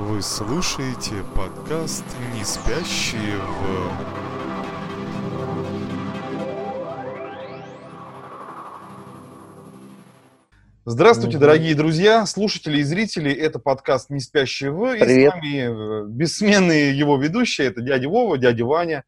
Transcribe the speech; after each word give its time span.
Вы 0.00 0.22
слушаете 0.22 1.12
подкаст 1.36 2.06
«Не 2.34 2.42
спящие 2.42 3.36
в...» 3.36 3.90
Здравствуйте, 10.86 11.36
дорогие 11.36 11.74
друзья, 11.74 12.24
слушатели 12.24 12.78
и 12.78 12.82
зрители. 12.82 13.30
Это 13.30 13.58
подкаст 13.58 14.08
«Не 14.08 14.20
спящие 14.20 14.70
в...» 14.70 14.94
И 14.94 15.00
Привет. 15.00 15.32
с 15.32 15.34
вами 15.34 16.04
э, 16.04 16.06
бессменные 16.08 16.96
его 16.96 17.18
ведущие. 17.18 17.66
Это 17.66 17.82
дядя 17.82 18.08
Вова, 18.08 18.38
дядя 18.38 18.64
Ваня. 18.64 19.04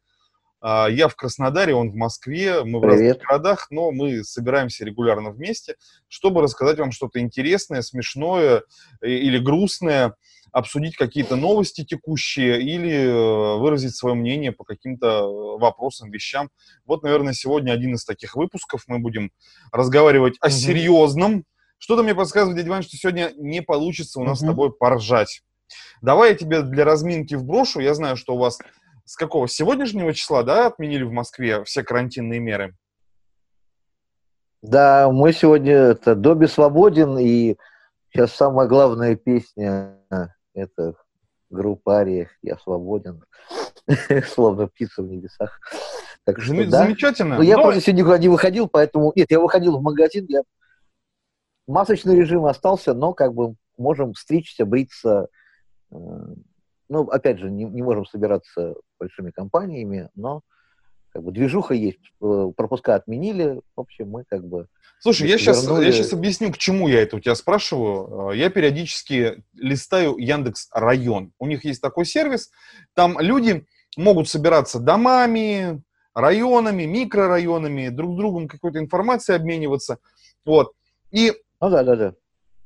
А, 0.61 0.87
Я 0.87 1.07
в 1.07 1.15
Краснодаре, 1.15 1.73
он 1.73 1.89
в 1.89 1.95
Москве. 1.95 2.63
Мы 2.63 2.79
в 2.79 2.83
разных 2.83 3.15
Привет. 3.15 3.21
городах, 3.27 3.67
но 3.71 3.91
мы 3.91 4.23
собираемся 4.23 4.85
регулярно 4.85 5.31
вместе, 5.31 5.75
чтобы 6.07 6.43
рассказать 6.43 6.77
вам 6.77 6.91
что-то 6.91 7.19
интересное, 7.19 7.81
смешное 7.81 8.61
э, 9.01 9.09
или 9.09 9.39
грустное, 9.39 10.13
обсудить 10.53 10.95
какие-то 10.95 11.35
новости 11.35 11.83
текущие 11.83 12.61
или 12.61 12.93
э, 12.93 13.57
выразить 13.57 13.95
свое 13.95 14.15
мнение 14.15 14.51
по 14.51 14.63
каким-то 14.63 15.07
э, 15.07 15.59
вопросам, 15.59 16.11
вещам. 16.11 16.49
Вот, 16.85 17.01
наверное, 17.01 17.33
сегодня 17.33 17.71
один 17.71 17.95
из 17.95 18.05
таких 18.05 18.35
выпусков. 18.35 18.83
Мы 18.87 18.99
будем 18.99 19.31
разговаривать 19.71 20.35
о 20.39 20.51
серьезном. 20.51 21.43
Что-то 21.79 22.03
мне 22.03 22.13
подсказывает, 22.13 22.57
дядя 22.57 22.69
Вань, 22.69 22.83
что 22.83 22.95
сегодня 22.95 23.33
не 23.35 23.61
получится 23.61 24.19
у 24.19 24.23
нас 24.23 24.39
с 24.39 24.45
тобой 24.45 24.71
поржать. 24.71 25.41
Давай 26.01 26.29
я 26.29 26.35
тебе 26.35 26.61
для 26.61 26.85
разминки 26.85 27.33
вброшу. 27.33 27.79
Я 27.79 27.95
знаю, 27.95 28.15
что 28.15 28.35
у 28.35 28.37
вас 28.37 28.59
с 29.05 29.15
какого? 29.15 29.47
С 29.47 29.53
сегодняшнего 29.53 30.13
числа, 30.13 30.43
да, 30.43 30.67
отменили 30.67 31.03
в 31.03 31.11
Москве 31.11 31.63
все 31.63 31.83
карантинные 31.83 32.39
меры? 32.39 32.75
Да, 34.61 35.09
мы 35.11 35.33
сегодня 35.33 35.73
это 35.73 36.13
Доби 36.15 36.45
свободен, 36.45 37.17
и 37.17 37.57
сейчас 38.13 38.33
самая 38.33 38.67
главная 38.67 39.15
песня 39.15 39.97
это 40.53 40.95
группа 41.49 41.97
Ария 41.97 42.29
«Я 42.41 42.57
свободен», 42.57 43.23
словно 44.27 44.67
птица 44.67 45.03
в 45.03 45.07
небесах. 45.07 45.59
Так 46.25 46.41
что 46.41 46.53
Зам- 46.53 46.69
да. 46.69 46.83
Замечательно. 46.85 47.35
Ну, 47.37 47.41
я 47.41 47.57
Но- 47.57 47.63
просто 47.63 47.81
сегодня 47.81 48.01
никуда 48.01 48.17
не 48.17 48.29
выходил, 48.29 48.67
поэтому... 48.67 49.11
Нет, 49.15 49.29
я 49.29 49.39
выходил 49.39 49.77
в 49.77 49.81
магазин, 49.81 50.25
я... 50.29 50.41
Масочный 51.67 52.15
режим 52.15 52.45
остался, 52.45 52.93
но 52.93 53.13
как 53.13 53.33
бы 53.33 53.55
можем 53.77 54.15
стричься, 54.15 54.65
бриться. 54.65 55.27
э, 55.91 55.95
Ну, 56.89 57.03
опять 57.09 57.39
же, 57.39 57.49
не, 57.49 57.63
не 57.65 57.81
можем 57.81 58.05
собираться 58.05 58.75
большими 58.99 59.31
компаниями, 59.31 60.09
но 60.15 60.41
как 61.13 61.23
бы 61.23 61.31
движуха 61.31 61.73
есть, 61.73 61.99
э, 62.21 62.51
пропуска 62.57 62.95
отменили, 62.95 63.61
в 63.75 63.79
общем, 63.79 64.09
мы 64.09 64.23
как 64.27 64.45
бы... 64.45 64.67
Слушай, 64.99 65.29
я 65.29 65.37
сейчас, 65.37 65.65
вернули- 65.67 65.85
я 65.85 65.91
сейчас 65.91 66.13
объясню, 66.13 66.51
к 66.51 66.57
чему 66.57 66.87
я 66.87 67.01
это 67.01 67.17
у 67.17 67.19
тебя 67.19 67.35
спрашиваю. 67.35 68.31
Э, 68.31 68.37
Я 68.37 68.49
периодически 68.49 69.43
листаю 69.53 70.17
Яндекс 70.17 70.69
Район. 70.71 71.33
У 71.39 71.45
них 71.45 71.65
есть 71.65 71.81
такой 71.81 72.05
сервис. 72.05 72.51
Там 72.95 73.19
люди 73.19 73.65
могут 73.97 74.27
собираться 74.29 74.79
домами, 74.79 75.81
районами, 76.15 76.83
микрорайонами, 76.83 77.89
друг 77.89 78.13
с 78.13 78.17
другом 78.17 78.47
какой-то 78.47 78.79
информацией 78.79 79.35
обмениваться. 79.37 79.97
Вот. 80.45 80.73
И 81.11 81.33
Ну 81.61 81.69
да, 81.69 81.83
да, 81.83 81.95
да. 81.95 82.13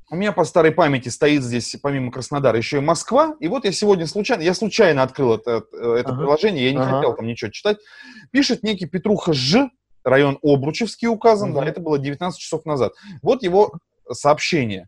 У 0.10 0.16
меня 0.16 0.32
по 0.32 0.46
старой 0.46 0.72
памяти 0.72 1.10
стоит 1.10 1.44
здесь, 1.44 1.76
помимо 1.82 2.12
Краснодара, 2.12 2.58
еще 2.58 2.78
и 2.78 2.82
Москва. 2.82 3.36
И 3.40 3.48
вот 3.48 3.66
я 3.66 3.72
сегодня 3.72 4.08
случайно, 4.08 4.42
я 4.42 4.54
случайно 4.54 5.04
открыл 5.04 5.36
это, 5.36 5.64
э, 5.74 5.96
это 6.00 6.10
Ага. 6.10 6.18
приложение, 6.20 6.66
я 6.66 6.72
не 6.72 6.80
Ага. 6.80 6.96
хотел 6.96 7.14
там 7.16 7.28
ничего 7.28 7.52
читать. 7.52 7.78
Пишет 8.32 8.64
некий 8.64 8.86
Петруха 8.86 9.34
Ж, 9.34 9.70
район 10.06 10.40
Обручевский 10.42 11.08
указан, 11.10 11.50
Мгм. 11.50 11.60
да, 11.60 11.66
это 11.66 11.82
было 11.82 12.00
19 12.00 12.40
часов 12.40 12.66
назад. 12.66 12.94
Вот 13.22 13.44
его 13.44 13.74
сообщение. 14.10 14.88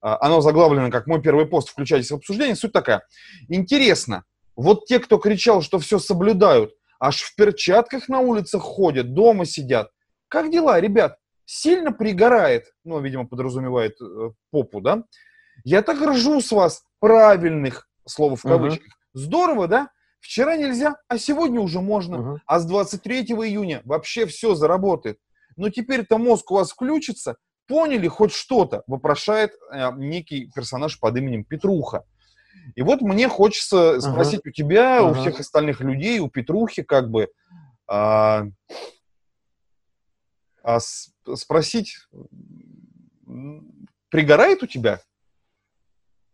А, 0.00 0.16
Оно 0.20 0.40
заглавлено 0.40 0.90
как 0.90 1.06
«Мой 1.06 1.20
первый 1.20 1.46
пост, 1.46 1.68
включайтесь 1.68 2.10
в 2.10 2.14
обсуждение». 2.14 2.56
Суть 2.56 2.72
такая. 2.72 3.02
Интересно, 3.48 4.24
вот 4.54 4.86
те, 4.86 5.00
кто 5.00 5.18
кричал, 5.18 5.60
что 5.60 5.78
все 5.78 5.98
соблюдают, 5.98 6.72
аж 6.98 7.20
в 7.20 7.34
перчатках 7.34 8.08
на 8.08 8.20
улицах 8.20 8.62
ходят, 8.62 9.12
дома 9.12 9.44
сидят. 9.44 9.90
Как 10.28 10.50
дела, 10.50 10.80
ребят? 10.80 11.18
Сильно 11.46 11.92
пригорает, 11.92 12.66
ну, 12.84 13.00
видимо, 13.00 13.26
подразумевает 13.26 13.96
э, 14.02 14.30
попу, 14.50 14.80
да? 14.80 15.04
Я 15.64 15.80
так 15.82 16.02
ржу 16.02 16.40
с 16.40 16.50
вас, 16.50 16.82
правильных, 16.98 17.88
слово 18.04 18.34
в 18.36 18.42
кавычках. 18.42 18.92
Здорово, 19.14 19.68
да? 19.68 19.90
Вчера 20.20 20.56
нельзя, 20.56 20.96
а 21.08 21.18
сегодня 21.18 21.60
уже 21.60 21.80
можно. 21.80 22.18
Мгм. 22.18 22.42
А 22.46 22.58
с 22.58 22.66
23 22.66 23.20
июня 23.22 23.80
вообще 23.84 24.26
все 24.26 24.56
заработает. 24.56 25.18
Но 25.56 25.70
теперь-то 25.70 26.18
мозг 26.18 26.50
у 26.50 26.56
вас 26.56 26.72
включится. 26.72 27.36
Поняли 27.68 28.08
хоть 28.08 28.32
что-то? 28.32 28.82
Вопрошает 28.88 29.52
э, 29.72 29.90
некий 29.96 30.50
персонаж 30.52 30.98
под 30.98 31.16
именем 31.16 31.44
Петруха. 31.44 32.02
И 32.74 32.82
вот 32.82 33.00
мне 33.02 33.28
хочется 33.28 34.00
спросить 34.00 34.44
у 34.44 34.50
тебя, 34.50 35.02
у 35.04 35.10
Ага. 35.10 35.20
всех 35.20 35.38
остальных 35.38 35.80
людей, 35.80 36.18
у 36.18 36.28
Петрухи, 36.28 36.82
как 36.82 37.08
бы, 37.08 37.28
а, 37.86 38.46
а 40.64 40.80
с- 40.80 41.12
спросить, 41.34 41.96
пригорает 44.10 44.62
у 44.62 44.66
тебя? 44.66 45.00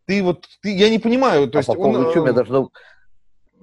Ты 0.07 0.23
вот, 0.23 0.47
ты, 0.61 0.75
я 0.75 0.91
не 0.91 0.99
понимаю, 0.99 1.49
то 1.49 1.59
А 1.59 1.61
есть 1.61 1.69
по 1.69 1.75
поводу 1.75 2.07
он, 2.09 2.13
чего 2.13 2.23
мне 2.25 2.33
э, 2.33 2.35
должно... 2.35 2.71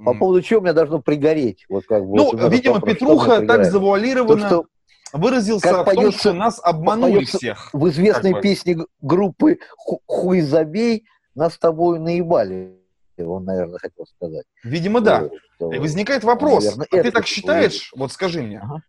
По 0.05 0.13
поводу 0.13 0.41
чего 0.41 0.61
мне 0.61 0.71
должно 0.73 1.01
пригореть? 1.01 1.65
Вот 1.67 1.85
как 1.85 2.05
бы, 2.05 2.15
ну, 2.15 2.23
вот 2.25 2.33
меня 2.35 2.47
видимо, 2.47 2.75
вопрос, 2.75 2.93
Петруха 2.93 3.25
так 3.25 3.39
пригорает? 3.39 3.65
То, 3.65 3.71
завуалированно 3.71 4.47
что 4.47 4.65
выразился 5.11 5.67
как 5.69 5.87
в 5.87 5.93
том, 5.95 6.11
что 6.11 6.33
нас 6.33 6.59
обманули 6.63 7.25
всех. 7.25 7.69
в 7.73 7.89
известной 7.89 8.33
Как 8.33 8.41
песне 8.41 8.77
группы 9.01 9.59
«Ху- 9.75 10.01
«Хуй 10.05 10.41
забей» 10.41 11.05
нас 11.35 11.55
с 11.55 11.57
тобой 11.57 11.99
наебали, 11.99 12.79
он, 13.17 13.43
наверное, 13.43 13.79
хотел 13.79 14.05
сказать. 14.05 14.45
Видимо, 14.63 15.01
да. 15.01 15.29
Что- 15.55 15.73
И 15.73 15.77
возникает 15.79 16.23
вопрос, 16.23 16.63
наверное, 16.63 16.87
а 16.91 17.03
ты 17.03 17.11
так 17.11 17.27
считаешь? 17.27 17.91
Вот 17.95 18.13
скажи 18.13 18.41
мне, 18.41 18.59
Ага. 18.59 18.81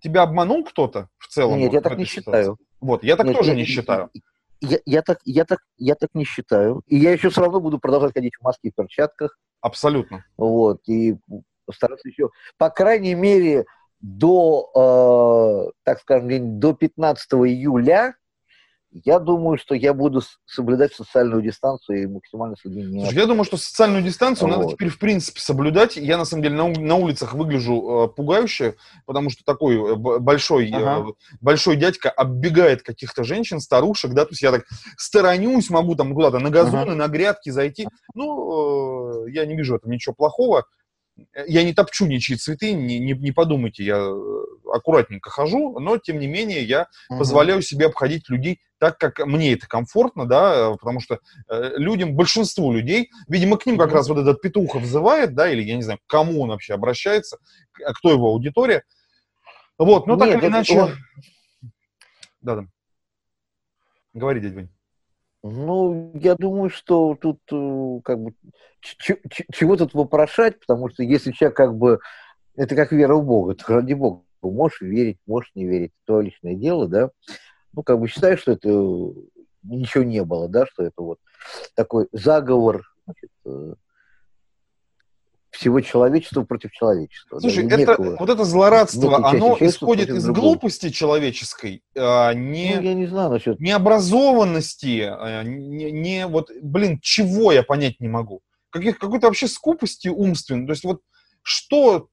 Тебя 0.00 0.22
обманул 0.22 0.64
кто-то 0.64 1.08
в 1.18 1.28
целом? 1.28 1.58
Нет, 1.58 1.68
вот 1.68 1.74
я 1.74 1.80
так 1.80 1.98
не 1.98 2.04
ситуации? 2.04 2.20
считаю. 2.42 2.58
Вот, 2.80 3.04
я 3.04 3.16
так 3.16 3.26
Нет, 3.26 3.36
тоже 3.36 3.50
я- 3.50 3.56
не 3.56 3.64
считаю. 3.64 4.10
Я, 4.62 4.78
я, 4.84 5.02
так, 5.02 5.18
я, 5.24 5.44
так, 5.44 5.60
я 5.78 5.94
так 5.94 6.10
не 6.14 6.24
считаю. 6.24 6.82
И 6.86 6.96
я 6.96 7.12
еще 7.12 7.30
все 7.30 7.40
равно 7.40 7.60
буду 7.60 7.78
продолжать 7.78 8.12
ходить 8.12 8.34
в 8.38 8.42
маске 8.44 8.68
и 8.68 8.70
перчатках. 8.70 9.38
Абсолютно. 9.60 10.24
Вот, 10.36 10.80
и 10.86 11.16
постараться 11.64 12.08
еще, 12.08 12.30
по 12.58 12.68
крайней 12.70 13.14
мере, 13.14 13.64
до, 14.00 15.68
э, 15.68 15.72
так 15.84 16.00
скажем, 16.00 16.58
до 16.58 16.72
15 16.74 17.32
июля, 17.46 18.14
я 18.92 19.18
думаю, 19.20 19.56
что 19.56 19.74
я 19.74 19.94
буду 19.94 20.20
соблюдать 20.46 20.92
социальную 20.94 21.42
дистанцию 21.42 22.02
и 22.02 22.06
максимально 22.06 22.56
с 22.56 22.64
людьми 22.64 22.82
не 22.84 23.00
Слушай, 23.02 23.18
я 23.18 23.26
думаю, 23.26 23.44
что 23.44 23.56
социальную 23.56 24.02
дистанцию 24.02 24.48
надо 24.48 24.64
Вот. 24.64 24.72
теперь 24.74 24.88
в 24.88 24.98
принципе 24.98 25.40
соблюдать. 25.40 25.96
Я 25.96 26.18
на 26.18 26.24
самом 26.24 26.42
деле 26.42 26.56
на, 26.56 26.64
у- 26.64 26.80
на 26.80 26.96
улицах 26.96 27.34
выгляжу 27.34 28.04
э, 28.04 28.08
пугающе, 28.08 28.74
потому 29.06 29.30
что 29.30 29.44
такой 29.44 29.76
э, 29.76 29.94
большой, 29.94 30.70
э, 30.70 30.74
Ага. 30.74 31.12
большой 31.40 31.76
дядька 31.76 32.10
оббегает 32.10 32.82
каких-то 32.82 33.22
женщин, 33.22 33.60
старушек, 33.60 34.12
да, 34.12 34.24
то 34.24 34.30
есть 34.32 34.42
я 34.42 34.50
так 34.50 34.64
сторонюсь, 34.96 35.70
могу 35.70 35.94
там 35.94 36.14
куда-то 36.14 36.38
на 36.40 36.50
газоны, 36.50 36.94
на 36.94 37.08
грядки 37.08 37.50
зайти. 37.50 37.88
Ну, 38.14 39.26
э, 39.26 39.30
я 39.30 39.46
не 39.46 39.56
вижу 39.56 39.74
в 39.74 39.76
этом 39.76 39.90
ничего 39.90 40.14
плохого. 40.14 40.64
Я 41.46 41.64
не 41.64 41.72
топчу 41.74 42.06
ничьи 42.06 42.36
цветы, 42.36 42.72
не, 42.72 42.98
не, 42.98 43.12
не 43.12 43.32
подумайте, 43.32 43.84
я 43.84 43.96
э, 43.98 44.40
аккуратненько 44.72 45.30
хожу, 45.30 45.78
но 45.78 45.98
тем 45.98 46.18
не 46.18 46.26
менее 46.26 46.62
я 46.62 46.86
Мгм. 47.08 47.18
позволяю 47.18 47.62
себе 47.62 47.86
обходить 47.86 48.28
людей 48.28 48.60
так, 48.78 48.98
как 48.98 49.18
мне 49.26 49.52
это 49.52 49.66
комфортно, 49.66 50.26
да, 50.26 50.70
э, 50.72 50.76
потому 50.78 51.00
что 51.00 51.18
э, 51.48 51.72
людям, 51.76 52.14
большинству 52.14 52.72
людей, 52.72 53.10
видимо, 53.28 53.56
к 53.58 53.66
ним 53.66 53.76
как 53.78 53.88
Мгм. 53.88 53.96
раз 53.96 54.08
вот 54.08 54.18
этот 54.18 54.40
петух 54.40 54.74
взывает, 54.76 55.34
да, 55.34 55.50
или 55.50 55.62
я 55.62 55.76
не 55.76 55.82
знаю, 55.82 55.98
к 55.98 56.10
кому 56.10 56.42
он 56.42 56.50
вообще 56.50 56.74
обращается, 56.74 57.38
а 57.84 57.92
кто 57.92 58.10
его 58.10 58.28
аудитория. 58.28 58.82
Вот, 59.78 60.06
ну 60.06 60.16
так 60.16 60.28
Нет, 60.28 60.38
или 60.38 60.46
это 60.46 60.56
иначе... 60.56 60.80
он- 60.80 60.96
Да-да. 62.40 62.66
Говори, 64.14 64.40
дядь 64.40 64.54
Вань. 64.54 64.68
Ну, 65.42 66.12
я 66.14 66.34
думаю, 66.34 66.68
что 66.68 67.16
тут 67.20 67.38
э, 67.50 68.00
как 68.04 68.20
бы 68.20 68.34
чего 68.80 69.76
тут 69.76 69.94
вопрошать, 69.94 70.60
потому 70.60 70.90
что 70.90 71.02
если 71.02 71.32
человек 71.32 71.56
как 71.56 71.76
бы 71.76 72.00
это 72.56 72.74
как 72.76 72.92
вера 72.92 73.14
в 73.14 73.24
Бога, 73.24 73.54
то 73.54 73.74
ради 73.74 73.94
Бога 73.94 74.22
можешь 74.42 74.80
верить, 74.82 75.18
можешь 75.26 75.50
не 75.54 75.66
верить, 75.66 75.92
твое 76.04 76.26
личное 76.26 76.54
дело, 76.54 76.88
да. 76.88 77.10
Ну, 77.72 77.82
как 77.82 78.00
бы 78.00 78.08
считаешь, 78.08 78.40
что 78.40 78.52
это 78.52 78.68
ничего 79.62 80.04
не 80.04 80.24
было, 80.24 80.48
да, 80.48 80.66
что 80.66 80.82
это 80.82 81.02
вот 81.02 81.18
такой 81.74 82.08
заговор 82.12 82.84
значит, 83.04 83.30
э, 83.46 83.74
всего 85.50 85.80
человечества 85.80 86.42
против 86.44 86.70
человечества. 86.72 87.38
да, 87.38 87.40
Слушай, 87.40 87.64
и 87.64 87.66
это, 87.66 87.76
некого. 87.78 88.16
вот 88.18 88.30
это 88.30 88.44
злорадство, 88.44 89.16
оно 89.28 89.56
исходит 89.60 90.08
из 90.08 90.24
другого. 90.24 90.42
глупости 90.52 90.90
человеческой, 90.90 91.82
а 91.96 92.32
не... 92.34 92.76
Ну, 92.76 92.82
я 92.82 92.94
не 92.94 93.06
знаю 93.06 93.30
насчет 93.30 93.58
необразованности, 93.60 95.10
э, 95.10 95.42
не, 95.44 95.90
не 95.90 96.26
вот, 96.26 96.50
блин, 96.62 96.98
чего 97.02 97.52
я 97.52 97.62
понять 97.62 98.00
не 98.00 98.08
могу. 98.08 98.40
Каких, 98.70 98.98
какой-то 98.98 99.26
вообще 99.26 99.48
скупости 99.48 100.08
умственной. 100.08 100.66
То 100.66 100.72
есть 100.72 100.84
вот 100.84 101.00
что... 101.42 102.08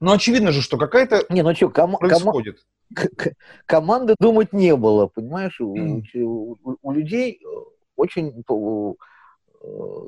Ну, 0.00 0.12
очевидно 0.12 0.50
же, 0.52 0.62
что 0.62 0.78
какая-то 0.78 1.24
Не, 1.28 1.42
ну 1.42 1.54
что, 1.54 1.66
кома- 1.68 1.98
кома- 1.98 1.98
происходит. 1.98 2.58
к- 2.94 3.08
к- 3.16 3.34
команды 3.66 4.14
думать 4.18 4.52
не 4.52 4.74
было, 4.76 5.06
понимаешь? 5.06 5.60
У, 5.60 5.76
Мгм. 5.76 6.04
у- 6.14 6.56
у- 6.64 6.76
у 6.82 6.92
людей 6.92 7.40
э, 7.44 7.46
очень, 7.96 8.42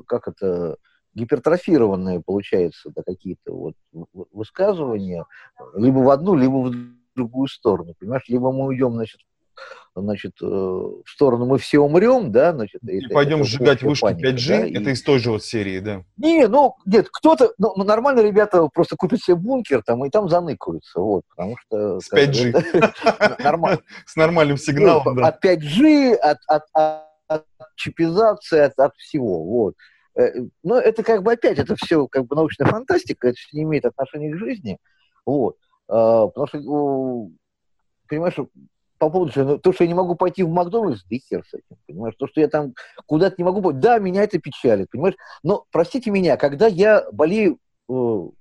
как 0.07 0.27
это, 0.29 0.77
гипертрофированные, 1.15 2.21
получается, 2.21 2.91
да, 2.95 3.03
какие-то 3.03 3.53
вот 3.53 3.75
высказывания, 4.33 5.25
либо 5.77 5.99
в 5.99 6.11
одну, 6.11 6.35
либо 6.35 6.57
в 6.57 6.75
другую 7.15 7.49
сторону, 7.49 7.95
понимаешь? 7.99 8.25
Либо 8.29 8.53
мы 8.53 8.67
уйдем, 8.67 8.95
значит, 8.95 9.21
значит, 9.95 10.33
э, 10.43 10.47
в 10.47 11.05
сторону 11.07 11.47
мы 11.47 11.59
все 11.59 11.79
умрем, 11.79 12.33
да, 12.33 12.53
значит. 12.53 12.83
И 12.83 12.99
это, 12.99 13.15
пойдем 13.15 13.41
это 13.41 13.49
сжигать 13.49 13.83
вышки 13.83 14.03
паника, 14.03 14.29
5G, 14.29 14.49
да, 14.49 14.81
это 14.81 14.91
и... 14.91 14.93
из 14.93 15.03
той 15.03 15.19
же 15.19 15.31
вот 15.31 15.45
серии, 15.45 15.79
да. 15.79 16.05
Не, 16.17 16.49
ну, 16.49 16.75
нет, 16.85 17.09
кто-то, 17.11 17.53
ну, 17.59 17.73
ну, 17.77 17.85
нормально 17.85 18.21
ребята 18.21 18.67
просто 18.73 18.97
купят 18.97 19.21
себе 19.21 19.37
бункер 19.37 19.83
там 19.83 20.05
и 20.05 20.11
там 20.11 20.29
заныкаются, 20.29 21.01
вот, 21.01 21.23
потому 21.29 21.57
что... 21.59 22.01
С 22.01 22.13
5G. 22.13 23.43
Нормально. 23.43 23.81
С 24.07 24.17
нормальным 24.17 24.57
сигналом, 24.57 25.15
ну, 25.15 25.15
да. 25.15 25.29
От 25.29 25.45
5G, 25.45 26.15
от, 26.15 26.41
чипизации, 27.77 28.73
от 28.77 28.95
всего, 28.97 29.45
вот. 29.45 29.75
Э, 30.17 30.31
но 30.63 30.79
это 30.79 31.03
как 31.03 31.23
бы 31.23 31.33
опять, 31.33 31.59
это 31.59 31.77
все 31.77 32.07
как 32.07 32.27
бы 32.27 32.37
научная 32.37 32.67
фантастика, 32.67 33.29
это 33.29 33.39
не 33.53 33.63
имеет 33.63 33.85
отношения 33.85 34.33
к 34.33 34.39
жизни, 34.39 34.79
вот. 35.27 35.57
А, 35.89 36.29
потому 36.29 36.47
что, 36.47 37.31
понимаешь, 38.09 38.37
по 38.99 39.11
поводу, 39.11 39.33
ну, 39.37 39.59
то, 39.59 39.73
что 39.73 39.85
я 39.85 39.89
не 39.89 39.95
могу 39.95 40.15
пойти 40.15 40.43
в 40.43 40.49
Макдональдс, 40.49 41.05
да 41.05 41.17
хер 41.17 41.45
с 41.45 41.55
этим, 41.55 41.77
понимаешь, 41.87 42.15
то, 42.17 42.27
что 42.27 42.41
я 42.41 42.49
там 42.49 42.75
куда-то 43.07 43.35
не 43.39 43.45
могу 43.45 43.61
пойти, 43.61 43.81
да, 43.81 43.99
меня 43.99 44.23
это 44.23 44.39
печалит, 44.39 44.89
понимаешь, 44.91 45.17
но, 45.43 45.65
простите 45.71 46.11
меня, 46.11 46.37
когда 46.37 46.69
я 46.69 47.05
болею 47.11 47.59
э, 47.89 47.93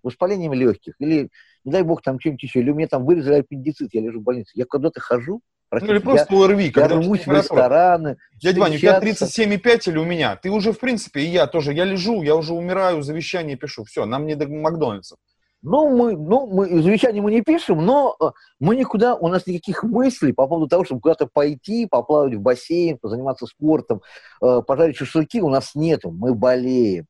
воспалением 0.03 0.53
легких, 0.53 0.93
или, 0.99 1.29
не 1.65 1.71
дай 1.71 1.83
бог, 1.83 2.01
там 2.01 2.19
чем-нибудь 2.19 2.43
еще, 2.43 2.59
или 2.59 2.69
у 2.69 2.75
меня 2.75 2.87
там 2.87 3.05
вырезали 3.05 3.39
аппендицит, 3.39 3.93
я 3.93 4.01
лежу 4.01 4.19
в 4.19 4.23
больнице, 4.23 4.51
я 4.53 4.65
куда-то 4.65 4.99
хожу, 5.01 5.41
Простите, 5.73 5.91
ну 5.91 5.97
или 5.97 6.03
просто 6.03 6.35
я, 6.35 6.43
ОРВИ. 6.43 6.73
Я 6.75 6.87
рвусь 6.87 7.25
в 7.25 7.31
рестораны. 7.31 8.17
Дядя 8.35 8.59
Ваня, 8.61 8.75
у 8.75 8.77
тебя 8.77 8.99
37,5 8.99 9.89
или 9.89 9.97
у 9.97 10.05
меня? 10.05 10.35
Ты 10.35 10.51
уже, 10.51 10.71
в 10.71 10.79
принципе, 10.79 11.21
и 11.21 11.25
я 11.25 11.47
тоже, 11.47 11.73
я 11.73 11.83
лежу, 11.83 12.21
я 12.21 12.35
уже 12.35 12.53
умираю, 12.53 13.01
завещание 13.01 13.57
пишу. 13.57 13.83
Все, 13.83 14.05
нам 14.05 14.27
не 14.27 14.35
до 14.35 14.47
Макдональдса. 14.47 15.15
Ну, 15.63 15.89
мы, 15.89 16.15
ну, 16.15 16.45
мы 16.45 16.81
завещание 16.83 17.23
мы 17.23 17.31
не 17.31 17.41
пишем, 17.41 17.83
но 17.83 18.15
э, 18.21 18.25
мы 18.59 18.75
никуда, 18.75 19.15
у 19.15 19.29
нас 19.29 19.47
никаких 19.47 19.83
мыслей 19.83 20.33
по 20.33 20.45
поводу 20.45 20.67
того, 20.67 20.83
чтобы 20.83 21.01
куда-то 21.01 21.25
пойти, 21.25 21.87
поплавать 21.87 22.35
в 22.35 22.41
бассейн, 22.41 22.99
позаниматься 22.99 23.47
спортом, 23.47 24.01
э, 24.43 24.61
пожарить 24.67 24.97
шашлыки 24.97 25.41
у 25.41 25.49
нас 25.49 25.73
нету, 25.73 26.11
мы 26.11 26.35
болеем. 26.35 27.07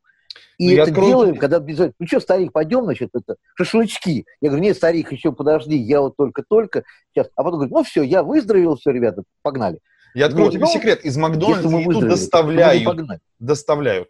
И 0.58 0.68
ну, 0.68 0.74
это 0.74 0.84
открою... 0.84 1.10
делаем, 1.10 1.36
когда 1.38 1.58
обязательно, 1.58 1.96
ну 2.00 2.08
что, 2.08 2.20
старик, 2.20 2.52
пойдем, 2.52 2.84
значит, 2.84 3.10
это 3.14 3.36
шашлычки. 3.56 4.26
Я 4.42 4.50
говорю, 4.50 4.64
нет, 4.64 4.78
старик, 4.78 5.12
еще 5.12 5.32
подожди, 5.32 5.76
я 5.76 6.02
вот 6.02 6.16
только-только 6.16 6.84
сейчас. 7.14 7.28
А 7.36 7.44
потом 7.44 7.60
говорит, 7.60 7.74
ну 7.74 7.84
все, 7.84 8.04
я 8.04 8.24
выздоровел, 8.24 8.76
все, 8.76 8.92
ребята, 8.92 9.24
погнали. 9.42 9.80
Я 10.14 10.28
открою 10.28 10.46
вот, 10.46 10.54
тебе 10.54 10.66
ну, 10.66 10.68
секрет, 10.68 11.04
из 11.04 11.18
Макдональдса 11.18 11.68
еду 11.68 12.02
доставляют. 12.02 13.00
Доставляют. 13.40 14.10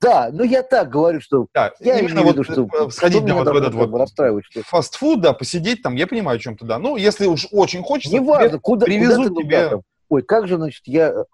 Да, 0.00 0.28
ну 0.30 0.44
я 0.44 0.62
так 0.62 0.90
говорю, 0.90 1.20
что 1.22 1.46
да, 1.54 1.72
я 1.80 1.98
именно 1.98 2.22
вот 2.22 2.34
виду, 2.34 2.44
что 2.44 2.68
э, 2.78 2.90
сходить 2.90 3.24
да, 3.24 3.34
вот 3.34 3.48
в 3.48 3.56
этот 3.56 3.72
вот 3.72 3.98
расстраивать, 3.98 4.44
что... 4.44 4.62
фастфуд, 4.62 5.22
да, 5.22 5.32
посидеть 5.32 5.82
там, 5.82 5.94
я 5.94 6.06
понимаю, 6.06 6.36
о 6.36 6.38
чем 6.38 6.58
то 6.58 6.66
да. 6.66 6.78
Ну, 6.78 6.96
если 6.96 7.24
уж 7.24 7.46
очень 7.50 7.82
хочется, 7.82 8.14
Неважно, 8.14 8.58
куда, 8.58 8.84
привезут 8.84 9.28
куда 9.28 9.42
тебе... 9.42 9.68
Туда, 9.70 9.82
Ой, 10.10 10.22
как 10.22 10.46
же, 10.46 10.56
значит, 10.56 10.82
я... 10.84 11.24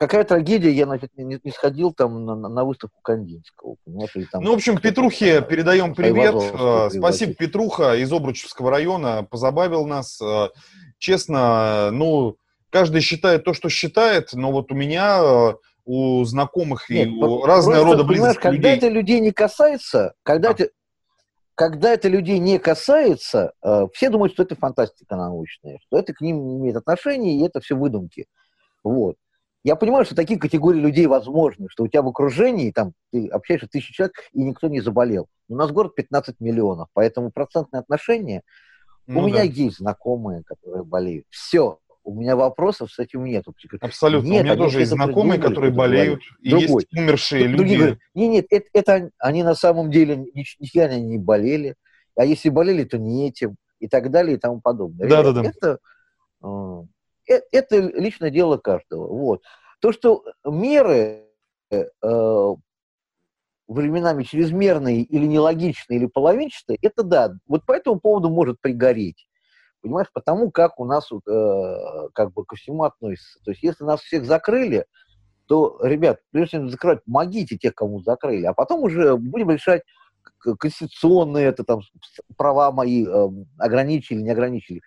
Какая 0.00 0.24
трагедия, 0.24 0.70
я, 0.70 0.86
значит, 0.86 1.10
не, 1.18 1.38
не 1.44 1.50
сходил 1.50 1.92
там 1.92 2.24
на, 2.24 2.34
на 2.34 2.64
выставку 2.64 3.02
Кандинского, 3.02 3.76
или 3.84 4.24
там... 4.32 4.42
Ну, 4.42 4.52
в 4.52 4.54
общем, 4.54 4.78
Петрухе 4.78 5.42
передаем 5.42 5.94
привет. 5.94 6.34
Э, 6.34 6.88
спасибо, 6.88 7.34
Петруха 7.34 7.94
из 7.96 8.10
Обручевского 8.10 8.70
района, 8.70 9.26
позабавил 9.30 9.86
нас. 9.86 10.18
Э, 10.22 10.48
честно, 10.96 11.90
ну, 11.92 12.38
каждый 12.70 13.02
считает 13.02 13.44
то, 13.44 13.52
что 13.52 13.68
считает, 13.68 14.30
но 14.32 14.50
вот 14.52 14.72
у 14.72 14.74
меня 14.74 15.54
у 15.84 16.24
знакомых 16.24 16.88
Нет, 16.88 17.08
и 17.08 17.10
у 17.10 17.44
разного 17.44 17.84
рода 17.84 18.02
близких 18.02 18.40
когда 18.40 18.50
людей. 18.56 18.62
Когда 18.62 18.86
это 18.86 18.88
людей 18.88 19.20
не 19.20 19.32
касается, 19.32 20.14
когда, 20.22 20.48
а. 20.48 20.52
это, 20.52 20.70
когда 21.54 21.92
это 21.92 22.08
людей 22.08 22.38
не 22.38 22.58
касается, 22.58 23.52
э, 23.62 23.86
все 23.92 24.08
думают, 24.08 24.32
что 24.32 24.44
это 24.44 24.56
фантастика 24.56 25.14
научная, 25.16 25.78
что 25.86 25.98
это 25.98 26.14
к 26.14 26.22
ним 26.22 26.48
не 26.48 26.56
имеет 26.56 26.76
отношения, 26.76 27.36
и 27.36 27.44
это 27.44 27.60
все 27.60 27.76
выдумки. 27.76 28.24
Вот. 28.82 29.16
Я 29.62 29.76
понимаю, 29.76 30.04
что 30.04 30.14
такие 30.14 30.38
категории 30.38 30.80
людей 30.80 31.06
возможны, 31.06 31.68
что 31.68 31.84
у 31.84 31.88
тебя 31.88 32.02
в 32.02 32.08
окружении, 32.08 32.70
там, 32.70 32.92
ты 33.12 33.28
общаешься 33.28 33.66
с 33.66 33.70
тысячей 33.70 33.92
человек, 33.92 34.14
и 34.32 34.42
никто 34.42 34.68
не 34.68 34.80
заболел. 34.80 35.26
У 35.48 35.54
нас 35.54 35.70
город 35.70 35.94
15 35.94 36.40
миллионов, 36.40 36.88
поэтому 36.92 37.30
процентное 37.30 37.80
отношение... 37.80 38.42
Ну, 39.06 39.20
у 39.20 39.22
да. 39.22 39.28
меня 39.28 39.42
есть 39.42 39.78
знакомые, 39.78 40.44
которые 40.44 40.84
болеют. 40.84 41.26
Все 41.30 41.78
у 42.04 42.14
меня 42.14 42.36
вопросов 42.36 42.90
с 42.92 42.98
этим 42.98 43.24
нету. 43.24 43.54
Абсолютно. 43.80 44.28
Нет, 44.28 44.42
у 44.42 44.44
меня 44.44 44.56
тоже 44.56 44.80
есть 44.80 44.92
знакомые, 44.92 45.38
придумали, 45.38 45.48
которые 45.48 45.72
болеют, 45.72 46.20
и 46.40 46.50
Другой. 46.50 46.82
есть 46.82 46.92
умершие 46.92 47.42
люди. 47.44 47.56
Другие 47.56 47.78
говорят, 47.78 47.98
нет, 48.14 48.30
нет, 48.30 48.46
это, 48.50 48.66
это 48.72 49.10
они 49.18 49.42
на 49.42 49.54
самом 49.54 49.90
деле 49.90 50.16
нифига 50.34 50.88
не 50.94 51.18
болели, 51.18 51.74
а 52.16 52.24
если 52.24 52.48
болели, 52.48 52.84
то 52.84 52.98
не 52.98 53.28
этим, 53.28 53.56
и 53.78 53.88
так 53.88 54.10
далее, 54.10 54.36
и 54.36 54.38
тому 54.38 54.60
подобное. 54.60 55.08
Да, 55.08 55.22
да, 55.22 55.32
да. 55.32 55.42
Это, 55.48 55.78
э, 56.42 56.82
это 57.30 57.76
личное 57.76 58.30
дело 58.30 58.56
каждого. 58.56 59.06
Вот. 59.06 59.42
То, 59.80 59.92
что 59.92 60.24
меры 60.44 61.26
э, 61.70 61.84
временами 63.68 64.24
чрезмерные 64.24 65.02
или 65.02 65.26
нелогичные, 65.26 65.98
или 65.98 66.06
половинчатые, 66.06 66.78
это 66.82 67.02
да. 67.02 67.32
Вот 67.46 67.64
по 67.64 67.72
этому 67.72 68.00
поводу 68.00 68.28
может 68.28 68.60
пригореть. 68.60 69.26
Понимаешь, 69.80 70.08
потому 70.12 70.50
как 70.50 70.78
у 70.78 70.84
нас 70.84 71.10
э, 71.10 72.08
как 72.12 72.32
бы 72.32 72.44
ко 72.44 72.56
всему 72.56 72.84
относится. 72.84 73.38
То 73.44 73.52
есть 73.52 73.62
если 73.62 73.84
нас 73.84 74.00
всех 74.00 74.26
закрыли, 74.26 74.84
то, 75.46 75.78
ребят, 75.82 76.20
прежде 76.30 76.58
чем 76.58 76.68
закрывать, 76.68 77.02
помогите 77.04 77.56
тех, 77.56 77.74
кому 77.74 78.02
закрыли, 78.02 78.44
а 78.44 78.52
потом 78.52 78.82
уже 78.84 79.16
будем 79.16 79.50
решать 79.50 79.82
конституционные 80.38 81.46
это 81.46 81.64
там 81.64 81.80
права 82.36 82.72
мои 82.72 83.06
э, 83.06 83.28
ограничили, 83.58 84.20
не 84.20 84.30
ограничили. 84.30 84.80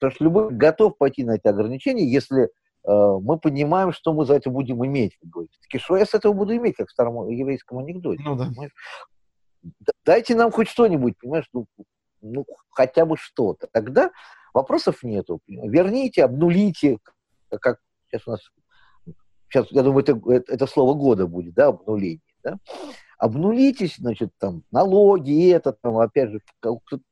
Потому 0.00 0.14
что 0.14 0.24
любой 0.24 0.50
готов 0.50 0.96
пойти 0.96 1.24
на 1.24 1.36
эти 1.36 1.46
ограничения, 1.46 2.10
если 2.10 2.44
э, 2.44 2.48
мы 2.84 3.38
понимаем, 3.38 3.92
что 3.92 4.14
мы 4.14 4.24
за 4.24 4.34
это 4.34 4.50
будем 4.50 4.84
иметь, 4.84 5.18
говорится. 5.22 5.60
Что 5.76 5.96
я 5.96 6.06
с 6.06 6.14
этого 6.14 6.32
буду 6.32 6.56
иметь, 6.56 6.76
как 6.76 6.88
в 6.88 6.92
старом 6.92 7.28
еврейском 7.28 7.78
анекдоте. 7.78 8.22
Ну, 8.24 8.34
да. 8.34 8.48
Дайте 10.06 10.34
нам 10.34 10.50
хоть 10.50 10.68
что-нибудь, 10.68 11.18
понимаешь, 11.20 11.48
ну, 11.52 11.66
ну, 12.22 12.46
хотя 12.70 13.04
бы 13.04 13.18
что-то. 13.18 13.68
Тогда 13.70 14.10
вопросов 14.54 15.02
нету. 15.02 15.40
Верните, 15.46 16.24
обнулите, 16.24 16.98
как 17.60 17.78
сейчас 18.06 18.26
у 18.26 18.30
нас, 18.30 18.40
сейчас, 19.48 19.70
я 19.70 19.82
думаю, 19.82 20.02
это, 20.02 20.18
это, 20.32 20.52
это 20.52 20.66
слово 20.66 20.94
года 20.94 21.26
будет, 21.26 21.54
да, 21.54 21.68
обнуление, 21.68 22.20
да? 22.42 22.58
Обнулитесь, 23.20 23.96
значит, 23.98 24.30
там, 24.38 24.62
налоги, 24.70 25.50
это, 25.50 25.72
там, 25.72 25.98
опять 25.98 26.30
же, 26.30 26.40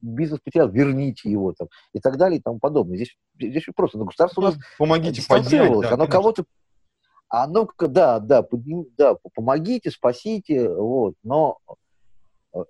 бизнес 0.01 0.41
потерял, 0.41 0.71
верните 0.71 1.31
его, 1.31 1.53
там, 1.53 1.69
и 1.93 2.01
так 2.01 2.17
далее, 2.17 2.39
и 2.39 2.43
тому 2.43 2.59
подобное. 2.59 2.97
Здесь, 2.97 3.15
здесь 3.39 3.67
просто, 3.77 3.99
ну, 3.99 4.07
государство 4.07 4.41
у 4.41 4.45
нас 4.45 4.57
Помогите 4.79 5.23
поднять, 5.29 5.71
да, 5.83 5.93
оно 5.93 6.07
кого-то 6.07 6.45
оно, 7.29 7.69
да, 7.79 8.21
да, 8.21 8.43
подним, 8.43 8.87
да, 8.97 9.17
помогите, 9.35 9.91
спасите, 9.91 10.71
вот, 10.71 11.15
но 11.23 11.59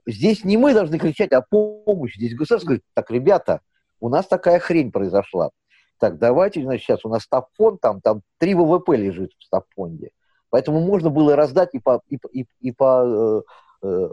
Здесь 0.06 0.44
не 0.44 0.56
мы 0.56 0.74
должны 0.74 0.98
кричать 0.98 1.32
о 1.32 1.42
помощи, 1.42 2.16
здесь 2.16 2.34
государство 2.34 2.66
говорит, 2.66 2.84
так, 2.94 3.10
ребята, 3.10 3.60
у 4.00 4.08
нас 4.08 4.26
такая 4.26 4.58
хрень 4.58 4.90
произошла. 4.90 5.50
Так, 5.98 6.18
давайте, 6.18 6.62
значит, 6.62 6.84
сейчас 6.84 7.04
у 7.04 7.08
нас 7.08 7.22
стабфонд, 7.22 7.80
там, 7.80 8.00
там 8.00 8.22
3 8.38 8.54
ВВП 8.54 8.96
лежит 8.96 9.32
в 9.38 9.44
стабфонде. 9.44 10.10
Поэтому 10.50 10.80
можно 10.80 11.10
было 11.10 11.36
раздать 11.36 11.70
и 11.72 11.78
по, 11.78 12.00
и, 12.08 12.18
и, 12.32 12.46
и 12.60 12.72
по, 12.72 13.44
э, 13.82 13.86
э, 13.86 14.08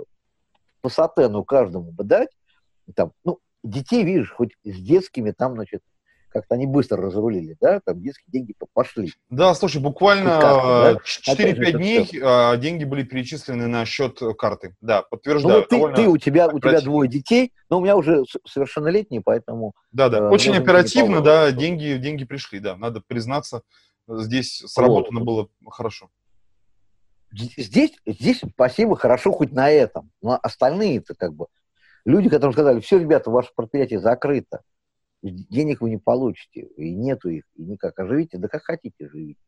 по 0.81 0.89
сатену 0.89 1.43
каждому 1.43 1.91
бы 1.91 2.03
дать. 2.03 2.29
Там, 2.93 3.11
ну, 3.23 3.39
детей, 3.63 4.03
видишь, 4.03 4.31
хоть 4.31 4.51
с 4.63 4.79
детскими 4.79 5.31
там, 5.31 5.53
значит, 5.53 5.81
как-то 6.35 6.55
они 6.55 6.65
быстро 6.65 7.01
разрулили, 7.01 7.55
да, 7.61 7.79
там 7.79 8.01
детские 8.01 8.25
деньги 8.27 8.53
пошли. 8.73 9.13
Да, 9.29 9.53
слушай, 9.53 9.81
буквально 9.81 10.37
да? 10.41 10.97
4-5 11.33 11.71
дней 11.71 12.09
а, 12.21 12.57
деньги 12.57 12.83
были 12.83 13.03
перечислены 13.03 13.67
на 13.67 13.85
счет 13.85 14.19
карты. 14.37 14.75
Да, 14.81 15.03
подтверждаю. 15.03 15.65
Ну, 15.71 15.89
ты, 15.89 15.95
ты, 15.95 16.07
у 16.09 16.17
тебя, 16.17 16.49
у 16.49 16.59
тебя 16.59 16.81
двое 16.81 17.09
детей, 17.09 17.53
но 17.69 17.77
у 17.77 17.81
меня 17.81 17.95
уже 17.95 18.25
совершеннолетние, 18.45 19.21
поэтому... 19.23 19.75
Да, 19.93 20.09
да, 20.09 20.17
э, 20.17 20.27
очень 20.27 20.57
оперативно, 20.57 21.21
да, 21.21 21.53
деньги, 21.53 21.95
деньги 21.95 22.25
пришли, 22.25 22.59
да, 22.59 22.75
надо 22.75 23.01
признаться, 23.07 23.61
здесь 24.05 24.61
сработано 24.65 25.21
вот. 25.21 25.25
было 25.25 25.47
хорошо. 25.69 26.09
Здесь, 27.35 27.93
здесь 28.05 28.41
спасибо, 28.53 28.95
хорошо 28.95 29.31
хоть 29.31 29.51
на 29.51 29.69
этом, 29.69 30.11
но 30.21 30.39
остальные-то 30.41 31.15
как 31.15 31.33
бы 31.33 31.47
люди, 32.05 32.29
которые 32.29 32.53
сказали, 32.53 32.79
все, 32.79 32.97
ребята, 32.97 33.29
ваше 33.29 33.49
предприятие 33.55 33.99
закрыто, 33.99 34.61
денег 35.21 35.81
вы 35.81 35.89
не 35.89 35.97
получите, 35.97 36.61
и 36.77 36.93
нету 36.93 37.29
их, 37.29 37.43
и 37.55 37.63
никак. 37.63 37.99
А 37.99 38.05
живите, 38.05 38.37
да 38.37 38.47
как 38.47 38.63
хотите 38.63 39.09
живите. 39.09 39.39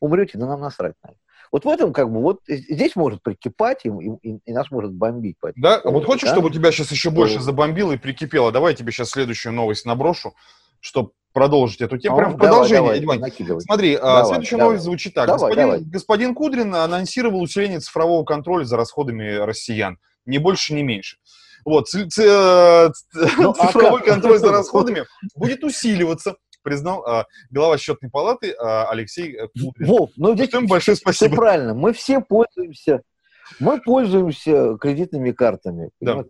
Умрете, 0.00 0.38
да 0.38 0.46
нам 0.46 0.60
насрать 0.60 0.94
на 1.04 1.10
Вот 1.52 1.66
в 1.66 1.68
этом 1.68 1.92
как 1.92 2.10
бы, 2.10 2.22
вот 2.22 2.40
здесь 2.48 2.96
может 2.96 3.22
прикипать, 3.22 3.84
и, 3.84 3.90
и, 4.22 4.38
и 4.44 4.52
нас 4.52 4.70
может 4.70 4.92
бомбить. 4.92 5.36
Да, 5.56 5.76
а 5.76 5.90
вот 5.90 6.06
хочешь, 6.06 6.30
да? 6.30 6.34
чтобы 6.34 6.50
тебя 6.50 6.72
сейчас 6.72 6.90
еще 6.90 7.10
больше 7.10 7.40
забомбило 7.40 7.92
и 7.92 7.98
прикипело? 7.98 8.50
Давай 8.50 8.72
я 8.72 8.76
тебе 8.76 8.92
сейчас 8.92 9.10
следующую 9.10 9.52
новость 9.52 9.84
наброшу, 9.84 10.34
чтобы 10.80 11.10
продолжить 11.32 11.80
эту 11.80 11.98
тему. 11.98 12.16
Прям 12.16 12.34
в 12.34 12.36
продолжение, 12.38 13.00
давай, 13.00 13.18
давай, 13.18 13.60
Смотри, 13.60 13.94
а, 13.94 14.00
давай, 14.00 14.24
следующая 14.26 14.56
давай. 14.56 14.66
новость 14.66 14.84
звучит 14.84 15.14
так. 15.14 15.26
Давай, 15.26 15.50
господин, 15.50 15.64
давай. 15.64 15.80
господин 15.84 16.34
Кудрин 16.34 16.74
анонсировал 16.74 17.40
усиление 17.40 17.80
цифрового 17.80 18.24
контроля 18.24 18.64
за 18.64 18.76
расходами 18.76 19.36
россиян. 19.36 19.98
Ни 20.26 20.38
больше, 20.38 20.74
ни 20.74 20.82
меньше. 20.82 21.18
Вот, 21.64 21.88
ц- 21.88 22.06
ц- 22.08 22.92
ну, 23.38 23.50
а 23.50 23.66
цифровой 23.66 24.00
а 24.00 24.04
контроль 24.04 24.38
за 24.38 24.50
расходами 24.50 25.04
будет 25.36 25.62
усиливаться 25.62 26.36
признал 26.62 27.04
а, 27.06 27.26
глава 27.50 27.78
счетной 27.78 28.10
палаты 28.10 28.52
а, 28.52 28.90
Алексей 28.90 29.34
э, 29.34 29.48
Кудрин. 29.48 29.88
Вов, 29.88 30.10
ну 30.16 30.34
здесь 30.34 30.48
Всем 30.48 30.66
большое 30.66 30.96
спасибо. 30.96 31.30
Все 31.30 31.36
правильно, 31.36 31.74
мы 31.74 31.92
все 31.92 32.20
пользуемся, 32.20 33.02
мы 33.58 33.80
пользуемся 33.80 34.76
кредитными 34.78 35.32
картами. 35.32 35.90
Да. 36.00 36.24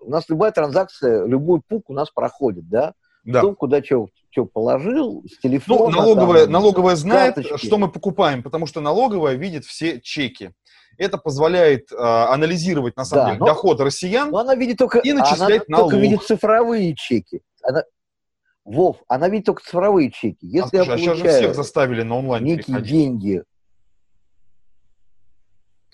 У 0.00 0.10
нас 0.10 0.28
любая 0.28 0.52
транзакция, 0.52 1.24
любой 1.26 1.60
пук 1.66 1.90
у 1.90 1.94
нас 1.94 2.10
проходит, 2.10 2.68
да? 2.68 2.94
Да. 3.24 3.40
Кто 3.40 3.54
куда 3.54 3.82
что 3.82 4.46
положил, 4.46 5.24
с 5.30 5.38
телефона. 5.38 5.90
Ну, 5.90 6.02
налоговая, 6.02 6.44
там, 6.44 6.52
налоговая 6.52 6.96
знает, 6.96 7.36
карточки. 7.36 7.66
что 7.66 7.78
мы 7.78 7.88
покупаем, 7.90 8.42
потому 8.42 8.66
что 8.66 8.80
налоговая 8.80 9.34
видит 9.34 9.64
все 9.64 10.00
чеки. 10.00 10.50
Это 10.98 11.18
позволяет 11.18 11.90
э, 11.92 11.96
анализировать, 11.96 12.96
на 12.96 13.04
самом 13.04 13.24
да, 13.24 13.30
деле, 13.30 13.40
но, 13.40 13.46
доход 13.46 13.80
россиян 13.80 14.30
но 14.30 14.38
она 14.38 14.54
видит 14.54 14.78
только, 14.78 14.98
и 14.98 15.12
начислять 15.12 15.62
она 15.68 15.78
налог. 15.78 15.90
только 15.90 16.02
видит 16.02 16.22
цифровые 16.22 16.94
чеки. 16.94 17.40
Она, 17.62 17.82
Вов, 18.64 18.98
она 19.08 19.28
видит 19.28 19.46
только 19.46 19.62
цифровые 19.62 20.10
чеки. 20.10 20.46
Если 20.46 20.76
а, 20.76 20.84
слушай, 20.84 20.88
я 20.88 20.94
а 20.94 20.98
сейчас 20.98 21.18
же 21.18 21.28
всех 21.28 21.54
заставили 21.54 22.02
на 22.02 22.16
онлайн 22.16 22.44
некие 22.44 22.64
переходить. 22.64 22.90
деньги. 22.90 23.42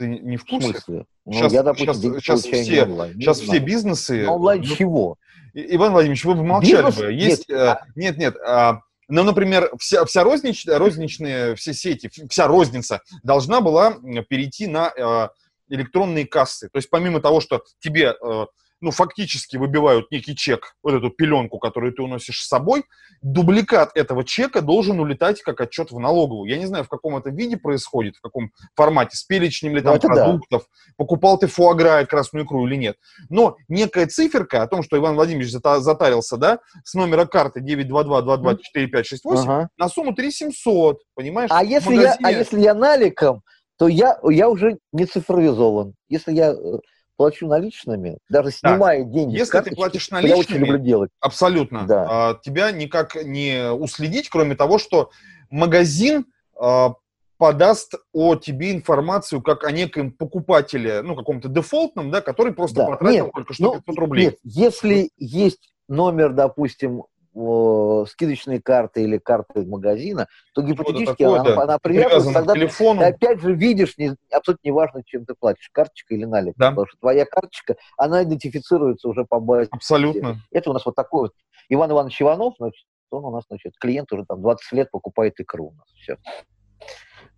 Ты 0.01 0.07
не 0.07 0.39
в 0.39 0.47
курсе? 0.47 0.69
В 0.69 0.77
смысле? 0.79 1.05
Ну, 1.27 1.33
сейчас, 1.35 1.53
я, 1.53 1.63
допустим, 1.63 1.93
сейчас, 1.93 2.41
сейчас 2.41 2.65
все, 2.65 2.85
онлайн. 2.85 3.21
сейчас 3.21 3.39
все 3.39 3.59
бизнесы... 3.59 4.25
На 4.25 4.33
онлайн 4.33 4.63
ну, 4.67 4.77
чего? 4.77 5.17
Иван 5.53 5.93
Владимирович, 5.93 6.25
вы 6.25 6.37
бы 6.37 6.43
молчали 6.43 6.87
Бизнес? 6.87 6.97
бы. 6.97 7.13
Есть, 7.13 7.49
нет, 7.51 7.59
э, 7.59 7.77
нет, 7.97 8.17
нет 8.17 8.37
а, 8.43 8.81
ну, 9.09 9.25
например, 9.25 9.71
вся, 9.79 10.07
вся 10.07 10.25
рознич, 10.25 10.65
розничные, 10.67 11.55
все 11.55 11.75
сети, 11.75 12.11
вся 12.31 12.47
розница 12.47 13.03
должна 13.23 13.61
была 13.61 13.93
перейти 14.31 14.69
на 14.69 14.91
э, 14.97 15.29
электронные 15.69 16.27
кассы. 16.27 16.71
То 16.71 16.79
есть 16.79 16.89
помимо 16.89 17.21
того, 17.21 17.41
что 17.43 17.63
тебе 17.79 18.15
э, 18.19 18.47
ну, 18.81 18.91
фактически 18.91 19.57
выбивают 19.57 20.11
некий 20.11 20.35
чек, 20.35 20.75
вот 20.83 20.95
эту 20.95 21.11
пеленку, 21.11 21.59
которую 21.59 21.93
ты 21.93 22.03
уносишь 22.03 22.43
с 22.43 22.49
собой, 22.49 22.85
дубликат 23.23 23.91
этого 23.95 24.25
чека 24.25 24.63
должен 24.63 25.01
улетать 25.01 25.43
как 25.43 25.61
отчет 25.61 25.91
в 25.91 25.99
налоговую. 25.99 26.51
Я 26.51 26.59
не 26.59 26.67
знаю, 26.67 26.85
в 26.85 26.89
каком 26.89 27.17
это 27.17 27.31
виде 27.31 27.57
происходит, 27.57 28.17
в 28.17 28.21
каком 28.21 28.51
формате, 28.75 29.17
с 29.17 29.25
перечнем 29.25 29.77
ли 29.77 29.83
там 29.83 29.95
ну, 29.95 30.01
продуктов, 30.01 30.63
да. 30.63 30.93
покупал 30.97 31.39
ты 31.39 31.47
фуагра 31.47 32.03
и 32.03 32.07
красную 32.07 32.45
икру 32.45 32.67
или 32.67 32.77
нет. 32.77 32.97
Но 33.29 33.57
некая 33.69 34.07
циферка 34.07 34.63
о 34.63 34.67
том, 34.67 34.83
что 34.83 34.97
Иван 34.97 35.15
Владимирович 35.15 35.51
затарился, 35.51 36.37
да, 36.37 36.61
с 36.85 36.95
номера 36.95 37.27
карты 37.27 37.61
922-22-4568 37.61 39.19
ага. 39.25 39.69
на 39.77 39.89
сумму 39.89 40.15
3700, 40.15 41.03
понимаешь? 41.15 41.51
А 41.53 41.63
если, 41.63 41.97
я, 41.97 42.17
а 42.23 42.33
если 42.33 42.61
я 42.61 42.75
наликом, 42.75 43.43
то 43.79 43.89
я, 43.89 44.19
я 44.25 44.49
уже 44.49 44.79
не 44.93 45.07
цифровизован. 45.07 45.95
Если 46.09 46.35
я 46.35 46.53
э, 46.53 46.79
плачу 47.21 47.47
наличными, 47.47 48.17
даже 48.31 48.51
снимая 48.51 49.05
да. 49.05 49.11
деньги. 49.11 49.37
Если 49.37 49.53
карточки, 49.53 49.75
ты 49.75 49.77
платишь 49.77 50.11
наличными, 50.11 50.35
я 50.35 50.41
очень 50.41 50.57
люблю 50.57 50.79
делать. 50.79 51.11
абсолютно, 51.21 51.87
да. 51.87 52.07
а, 52.09 52.35
тебя 52.43 52.73
никак 52.73 53.15
не 53.15 53.71
уследить, 53.71 54.31
кроме 54.31 54.57
того, 54.57 54.79
что 54.79 55.11
магазин 55.51 56.25
а, 56.59 56.95
подаст 57.37 57.97
о 58.15 58.37
тебе 58.37 58.73
информацию 58.73 59.43
как 59.43 59.65
о 59.65 59.71
неком 59.71 60.13
покупателе, 60.13 61.03
ну, 61.03 61.15
каком-то 61.15 61.51
дефолтном, 61.51 62.11
да, 62.11 62.23
который 62.23 62.55
просто 62.55 62.77
да. 62.77 62.87
потратил 62.87 63.27
нет, 63.27 63.35
только 63.35 63.53
что 63.53 63.73
500 63.75 63.87
ну, 63.87 63.95
рублей. 63.97 64.25
Нет, 64.25 64.39
если 64.43 65.11
есть 65.19 65.75
номер, 65.91 66.33
допустим, 66.33 67.05
скидочные 67.33 68.61
карты 68.61 69.03
или 69.05 69.19
карты 69.19 69.65
магазина, 69.65 70.27
то 70.55 70.63
гипотетически 70.63 71.23
такое, 71.23 71.41
она, 71.41 71.55
да. 71.55 71.63
она 71.63 71.79
привязана, 71.79 72.35
тогда 72.35 72.55
телефону. 72.55 73.01
ты 73.01 73.07
опять 73.07 73.41
же 73.41 73.55
видишь, 73.55 73.97
не, 73.99 74.17
абсолютно 74.33 74.67
неважно, 74.67 75.03
чем 75.05 75.25
ты 75.25 75.35
платишь, 75.39 75.71
карточка 75.73 76.15
или 76.15 76.25
налик, 76.25 76.55
да. 76.57 76.71
потому 76.71 76.87
что 76.89 76.99
твоя 76.99 77.25
карточка, 77.25 77.77
она 77.97 78.25
идентифицируется 78.25 79.09
уже 79.09 79.25
по 79.25 79.39
базе. 79.39 79.69
Абсолютно. 79.71 80.41
Это 80.51 80.71
у 80.71 80.73
нас 80.73 80.85
вот 80.85 80.97
такой 80.97 81.23
вот 81.23 81.33
Иван 81.69 81.93
Иванович 81.93 82.23
Иванов, 82.23 82.55
значит, 82.59 82.85
он 83.11 83.25
у 83.25 83.31
нас, 83.31 83.45
значит, 83.49 83.75
клиент 83.79 84.13
уже 84.13 84.25
там 84.25 84.43
20 84.43 84.73
лет 84.73 84.91
покупает 84.91 85.39
икру 85.39 85.69
у 85.69 85.73
нас, 85.73 85.87
все. 86.03 86.17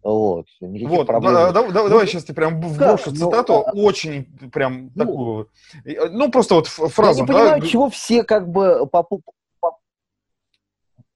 Вот, 0.03 0.47
вот 0.61 1.07
проблем. 1.07 1.33
Да, 1.33 1.53
да, 1.53 1.63
да, 1.63 1.83
ну, 1.83 1.89
давай 1.89 2.09
сейчас 2.09 2.25
ты 2.25 2.35
прям 2.35 2.61
вброшу 2.61 3.13
да, 3.13 3.17
цитату, 3.17 3.65
ну, 3.73 3.85
очень 3.85 4.25
прям 4.51 4.91
ну, 4.97 5.05
такую, 5.05 5.49
ну 6.11 6.31
просто 6.31 6.57
вот 6.57 6.67
фразу. 6.67 7.21
Я 7.21 7.23
не 7.23 7.29
понимаю, 7.29 7.61
да? 7.61 7.67
чего 7.69 7.89
все 7.89 8.25
как 8.25 8.49
бы 8.49 8.85
по, 8.89 9.07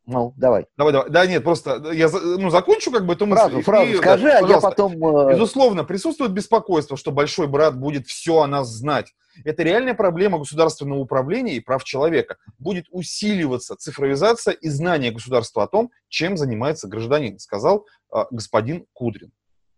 ну, 0.07 0.33
давай. 0.37 0.67
Давай, 0.77 0.93
давай. 0.93 1.11
Да, 1.11 1.27
нет, 1.27 1.43
просто 1.43 1.91
я 1.93 2.09
ну, 2.11 2.51
закончу 2.51 2.93
как 2.93 3.07
бы 3.07 3.15
эту 3.15 3.27
мысль. 3.27 3.41
Фразу, 3.41 3.63
фразу 3.63 3.91
и, 3.91 3.97
скажи, 3.97 4.25
да, 4.25 4.39
а 4.39 4.49
я 4.49 4.61
потом... 4.61 4.93
Э, 5.05 5.33
Безусловно, 5.33 5.83
присутствует 5.83 6.33
беспокойство, 6.33 6.97
что 6.97 7.11
большой 7.11 7.49
брат 7.49 7.77
будет 7.77 8.07
все 8.07 8.39
о 8.39 8.47
нас 8.47 8.69
знать. 8.69 9.13
Это 9.45 9.65
реальная 9.65 9.95
проблема 9.95 10.39
государственного 10.39 11.01
управления 11.01 11.55
и 11.55 11.61
прав 11.61 11.83
человека. 11.83 12.37
Будет 12.59 12.87
усиливаться 12.91 13.75
цифровизация 13.77 14.55
и 14.55 14.69
знание 14.69 15.11
государства 15.11 15.65
о 15.65 15.67
том, 15.67 15.91
чем 16.09 16.37
занимается 16.37 16.87
гражданин, 16.87 17.41
сказал 17.41 17.85
э, 18.15 18.25
господин 18.31 18.87
Кудрин. 18.93 19.33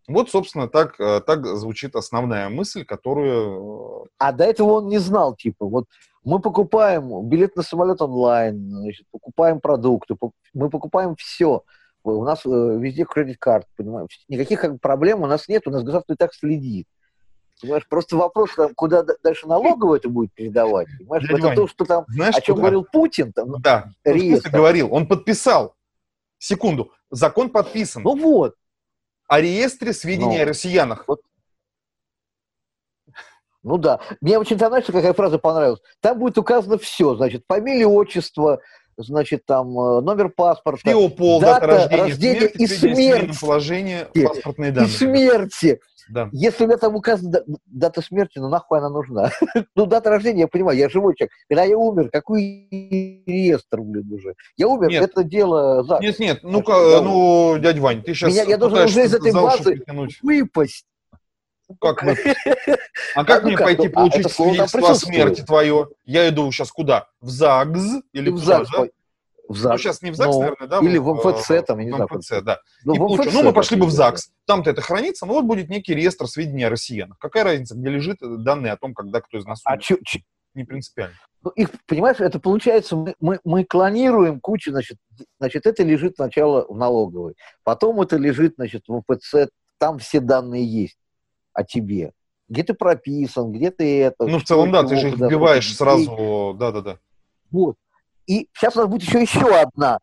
Вот, 0.09 0.31
собственно, 0.31 0.69
так, 0.69 0.99
э, 1.01 1.21
так 1.21 1.47
звучит 1.47 1.95
основная 1.95 2.49
мысль, 2.49 2.85
которую... 2.85 4.05
Э, 4.05 4.09
а 4.19 4.33
до 4.33 4.45
этого 4.45 4.73
он 4.73 4.89
не 4.89 4.99
знал, 4.99 5.35
типа, 5.35 5.67
вот 5.67 5.87
мы 6.29 6.41
покупаем 6.41 7.27
билет 7.27 7.57
на 7.57 7.63
самолет 7.63 8.03
онлайн, 8.03 8.71
значит, 8.71 9.07
покупаем 9.11 9.61
продукты, 9.61 10.15
мы 10.53 10.69
покупаем 10.69 11.17
все. 11.17 11.63
У 12.05 12.25
нас 12.25 12.45
э, 12.45 12.49
везде 12.49 13.05
кредит-карт, 13.05 13.67
понимаешь? 13.77 14.25
Никаких 14.29 14.61
как, 14.61 14.81
проблем 14.81 15.23
у 15.23 15.27
нас 15.27 15.49
нет, 15.49 15.67
у 15.67 15.71
нас 15.71 15.83
государство 15.83 16.13
и 16.13 16.17
так 16.17 16.35
следит. 16.35 16.87
Понимаешь, 17.61 17.89
просто 17.89 18.17
вопрос, 18.17 18.55
там, 18.55 18.75
куда 18.75 19.05
дальше 19.23 19.49
налоговое 19.49 19.99
это 19.99 20.11
будет 20.11 20.33
передавать. 20.35 20.89
Понимаешь, 20.99 21.27
Дядя 21.27 21.47
это 21.49 21.57
то, 21.57 21.67
что 21.67 21.85
там, 21.87 22.05
знаешь, 22.09 22.37
о 22.37 22.41
чем 22.43 22.57
куда? 22.57 22.63
говорил 22.69 22.85
Путин. 22.85 23.33
Там, 23.33 23.61
да, 23.61 23.91
реестр. 24.05 24.51
говорил, 24.51 24.93
он 24.93 25.09
подписал. 25.09 25.75
Секунду, 26.39 26.93
закон 27.11 27.49
подписан. 27.49 28.03
Ну 28.03 28.17
вот. 28.17 28.55
О 29.29 29.41
реестре 29.41 29.93
сведений 29.93 30.39
ну, 30.39 30.43
о 30.43 30.47
россиянах. 30.47 31.05
Вот, 31.09 31.21
ну 33.63 33.77
да. 33.79 34.01
Мне 34.21 34.39
очень 34.39 34.59
знаешь, 34.59 34.85
какая 34.87 35.13
фраза 35.13 35.39
понравилась? 35.39 35.81
Там 36.01 36.19
будет 36.19 36.39
указано 36.39 36.79
все, 36.79 37.15
значит, 37.17 37.45
фамилия, 37.49 37.87
отчество, 37.87 38.61
значит, 38.97 39.47
там 39.47 39.69
э, 39.79 40.01
номер 40.01 40.29
паспорта, 40.29 40.89
Биопол, 40.89 41.41
дата, 41.41 41.67
рождения, 41.67 42.03
рождения 42.03 42.41
смерти, 42.41 42.57
и 42.57 42.67
смерти. 42.67 43.41
Положение, 43.41 44.09
паспортные 44.15 44.73
данные. 44.73 44.89
И 44.89 44.93
смерти. 44.93 45.81
Да. 46.09 46.31
Если 46.33 46.65
у 46.65 46.67
меня 46.67 46.79
там 46.79 46.97
указана 46.97 47.43
дата 47.67 48.01
смерти, 48.01 48.39
ну 48.39 48.49
нахуй 48.49 48.79
она 48.79 48.89
нужна? 48.89 49.31
ну, 49.77 49.87
дата 49.87 50.09
рождения, 50.11 50.43
я 50.43 50.49
понимаю, 50.49 50.79
я 50.79 50.89
живой 50.89 51.15
человек. 51.15 51.33
Когда 51.49 51.65
я 51.65 51.77
умер, 51.77 52.09
какой 52.11 52.67
реестр, 53.27 53.81
блин, 53.83 54.11
уже? 54.13 54.35
Я 54.57 54.69
умер, 54.69 54.89
нет. 54.89 55.05
это 55.05 55.23
дело 55.23 55.83
ЗАГС. 55.85 56.03
Нет, 56.03 56.19
нет, 56.19 56.39
ну-ка, 56.43 57.01
ну, 57.03 57.59
дядь 57.59 57.79
Вань, 57.79 58.03
ты 58.03 58.15
сейчас 58.15 58.33
Меня, 58.33 58.45
Я 58.45 58.57
должен 58.57 58.85
уже 58.85 59.05
из 59.05 59.15
этой 59.15 59.33
базы 59.33 59.83
выпасть. 60.23 60.87
Как 61.81 62.03
мы? 62.03 62.17
А 63.15 63.25
как 63.25 63.43
ну, 63.43 63.49
мне 63.49 63.59
пойти 63.59 63.89
ну, 63.89 63.93
получить 63.93 64.27
а 64.27 64.29
свидетельство 64.29 64.91
о 64.91 64.95
смерти 64.95 65.43
твое? 65.43 65.89
Я 66.05 66.29
иду 66.29 66.51
сейчас 66.53 66.71
куда? 66.71 67.09
В 67.21 67.31
ЗАГС 67.31 68.03
или 68.13 68.31
в 68.31 68.39
ЗАГС? 68.39 68.71
В 69.49 69.57
ЗАГС. 69.57 69.73
Ну, 69.73 69.79
сейчас 69.79 70.03
не 70.03 70.11
в 70.11 70.15
ЗАГС, 70.15 70.35
ну, 70.35 70.41
наверное, 70.41 70.69
да? 70.69 70.79
Или 70.81 70.99
в 70.99 71.15
МФЦ, 71.15 71.67
там, 71.67 71.79
я 71.79 71.85
не 71.87 71.91
знаю. 71.91 72.09
В 72.09 72.17
МФЦ, 72.17 72.33
да. 72.43 72.61
Ну, 72.85 72.95
в 72.95 73.15
МФЦ, 73.15 73.33
ну, 73.33 73.43
мы 73.45 73.53
пошли 73.53 73.77
бы 73.77 73.87
в 73.87 73.91
ЗАГС. 73.91 74.31
Там-то 74.47 74.71
это 74.71 74.83
хранится, 74.83 75.27
но 75.27 75.35
вот 75.35 75.45
будет 75.45 75.69
некий 75.69 75.95
реестр 75.95 76.27
сведений 76.27 76.65
о 76.65 76.71
россиянах. 76.71 77.19
Какая 77.19 77.45
разница, 77.45 77.75
где 77.75 77.89
лежит 77.89 78.19
данные 78.21 78.73
о 78.73 78.77
том, 78.77 78.95
когда 78.95 79.21
кто 79.21 79.39
из 79.39 79.47
нас 79.47 79.61
А 79.65 79.79
чё, 79.79 79.97
чё? 80.05 80.21
Не 80.55 80.65
принципиально. 80.65 81.15
Ну, 81.43 81.51
их, 81.51 81.71
понимаешь, 81.87 82.21
это 82.21 82.41
получается, 82.41 82.97
мы, 82.97 83.15
мы, 83.21 83.39
мы 83.45 83.65
клонируем 83.65 84.41
кучу, 84.41 84.71
значит, 84.71 84.99
значит, 85.39 85.67
это 85.67 85.85
лежит 85.85 86.17
сначала 86.17 86.67
в 86.69 86.77
налоговой, 86.77 87.35
потом 87.63 88.01
это 88.01 88.17
лежит, 88.17 88.55
значит, 88.57 88.83
в 88.89 89.03
МФЦ, 89.09 89.51
там 89.79 89.99
все 89.99 90.19
данные 90.19 90.67
есть 90.67 90.99
о 91.59 91.65
тебе. 91.65 92.13
Где 92.49 92.63
ты 92.63 92.73
прописан, 92.73 93.53
где 93.53 93.71
ты 93.71 94.05
это. 94.05 94.25
Ну, 94.25 94.39
в 94.39 94.45
целом, 94.45 94.71
да, 94.71 94.85
ты 94.85 94.97
же 94.97 95.09
их 95.09 95.17
вбиваешь 95.17 95.77
сразу, 95.77 96.55
да-да-да. 96.59 96.99
Вот. 97.51 97.77
И 98.27 98.49
сейчас 98.55 98.77
у 98.77 98.81
нас 98.81 98.89
будет 98.89 99.03
еще 99.03 99.21
еще 99.21 99.55
одна. 99.55 99.99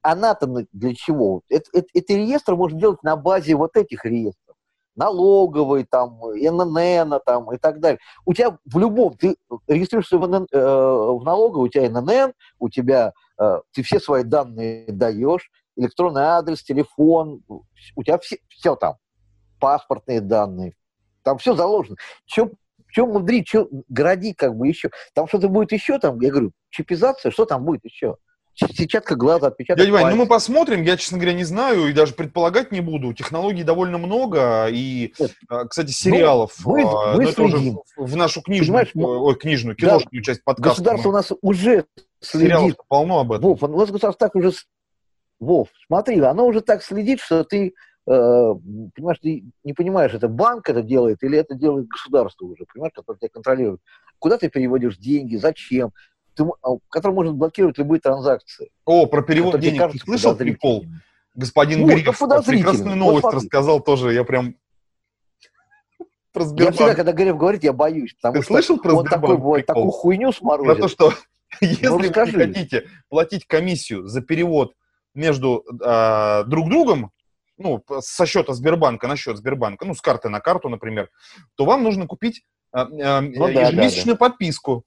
Она-то 0.00 0.46
для 0.72 0.94
чего? 0.94 1.42
Это, 1.50 1.68
это, 1.72 1.88
это 1.92 2.12
реестр 2.14 2.54
можно 2.54 2.78
делать 2.78 3.02
на 3.02 3.16
базе 3.16 3.54
вот 3.54 3.76
этих 3.76 4.04
реестров. 4.04 4.56
Налоговый, 4.96 5.84
там, 5.84 6.20
ННН, 6.20 7.20
там, 7.26 7.52
и 7.52 7.58
так 7.58 7.80
далее. 7.80 7.98
У 8.24 8.32
тебя 8.32 8.56
в 8.64 8.78
любом, 8.78 9.14
ты 9.16 9.36
регистрируешься 9.66 10.18
в, 10.18 10.28
НН, 10.28 10.46
э, 10.52 10.58
в 10.58 11.22
налоговой, 11.24 11.66
у 11.66 11.68
тебя 11.68 11.90
ННН, 11.90 12.32
у 12.60 12.68
тебя, 12.68 13.12
э, 13.38 13.60
ты 13.72 13.82
все 13.82 13.98
свои 13.98 14.22
данные 14.22 14.86
даешь, 14.88 15.50
электронный 15.76 16.22
адрес, 16.22 16.62
телефон, 16.62 17.42
у 17.48 18.02
тебя 18.04 18.18
все, 18.18 18.38
все 18.48 18.76
там, 18.76 18.94
паспортные 19.58 20.20
данные, 20.20 20.74
там 21.24 21.38
все 21.38 21.54
заложено. 21.56 21.96
Чем, 22.26 22.52
чем 22.92 23.08
мудрить, 23.08 23.48
что 23.48 23.68
гради 23.88 24.34
как 24.34 24.54
бы 24.56 24.68
еще. 24.68 24.90
Там 25.14 25.26
что-то 25.26 25.48
будет 25.48 25.72
еще, 25.72 25.98
там, 25.98 26.20
я 26.20 26.30
говорю, 26.30 26.52
чипизация, 26.70 27.32
что 27.32 27.44
там 27.46 27.64
будет 27.64 27.84
еще? 27.84 28.16
сетчатка 28.56 29.16
глаза, 29.16 29.48
отпечаток 29.48 29.84
Дядя 29.84 29.92
Вань, 29.92 30.14
ну 30.14 30.16
мы 30.22 30.26
посмотрим, 30.26 30.82
я, 30.84 30.96
честно 30.96 31.18
говоря, 31.18 31.32
не 31.36 31.42
знаю 31.42 31.88
и 31.88 31.92
даже 31.92 32.14
предполагать 32.14 32.70
не 32.70 32.80
буду. 32.80 33.12
Технологий 33.12 33.64
довольно 33.64 33.98
много, 33.98 34.68
и, 34.70 35.12
Нет. 35.18 35.32
а, 35.48 35.64
кстати, 35.64 35.90
сериалов, 35.90 36.54
мы- 36.64 36.82
а, 36.82 37.16
мы 37.16 37.24
уже 37.24 37.32
следим. 37.32 37.80
в 37.96 38.14
нашу 38.14 38.42
книжную, 38.42 38.86
Понимаешь, 38.86 38.90
мы- 38.94 39.18
ой, 39.24 39.34
книжную, 39.34 39.74
Да. 39.76 39.80
киношную 39.86 40.22
часть 40.22 40.44
подкаста. 40.44 40.70
Государство 40.70 41.08
у 41.08 41.12
мы- 41.12 41.18
нас 41.18 41.32
уже 41.42 41.86
Сериалов 42.20 42.62
следит. 42.66 42.78
полно 42.86 43.18
об 43.18 43.32
этом. 43.32 43.42
Вов, 43.42 43.60
у 43.64 43.66
нас 43.66 43.90
государство 43.90 44.28
так 44.28 44.36
уже... 44.36 44.52
Вов, 45.40 45.68
смотри, 45.88 46.20
оно 46.20 46.46
уже 46.46 46.60
так 46.60 46.84
следит, 46.84 47.18
что 47.20 47.42
ты, 47.42 47.68
э, 47.68 47.72
понимаешь, 48.06 49.18
ты 49.22 49.44
не 49.64 49.72
понимаешь, 49.72 50.12
это 50.12 50.28
банк 50.28 50.68
это 50.68 50.82
делает 50.82 51.22
или 51.22 51.38
это 51.38 51.54
делает 51.54 51.88
государство 51.88 52.44
уже, 52.46 52.64
понимаешь, 52.72 52.92
которое 52.94 53.18
тебя 53.18 53.30
контролирует. 53.32 53.80
Куда 54.18 54.36
ты 54.38 54.48
переводишь 54.48 54.98
деньги, 54.98 55.36
зачем? 55.36 55.92
Ты, 56.34 56.44
а, 56.62 56.70
который 56.90 57.12
может 57.12 57.34
блокировать 57.34 57.78
любые 57.78 58.00
транзакции. 58.00 58.70
О, 58.84 59.06
про 59.06 59.22
перевод 59.22 59.58
денег 59.60 59.74
ты 59.74 59.78
кажутся 59.78 60.04
слышал 60.04 60.36
прикол? 60.36 60.84
Господин 61.34 61.82
Вот, 61.82 61.90
ну, 62.04 62.12
подозрительно. 62.12 62.44
прекрасную 62.44 62.96
Вот 62.96 63.06
новость 63.06 63.20
смотри. 63.22 63.38
рассказал 63.40 63.80
тоже, 63.80 64.12
я 64.12 64.24
прям 64.24 64.54
про 66.32 66.44
Я 66.56 66.72
всегда, 66.72 66.94
когда 66.94 67.12
Греф 67.12 67.36
говорит, 67.36 67.64
я 67.64 67.72
боюсь, 67.72 68.14
потому 68.14 68.34
Ты 68.36 68.42
что 68.42 68.54
слышал 68.54 68.78
про 68.78 68.94
он 68.94 69.04
такой 69.06 69.36
прикол? 69.36 69.62
такую 69.62 69.90
хуйню 69.90 70.28
Про 70.32 70.38
сморозит. 70.38 70.80
то, 70.80 70.88
что 70.88 71.12
если 71.60 71.86
вы 71.86 72.02
не 72.08 72.12
хотите 72.12 72.88
платить 73.08 73.46
комиссию 73.46 74.06
за 74.06 74.20
перевод 74.20 74.74
между 75.14 75.64
а, 75.82 76.42
друг 76.44 76.68
другом, 76.68 77.12
ну, 77.56 77.82
со 78.00 78.26
счета 78.26 78.52
Сбербанка 78.52 79.08
на 79.08 79.16
счет 79.16 79.36
Сбербанка, 79.36 79.84
ну, 79.84 79.94
с 79.94 80.00
карты 80.00 80.28
на 80.28 80.40
карту, 80.40 80.68
например, 80.68 81.10
то 81.56 81.64
вам 81.64 81.82
нужно 81.82 82.06
купить 82.06 82.44
а, 82.72 82.82
а, 82.82 82.86
да, 82.86 83.20
да, 83.20 83.68
ежемесячную 83.68 84.16
подписку. 84.16 84.84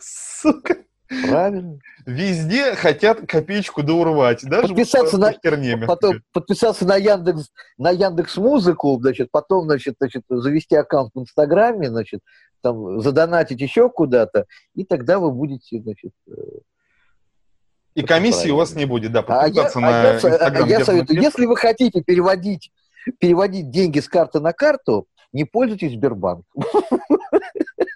Сука. 0.00 0.76
Правильно. 1.28 1.80
Везде 2.06 2.76
хотят 2.76 3.26
копеечку 3.26 3.82
доурвать. 3.82 4.44
Даже 4.44 4.68
Подписаться 4.68 5.16
вот 5.16 5.42
на- 5.42 5.56
мягко 5.56 5.86
Потом 5.86 6.22
подписаться 6.32 6.86
на 6.86 6.96
Яндекс, 6.96 7.50
на 7.78 7.90
Яндекс 7.90 8.36
Музыку, 8.36 8.96
значит, 9.00 9.28
потом, 9.32 9.64
значит, 9.64 9.96
значит, 9.98 10.22
завести 10.28 10.76
аккаунт 10.76 11.10
в 11.12 11.20
Инстаграме, 11.20 11.88
значит, 11.88 12.20
там, 12.62 13.00
задонатить 13.00 13.60
еще 13.60 13.90
куда-то, 13.90 14.46
и 14.74 14.84
тогда 14.84 15.18
вы 15.18 15.32
будете, 15.32 15.80
значит, 15.80 16.12
э, 16.28 16.32
И 17.94 18.02
комиссии 18.02 18.50
у 18.50 18.56
вас 18.56 18.74
не 18.74 18.84
будет, 18.84 19.12
да, 19.12 19.20
а 19.26 19.46
я, 19.48 19.62
подписаться 19.64 19.78
а 19.78 19.82
на 19.82 19.88
я 20.12 20.20
со- 20.20 20.28
а 20.28 20.44
я 20.44 20.50
Германа 20.50 20.84
советую, 20.84 21.16
Грефа. 21.18 21.22
если 21.26 21.46
вы 21.46 21.56
хотите 21.56 22.02
переводить, 22.02 22.70
переводить 23.18 23.70
деньги 23.70 23.98
с 23.98 24.08
карты 24.08 24.40
на 24.40 24.52
карту, 24.52 25.06
не 25.32 25.44
пользуйтесь 25.44 25.92
Сбербанком, 25.92 26.44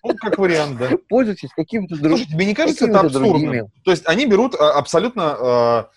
Ну, 0.03 0.17
как 0.17 0.39
вариант, 0.39 0.79
да. 0.79 0.91
пользуйтесь 1.09 1.51
какими-то 1.55 1.97
друг- 1.97 2.19
Слушай, 2.19 2.31
тебе 2.33 2.45
не 2.47 2.55
кажется 2.55 2.87
это 2.87 3.09
другими. 3.09 3.71
То 3.85 3.91
есть 3.93 4.03
они 4.07 4.27
берут 4.27 4.55
а, 4.55 4.73
абсолютно 4.79 5.23
а, 5.39 5.89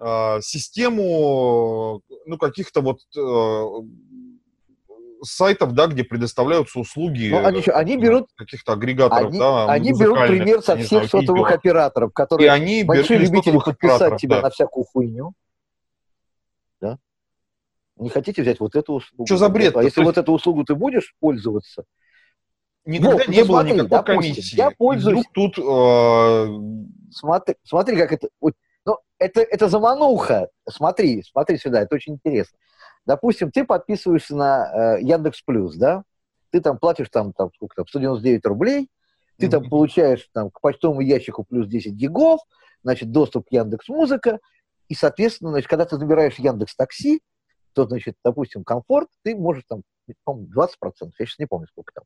а, 0.00 0.40
систему, 0.40 2.02
ну, 2.26 2.38
каких-то 2.38 2.80
вот 2.80 3.00
а, 3.16 3.82
сайтов, 5.22 5.72
да, 5.72 5.86
где 5.86 6.04
предоставляются 6.04 6.78
услуги 6.78 7.28
Ну, 7.30 7.44
они 7.44 7.62
что, 7.62 7.76
они 7.76 7.94
э, 7.96 8.00
берут- 8.00 8.28
каких-то 8.36 8.72
агрегаторов, 8.72 9.30
Они, 9.30 9.38
да, 9.38 9.66
они 9.70 9.92
берут 9.92 10.18
пример 10.26 10.62
со 10.62 10.76
всех 10.76 10.88
знаю, 10.88 11.08
сотовых 11.08 11.50
операторов, 11.50 12.10
И 12.10 12.14
которые 12.14 12.50
они 12.50 12.84
большие 12.84 13.18
берут 13.18 13.30
любители 13.32 13.58
подписать 13.58 14.16
тебя 14.20 14.36
да. 14.36 14.42
на 14.42 14.50
всякую 14.50 14.84
хуйню. 14.84 15.32
Да? 16.80 16.98
Не 17.96 18.08
хотите 18.10 18.42
взять 18.42 18.60
вот 18.60 18.76
эту 18.76 18.94
услугу? 18.94 19.26
Чё 19.26 19.36
за 19.36 19.48
бред-то? 19.48 19.80
А 19.80 19.82
если 19.82 20.00
То 20.00 20.06
вот 20.06 20.18
эту 20.18 20.32
услугу 20.32 20.64
ты 20.64 20.74
будешь 20.74 21.14
пользоваться, 21.20 21.84
Никогда 22.86 23.16
Вов, 23.18 23.28
не 23.28 23.40
ну 23.40 23.46
было 23.46 23.56
смотри, 23.60 23.72
никакой 23.74 23.88
допустим, 23.98 24.34
комиссии. 24.34 24.56
я 24.56 24.68
И 24.70 24.74
пользуюсь- 24.76 25.26
вдруг 25.30 25.52
тут 25.54 25.64
а, 25.68 26.46
смотри, 27.10 27.54
смотри 27.64 27.96
как 27.98 28.12
это... 28.12 28.28
вот, 28.40 28.54
Ну, 28.88 28.96
это, 29.18 29.42
это 29.42 29.68
замануха. 29.68 30.48
Смотри, 30.66 31.22
смотри 31.22 31.58
сюда, 31.58 31.82
это 31.82 31.94
очень 31.94 32.14
интересно. 32.14 32.58
Допустим, 33.04 33.50
ты 33.50 33.64
подписываешься 33.64 34.34
на 34.34 34.96
э, 34.96 35.02
Яндекс 35.02 35.42
Плюс, 35.42 35.76
да? 35.76 36.04
Ты 36.50 36.62
там 36.62 36.78
платишь 36.78 37.10
там, 37.10 37.34
там 37.34 37.50
сколько 37.54 37.76
там, 37.76 37.86
199 37.86 38.46
рублей, 38.46 38.88
ты 39.36 39.50
там 39.50 39.60
Мгм. 39.60 39.70
получаешь 39.70 40.26
там 40.32 40.50
к 40.50 40.62
почтовому 40.62 41.02
ящику 41.02 41.44
плюс 41.44 41.68
10 41.68 41.92
гигов, 41.92 42.40
значит, 42.82 43.12
доступ 43.12 43.50
к 43.50 43.52
Яндекс 43.52 43.90
Музыка, 43.90 44.38
и, 44.88 44.94
соответственно, 44.94 45.50
значит, 45.50 45.68
когда 45.68 45.84
ты 45.84 45.98
набираешь 45.98 46.36
Яндекс 46.36 46.74
Такси, 46.74 47.20
то, 47.74 47.86
значит, 47.86 48.16
допустим, 48.24 48.64
комфорт, 48.64 49.10
ты 49.22 49.36
можешь 49.36 49.64
там, 49.68 49.82
по-моему, 50.24 50.48
20%, 50.50 50.66
я 51.18 51.26
сейчас 51.26 51.38
не 51.38 51.44
помню, 51.46 51.66
сколько 51.68 51.92
там, 51.92 52.04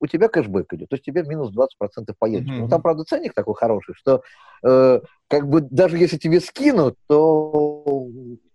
у 0.00 0.06
тебя 0.06 0.28
кэшбэк 0.28 0.72
идет, 0.74 0.88
то 0.88 0.94
есть 0.94 1.04
тебе 1.04 1.22
минус 1.22 1.52
20% 1.54 2.14
поедешь. 2.18 2.48
Мгм. 2.48 2.60
Ну, 2.62 2.68
там, 2.68 2.82
правда, 2.82 3.04
ценник 3.04 3.34
такой 3.34 3.54
хороший, 3.54 3.94
что 3.94 4.22
э, 4.64 5.00
как 5.28 5.48
бы 5.48 5.60
даже 5.60 5.98
если 5.98 6.16
тебе 6.16 6.40
скинут, 6.40 6.96
то 7.08 8.08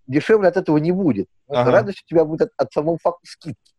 дешевле 0.08 0.50
от 0.50 0.58
этого 0.58 0.78
не 0.78 0.92
будет. 0.92 1.28
Ага. 1.48 1.72
Радость 1.72 2.04
у 2.04 2.08
тебя 2.08 2.26
будет 2.26 2.42
от, 2.42 2.52
от 2.58 2.74
самого 2.74 2.98
факта 2.98 3.26
скидки. 3.26 3.74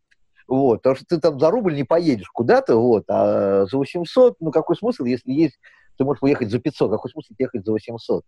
Вот, 0.47 0.81
потому 0.81 0.95
что 0.95 1.05
ты 1.05 1.19
там 1.19 1.39
за 1.39 1.49
рубль 1.49 1.73
не 1.73 1.83
поедешь 1.83 2.29
куда-то, 2.29 2.75
вот, 2.75 3.05
а 3.07 3.65
за 3.65 3.77
800, 3.77 4.35
ну 4.41 4.51
какой 4.51 4.75
смысл, 4.75 5.05
если 5.05 5.31
есть, 5.31 5.57
ты 5.97 6.03
можешь 6.03 6.21
уехать 6.21 6.49
за 6.49 6.59
500, 6.59 6.91
какой 6.91 7.11
смысл 7.11 7.33
ехать 7.39 7.65
за 7.65 7.71
800, 7.71 8.25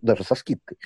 даже 0.00 0.24
со 0.24 0.34
скидкой. 0.34 0.78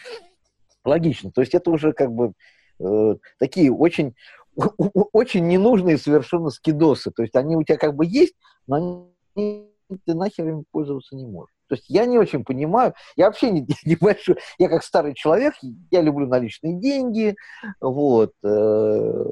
Логично, 0.84 1.30
то 1.30 1.40
есть 1.40 1.54
это 1.54 1.70
уже 1.70 1.92
как 1.92 2.12
бы 2.12 2.32
э, 2.80 3.14
такие 3.38 3.72
очень, 3.72 4.16
очень 5.12 5.46
ненужные 5.46 5.98
совершенно 5.98 6.50
скидосы, 6.50 7.10
то 7.10 7.22
есть 7.22 7.36
они 7.36 7.56
у 7.56 7.62
тебя 7.62 7.76
как 7.76 7.94
бы 7.94 8.06
есть, 8.06 8.34
но 8.66 9.10
они, 9.34 9.68
ты 10.04 10.14
нахер 10.14 10.48
им 10.48 10.64
пользоваться 10.70 11.14
не 11.14 11.26
можешь. 11.26 11.54
То 11.68 11.74
есть 11.74 11.86
я 11.88 12.06
не 12.06 12.18
очень 12.18 12.44
понимаю, 12.44 12.94
я 13.16 13.26
вообще 13.26 13.50
не, 13.50 13.66
не 13.84 13.96
большой, 13.96 14.36
я 14.58 14.68
как 14.68 14.82
старый 14.82 15.14
человек, 15.14 15.54
я 15.90 16.00
люблю 16.00 16.26
наличные 16.26 16.74
деньги, 16.74 17.36
вот, 17.80 18.32
э, 18.44 19.24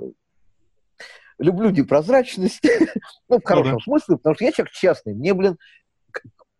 люблю 1.39 1.71
непрозрачность, 1.71 2.63
ну, 3.29 3.39
в 3.39 3.45
хорошем 3.45 3.81
смысле, 3.81 4.17
потому 4.17 4.35
что 4.35 4.45
я 4.45 4.53
человек 4.53 4.73
частный, 4.73 5.15
мне, 5.15 5.35
блин, 5.35 5.59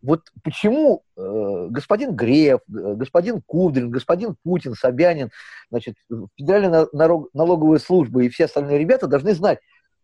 вот 0.05 0.21
почему 0.43 1.03
э, 1.17 1.67
господин 1.69 2.15
Греф, 2.15 2.59
господин 2.67 3.41
Кудрин, 3.41 3.89
господин 3.89 4.35
Путин, 4.43 4.75
Собянин, 4.75 5.31
значит, 5.71 5.95
Федеральная 6.37 6.87
налоговая 7.33 7.79
служба 7.79 8.23
и 8.23 8.29
все 8.29 8.45
остальные 8.45 8.77
ребята 8.77 9.07
должны 9.07 9.33
знать, 9.33 9.59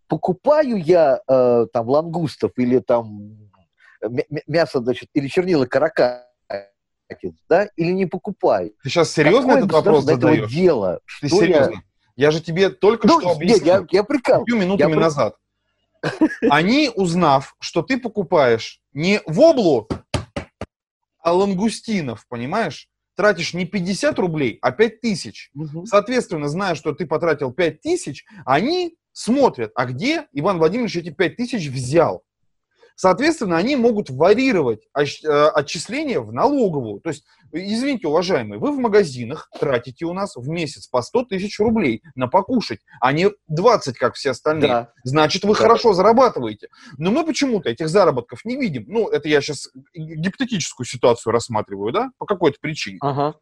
покупаю 0.07 0.77
я 0.77 1.21
э, 1.27 1.67
там 1.71 1.87
лангустов 1.89 2.51
или 2.57 2.79
там 2.79 3.37
мя- 4.01 4.23
мя- 4.29 4.41
мясо, 4.47 4.79
значит, 4.79 5.09
или 5.13 5.27
чернила 5.27 5.65
каракатиц, 5.65 6.25
да, 7.47 7.67
или 7.75 7.91
не 7.91 8.05
покупаю. 8.07 8.71
Ты 8.83 8.89
сейчас 8.89 9.11
серьезно 9.11 9.41
Какое 9.55 9.57
этот 9.59 9.71
вопрос 9.71 10.05
до 10.05 10.13
этого 10.13 10.31
задаешь? 10.33 10.51
дело? 10.51 10.99
Ты 11.21 11.27
Что 11.27 11.35
я- 11.37 11.41
серьезно? 11.41 11.83
Я... 12.15 12.31
же 12.31 12.41
тебе 12.41 12.69
только 12.69 13.07
Ну, 13.07 13.19
что 13.19 13.29
нет, 13.29 13.37
объяснил. 13.37 13.65
я, 13.65 13.85
я 13.91 14.03
прикал. 14.03 14.43
минутами 14.47 14.89
Я 14.89 14.95
про- 14.95 14.99
назад. 15.03 15.35
Они, 16.49 16.89
узнав, 16.93 17.55
что 17.59 17.81
ты 17.81 17.99
покупаешь 17.99 18.81
не 18.93 19.21
воблу, 19.25 19.87
а 21.19 21.33
лангустинов, 21.33 22.27
понимаешь? 22.27 22.87
Тратишь 23.15 23.53
не 23.53 23.65
50 23.65 24.17
рублей, 24.19 24.57
а 24.61 24.71
5 24.71 25.01
тысяч. 25.01 25.51
Соответственно, 25.85 26.47
зная, 26.47 26.75
что 26.75 26.93
ты 26.93 27.05
потратил 27.05 27.51
5 27.51 27.81
тысяч, 27.81 28.25
они 28.45 28.95
смотрят, 29.11 29.71
а 29.75 29.85
где 29.85 30.27
Иван 30.31 30.57
Владимирович 30.57 30.95
эти 30.97 31.09
5 31.09 31.35
тысяч 31.35 31.67
взял. 31.67 32.23
Соответственно, 33.01 33.57
они 33.57 33.75
могут 33.75 34.11
варьировать 34.11 34.81
э, 34.95 35.27
отчисления 35.27 36.19
в 36.19 36.31
налоговую. 36.31 37.01
То 37.01 37.09
есть, 37.09 37.25
извините, 37.51 38.07
уважаемые, 38.07 38.59
вы 38.59 38.71
в 38.71 38.77
магазинах 38.77 39.49
тратите 39.59 40.05
у 40.05 40.13
нас 40.13 40.35
в 40.35 40.47
месяц 40.47 40.85
по 40.85 41.01
100 41.01 41.23
тысяч 41.23 41.59
рублей 41.59 42.03
на 42.13 42.27
покушать, 42.27 42.81
а 42.99 43.11
не 43.11 43.31
20, 43.47 43.97
как 43.97 44.13
все 44.13 44.29
остальные. 44.29 44.67
Да. 44.69 44.93
Значит, 45.03 45.45
вы 45.45 45.55
Да. 45.55 45.61
хорошо 45.61 45.93
зарабатываете. 45.93 46.67
Но 46.99 47.09
мы 47.09 47.25
почему-то 47.25 47.71
этих 47.71 47.89
заработков 47.89 48.45
не 48.45 48.55
видим. 48.55 48.85
Ну, 48.87 49.07
это 49.07 49.27
я 49.27 49.41
сейчас 49.41 49.69
гипотетическую 49.95 50.85
ситуацию 50.85 51.33
рассматриваю, 51.33 51.91
да, 51.91 52.11
по 52.19 52.27
какой-то 52.27 52.59
причине. 52.61 52.99
Ага. 53.01 53.33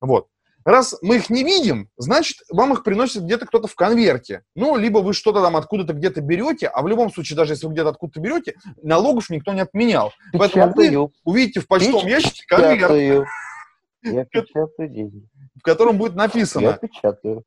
Вот. 0.00 0.28
Раз 0.64 0.94
мы 1.00 1.16
их 1.16 1.30
не 1.30 1.42
видим, 1.42 1.88
значит, 1.96 2.38
вам 2.50 2.72
их 2.74 2.82
приносит 2.84 3.22
где-то 3.22 3.46
кто-то 3.46 3.66
в 3.66 3.74
конверте. 3.74 4.42
Ну, 4.54 4.76
либо 4.76 4.98
вы 4.98 5.14
что-то 5.14 5.40
там 5.40 5.56
откуда-то 5.56 5.94
где-то 5.94 6.20
берете, 6.20 6.66
а 6.68 6.82
в 6.82 6.88
любом 6.88 7.10
случае, 7.12 7.36
даже 7.36 7.54
если 7.54 7.66
вы 7.66 7.72
где-то 7.72 7.88
откуда-то 7.90 8.20
берете, 8.20 8.54
налогов 8.82 9.30
никто 9.30 9.52
не 9.54 9.60
отменял. 9.60 10.12
Поэтому 10.32 10.66
вы 10.66 10.72
Печатаю. 10.84 11.12
увидите 11.24 11.60
в 11.60 11.66
почтовом 11.66 12.06
ящике 12.06 12.44
конверт, 12.46 12.76
Печатаю. 12.76 13.26
Я 14.02 14.24
печатаю 14.24 14.88
деньги. 14.88 15.28
в 15.56 15.62
котором 15.62 15.96
будет 15.98 16.12
Я 16.12 16.18
написано, 16.18 16.72
печатаю. 16.74 17.44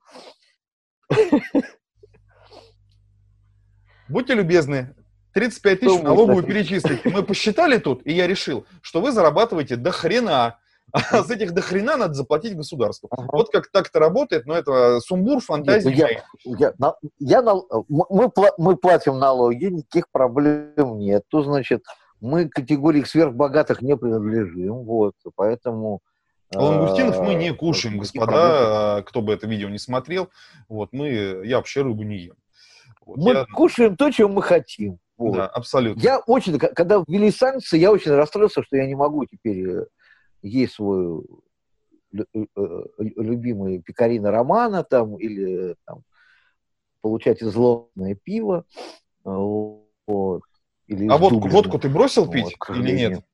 будьте 4.08 4.34
любезны, 4.34 4.96
35 5.34 5.80
тысяч 5.80 6.02
налоговую 6.02 6.44
перечислить. 6.44 7.06
Мы 7.06 7.24
посчитали 7.24 7.78
тут, 7.78 8.06
и 8.06 8.14
я 8.14 8.28
решил, 8.28 8.66
что 8.82 9.02
вы 9.02 9.12
зарабатываете 9.12 9.76
до 9.76 9.92
хрена. 9.92 10.60
А 10.92 11.24
с 11.24 11.30
этих 11.32 11.54
до 11.54 11.62
хрена 11.62 11.98
надо 11.98 12.14
заплатить 12.14 12.56
государству. 12.56 13.08
Ага. 13.12 13.30
Вот 13.32 13.50
как 13.50 13.72
так 13.72 13.88
это 13.88 14.00
работает, 14.00 14.46
но 14.46 14.56
это 14.56 15.00
сумбур, 15.00 15.42
фантазии. 15.42 15.90
Нет, 15.90 16.24
ну. 16.46 16.56
Я, 16.58 16.74
на- 16.78 16.96
я 17.20 17.42
нал- 17.42 17.68
мы, 17.90 18.06
мы 18.10 18.26
пла- 18.26 18.54
мы 18.58 18.78
платим 18.78 19.18
налоги, 19.18 19.66
никаких 19.66 20.10
проблем 20.12 21.00
нету, 21.00 21.42
значит, 21.42 21.84
мы 22.22 22.48
к 22.48 22.54
категории 22.54 23.04
сверхбогатых 23.04 23.82
не 23.82 23.98
принадлежим, 23.98 24.84
вот, 24.84 25.16
поэтому... 25.36 26.02
Лангустинов 26.54 27.20
мы 27.20 27.34
не 27.34 27.52
кушаем, 27.54 27.98
господа, 27.98 29.04
кто 29.08 29.24
бы 29.24 29.34
это 29.34 29.48
видео 29.48 29.70
не 29.70 29.80
смотрел. 29.80 30.30
Вот, 30.70 30.90
мы, 30.92 31.42
я 31.44 31.58
вообще 31.58 31.82
рыбу 31.82 32.04
не 32.04 32.18
ем. 32.18 32.36
Вот, 33.04 33.18
мы 33.18 33.32
я... 33.32 33.46
кушаем 33.46 33.98
то, 33.98 34.12
чем 34.12 34.34
мы 34.34 34.44
хотим. 34.44 35.00
Вот. 35.18 35.36
Да, 35.36 35.48
абсолютно. 35.48 36.00
Я 36.00 36.20
очень, 36.20 36.60
когда 36.60 37.04
ввели 37.08 37.32
санкции, 37.32 37.80
я 37.80 37.92
очень 37.92 38.12
расстроился, 38.12 38.62
что 38.62 38.78
я 38.78 38.86
не 38.86 38.94
могу 38.96 39.26
теперь 39.26 39.68
э, 39.68 39.86
есть 40.44 40.74
свой 40.74 41.24
э, 42.14 42.24
э, 42.34 42.84
любимый 42.98 43.82
пекарина 43.82 44.30
романа 44.30 44.84
там 44.84 45.18
или 45.18 45.76
там, 45.86 46.04
получать 47.02 47.42
изломное 47.42 48.16
пиво. 48.16 48.66
Вот, 49.24 50.44
или 50.88 51.08
а 51.08 51.18
водку, 51.18 51.48
водку 51.48 51.80
ты 51.80 51.90
бросил 51.90 52.30
пить 52.30 52.56
вот, 52.68 52.78
или 52.78 52.92
нет? 52.92 53.26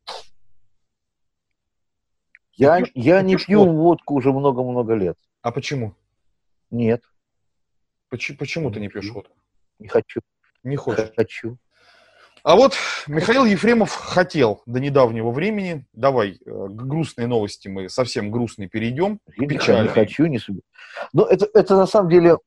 Я, 2.54 2.78
пьешь, 2.78 2.91
я 2.93 3.22
не 3.22 3.38
пью 3.38 3.60
водку? 3.60 3.74
водку 3.76 4.13
уже 4.15 4.32
много-много 4.32 4.93
лет. 4.93 5.17
А 5.41 5.52
почему? 5.52 5.95
Нет. 6.69 7.02
Почему, 8.10 8.38
почему 8.38 8.72
ты 8.72 8.80
не 8.80 8.89
пьешь 8.89 9.10
водку? 9.12 9.36
Не 9.80 9.88
хочу. 9.88 10.22
Не 10.63 10.76
хочешь? 10.76 11.12
Хочу. 11.15 11.58
А 12.43 12.56
вот 12.56 12.73
Михаил 13.08 13.45
Ефремов 13.45 13.93
хотел 13.93 14.62
до 14.65 14.80
недавнего 14.80 15.32
времени. 15.32 15.86
Давай 15.93 16.32
э, 16.32 16.36
к 16.45 16.71
грустной 16.71 17.28
новости 17.28 17.67
мы 17.67 17.89
совсем 17.89 18.32
грустные 18.32 18.69
перейдем. 18.69 19.19
Я 19.38 19.84
не 19.84 19.88
хочу, 19.88 20.25
не 20.25 20.39
себе. 20.39 20.62
Но 21.13 21.25
это, 21.25 21.47
это 21.54 21.75
на 21.75 21.86
самом 21.86 22.10
деле, 22.10 22.38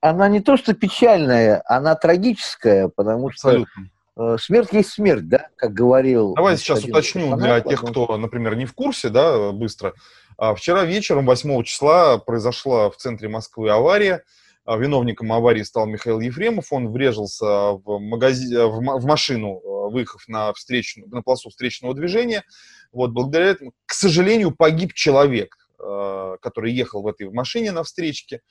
она 0.00 0.28
не 0.28 0.40
то 0.40 0.56
что 0.56 0.74
печальная, 0.74 1.62
она 1.66 1.94
трагическая, 1.94 2.88
потому 2.88 3.28
Абсолютно. 3.28 3.90
что 4.14 4.34
э, 4.34 4.38
смерть 4.38 4.72
есть 4.72 4.90
смерть, 4.90 5.28
да, 5.28 5.48
как 5.56 5.72
говорил. 5.72 6.34
Давай 6.34 6.56
сейчас 6.56 6.84
уточню 6.84 7.36
для 7.36 7.60
тех, 7.60 7.82
кто, 7.82 8.16
например, 8.16 8.56
не 8.56 8.66
в 8.66 8.74
курсе, 8.74 9.08
да, 9.08 9.52
быстро. 9.52 9.94
А 10.36 10.54
вчера 10.54 10.84
вечером, 10.84 11.26
8 11.26 11.62
числа, 11.64 12.18
произошла 12.18 12.90
в 12.90 12.96
центре 12.96 13.28
Москвы 13.28 13.70
авария. 13.70 14.24
А, 14.70 14.76
виновником 14.76 15.32
аварии 15.32 15.64
стал 15.64 15.86
Михаил 15.86 16.20
Ефремов. 16.20 16.72
Он 16.72 16.92
врежался 16.92 17.72
в, 17.72 17.98
магази... 17.98 18.54
в 18.54 19.04
машину, 19.04 19.60
а, 19.64 19.88
выехав 19.90 20.28
на, 20.28 20.52
встречную, 20.52 21.08
на 21.10 21.22
полосу 21.22 21.50
встречного 21.50 21.92
движения. 21.92 22.44
Вот, 22.92 23.10
благодаря 23.10 23.46
этому, 23.46 23.72
к 23.84 23.92
сожалению, 23.92 24.54
погиб 24.54 24.94
человек, 24.94 25.56
а, 25.80 26.36
который 26.36 26.72
ехал 26.72 27.02
в 27.02 27.08
этой 27.08 27.28
машине 27.30 27.72
на 27.72 27.82
встречке. 27.82 28.42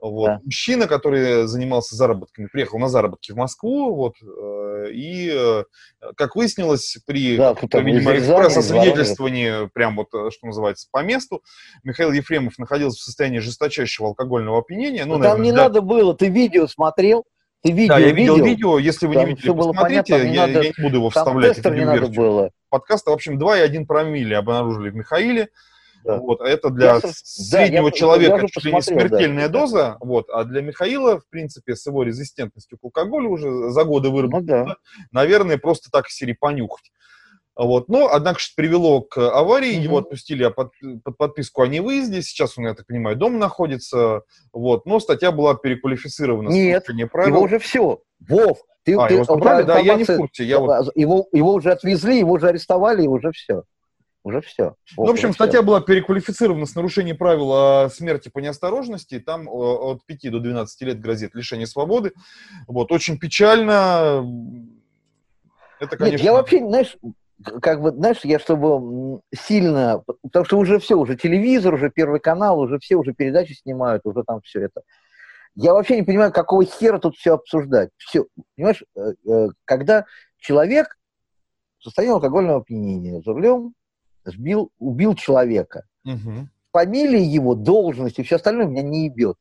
Вот. 0.00 0.26
Да. 0.26 0.40
Мужчина, 0.44 0.86
который 0.86 1.46
занимался 1.46 1.96
заработками, 1.96 2.48
приехал 2.52 2.78
на 2.78 2.88
заработки 2.88 3.32
в 3.32 3.36
Москву, 3.36 3.94
вот, 3.94 4.14
э, 4.22 4.90
и, 4.92 5.30
э, 5.34 5.64
как 6.16 6.36
выяснилось, 6.36 6.98
при, 7.06 7.36
да, 7.36 7.54
видимо, 7.80 8.14
экспресс-освидетельствовании, 8.16 9.68
прям 9.72 9.96
вот, 9.96 10.08
э, 10.12 10.30
что 10.30 10.46
называется, 10.46 10.88
по 10.90 11.02
месту, 11.02 11.42
Михаил 11.82 12.12
Ефремов 12.12 12.58
находился 12.58 13.00
в 13.00 13.04
состоянии 13.04 13.38
жесточайшего 13.38 14.08
алкогольного 14.08 14.58
опьянения. 14.58 15.06
Ну, 15.06 15.14
Там 15.14 15.22
наверное, 15.22 15.44
не 15.44 15.52
да. 15.52 15.56
надо 15.64 15.80
было, 15.80 16.14
ты 16.14 16.28
видео 16.28 16.66
смотрел? 16.66 17.24
Ты 17.62 17.72
видео 17.72 17.94
да, 17.94 17.98
я 17.98 18.12
видел, 18.12 18.34
видел 18.34 18.46
видео, 18.46 18.78
если 18.78 19.06
вы 19.06 19.14
Там 19.14 19.24
не 19.24 19.30
видели, 19.30 19.50
посмотрите, 19.50 20.12
понятно, 20.12 20.28
я, 20.28 20.46
надо... 20.46 20.62
я 20.62 20.72
не 20.76 20.82
буду 20.82 20.96
его 20.96 21.10
вставлять. 21.10 21.62
Там 21.62 21.74
не 21.74 22.00
было. 22.08 22.50
Подкаста, 22.68 23.10
в 23.10 23.14
общем, 23.14 23.38
2,1 23.38 23.86
промилле 23.86 24.36
обнаружили 24.36 24.90
в 24.90 24.94
Михаиле. 24.94 25.48
Да. 26.06 26.18
Вот, 26.18 26.40
а 26.40 26.48
это 26.48 26.70
для 26.70 26.94
я, 26.94 27.00
среднего 27.02 27.90
да, 27.90 27.96
человека 27.96 28.36
я 28.42 28.46
чуть 28.46 28.64
ли 28.64 28.72
не 28.72 28.80
смертельная 28.80 29.48
да, 29.48 29.60
доза, 29.60 29.76
да. 29.78 29.96
вот, 30.00 30.30
а 30.30 30.44
для 30.44 30.62
Михаила, 30.62 31.18
в 31.18 31.28
принципе, 31.28 31.74
с 31.74 31.84
его 31.86 32.04
резистентностью 32.04 32.78
к 32.78 32.84
алкоголю 32.84 33.30
уже 33.30 33.70
за 33.70 33.84
годы 33.84 34.10
выработано, 34.10 34.58
ну, 34.58 34.66
да. 34.66 34.76
наверное, 35.10 35.58
просто 35.58 35.90
так 35.90 36.08
сири 36.08 36.32
понюхать. 36.32 36.92
Вот. 37.56 37.88
Но, 37.88 38.08
однако, 38.12 38.38
что 38.38 38.52
привело 38.54 39.00
к 39.00 39.16
аварии, 39.16 39.74
mm-hmm. 39.74 39.82
его 39.82 39.98
отпустили 39.98 40.46
под, 40.48 40.72
под 41.02 41.16
подписку 41.16 41.62
о 41.62 41.66
невыезде, 41.66 42.20
сейчас 42.20 42.58
он, 42.58 42.66
я 42.66 42.74
так 42.74 42.86
понимаю, 42.86 43.16
дома 43.16 43.38
находится, 43.38 44.22
вот, 44.52 44.84
но 44.84 45.00
статья 45.00 45.32
была 45.32 45.54
переквалифицирована. 45.54 46.50
Нет, 46.50 46.88
его 46.88 47.40
уже 47.40 47.58
все, 47.58 48.00
Вов, 48.20 48.58
ты, 48.84 48.94
а, 48.94 49.08
ты, 49.08 49.14
его 49.14 49.24
забрали? 49.24 49.64
Да, 49.64 49.78
я 49.78 49.94
не 49.94 50.04
в 50.04 50.16
курсе. 50.16 50.44
Я 50.44 50.60
вот... 50.60 50.92
его, 50.94 51.26
его 51.32 51.54
уже 51.54 51.72
отвезли, 51.72 52.18
его 52.18 52.32
уже 52.32 52.48
арестовали, 52.48 53.04
и 53.04 53.08
уже 53.08 53.32
все 53.32 53.62
уже 54.26 54.40
все. 54.40 54.74
Ну, 54.96 55.06
в 55.06 55.10
общем, 55.10 55.32
статья 55.32 55.62
была 55.62 55.80
переквалифицирована 55.80 56.66
с 56.66 56.74
нарушением 56.74 57.16
правил 57.16 57.52
о 57.52 57.88
смерти 57.88 58.28
по 58.28 58.40
неосторожности. 58.40 59.20
Там 59.20 59.48
от 59.48 60.04
5 60.04 60.30
до 60.32 60.40
12 60.40 60.82
лет 60.82 61.00
грозит 61.00 61.34
лишение 61.34 61.66
свободы. 61.66 62.12
Вот, 62.66 62.90
очень 62.90 63.18
печально. 63.18 64.26
Это, 65.78 65.96
конечно... 65.96 66.16
Нет, 66.16 66.20
я 66.20 66.32
вообще, 66.32 66.58
знаешь, 66.58 66.96
как 67.62 67.80
бы, 67.80 67.92
знаешь, 67.92 68.20
я 68.24 68.40
чтобы 68.40 69.20
сильно, 69.32 70.02
потому 70.22 70.44
что 70.44 70.58
уже 70.58 70.80
все, 70.80 70.96
уже 70.96 71.16
телевизор, 71.16 71.74
уже 71.74 71.90
Первый 71.90 72.18
канал, 72.18 72.58
уже 72.58 72.80
все, 72.80 72.96
уже 72.96 73.12
передачи 73.12 73.52
снимают, 73.52 74.02
уже 74.04 74.24
там 74.24 74.40
все 74.40 74.62
это. 74.62 74.82
Я 75.54 75.72
вообще 75.72 75.96
не 75.96 76.02
понимаю, 76.02 76.32
какого 76.32 76.64
хера 76.64 76.98
тут 76.98 77.16
все 77.16 77.34
обсуждать. 77.34 77.90
Все, 77.96 78.26
понимаешь, 78.56 78.82
э, 78.96 79.12
э, 79.30 79.48
когда 79.64 80.04
человек 80.38 80.98
в 81.78 81.84
состоянии 81.84 82.14
алкогольного 82.14 82.60
опьянения 82.60 83.22
за 83.22 83.32
рулем 83.32 83.72
сбил, 84.30 84.70
убил 84.78 85.14
человека. 85.14 85.84
Угу. 86.04 86.48
Фамилия 86.72 87.22
его, 87.22 87.54
должность 87.54 88.18
и 88.18 88.22
все 88.22 88.36
остальное 88.36 88.66
меня 88.66 88.82
не 88.82 89.04
ебет. 89.06 89.36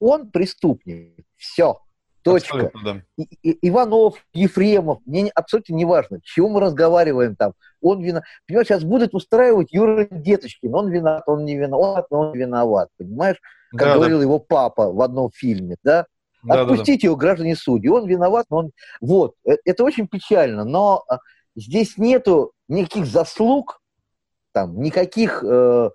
Он 0.00 0.30
преступник. 0.30 1.24
Все. 1.36 1.78
Точка. 2.22 2.70
Да. 2.84 3.02
И, 3.16 3.22
и, 3.42 3.68
Иванов, 3.68 4.24
Ефремов, 4.34 4.98
мне 5.06 5.30
абсолютно 5.34 5.74
не 5.74 5.84
важно, 5.84 6.20
чего 6.22 6.48
мы 6.48 6.60
разговариваем 6.60 7.36
там. 7.36 7.52
Он 7.80 8.02
виноват. 8.02 8.24
Понимаешь, 8.46 8.66
сейчас 8.66 8.84
будет 8.84 9.14
устраивать 9.14 9.72
Юра 9.72 10.06
Деточкин. 10.10 10.74
Он 10.74 10.90
виноват, 10.90 11.22
он 11.26 11.44
не 11.44 11.56
виноват, 11.56 12.06
но 12.10 12.20
он 12.20 12.36
виноват. 12.36 12.88
Понимаешь? 12.98 13.36
Как 13.70 13.80
да, 13.80 13.94
говорил 13.94 14.18
да. 14.18 14.24
его 14.24 14.38
папа 14.38 14.90
в 14.90 15.00
одном 15.00 15.30
фильме, 15.32 15.76
да? 15.82 16.06
да 16.42 16.62
Отпустите 16.62 16.92
да, 16.92 17.02
да. 17.02 17.06
его, 17.06 17.16
граждане 17.16 17.56
судьи. 17.56 17.88
Он 17.88 18.06
виноват, 18.06 18.46
но 18.50 18.58
он... 18.58 18.70
Вот. 19.00 19.34
Э, 19.46 19.52
это 19.64 19.84
очень 19.84 20.08
печально. 20.08 20.64
Но 20.64 21.04
а, 21.08 21.18
здесь 21.58 21.98
нету 21.98 22.52
никаких 22.68 23.06
заслуг, 23.06 23.80
там, 24.52 24.80
никаких, 24.80 25.42
э, 25.44 25.90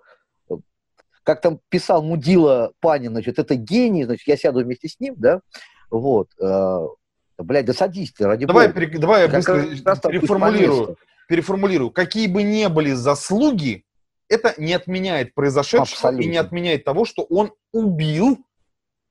как 1.22 1.40
там 1.40 1.60
писал 1.68 2.02
Мудила 2.02 2.72
Панин, 2.80 3.12
значит, 3.12 3.38
это 3.38 3.56
гений, 3.56 4.04
значит, 4.04 4.26
я 4.26 4.36
сяду 4.36 4.62
вместе 4.62 4.88
с 4.88 5.00
ним, 5.00 5.14
да, 5.16 5.40
вот, 5.90 6.28
э, 6.40 6.86
блядь, 7.38 7.66
да 7.66 7.72
садись 7.72 8.12
ты, 8.12 8.26
ради 8.26 8.46
давай, 8.46 8.68
бога. 8.68 8.80
Пере, 8.80 8.98
давай 8.98 9.22
я 9.22 9.28
быстро 9.28 9.62
переформулирую, 10.10 10.96
переформулирую. 11.28 11.90
Какие 11.90 12.26
бы 12.26 12.42
ни 12.42 12.66
были 12.66 12.92
заслуги, 12.92 13.84
это 14.28 14.54
не 14.58 14.72
отменяет 14.72 15.34
произошедшего 15.34 15.82
Абсолютно. 15.82 16.24
и 16.24 16.30
не 16.30 16.36
отменяет 16.36 16.84
того, 16.84 17.04
что 17.04 17.22
он 17.24 17.52
убил 17.72 18.38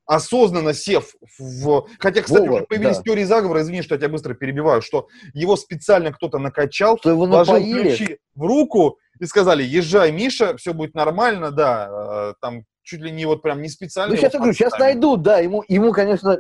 осознанно 0.06 0.74
сев 0.74 1.16
в... 1.40 1.88
Хотя, 2.00 2.22
кстати, 2.22 2.42
Вова, 2.42 2.58
уже 2.58 2.66
появились 2.66 2.98
да. 2.98 3.04
теории 3.04 3.24
заговора, 3.24 3.62
извини, 3.62 3.82
что 3.82 3.96
я 3.96 4.00
тебя 4.00 4.10
быстро 4.10 4.34
перебиваю, 4.34 4.82
что 4.82 5.08
его 5.34 5.56
специально 5.56 6.12
кто-то 6.12 6.40
накачал, 6.40 6.98
что 6.98 7.10
его 7.10 7.26
положил 7.26 7.56
ключи 7.56 8.18
в 8.36 8.44
руку 8.44 8.98
и 9.20 9.26
сказали, 9.26 9.64
езжай, 9.64 10.12
Миша, 10.12 10.58
все 10.58 10.74
будет 10.74 10.94
нормально, 10.94 11.52
да, 11.52 11.90
э, 12.32 12.34
там 12.42 12.64
чуть 12.84 13.02
ли 13.02 13.12
не 13.12 13.26
вот 13.26 13.42
прям 13.42 13.62
не 13.62 13.70
специально. 13.70 14.14
Ну, 14.14 14.18
сейчас 14.18 14.34
я 14.34 14.40
говорю, 14.40 14.54
сейчас 14.54 14.78
найдут, 14.78 15.22
да, 15.22 15.40
ему, 15.40 15.64
ему, 15.68 15.94
конечно, 15.94 16.40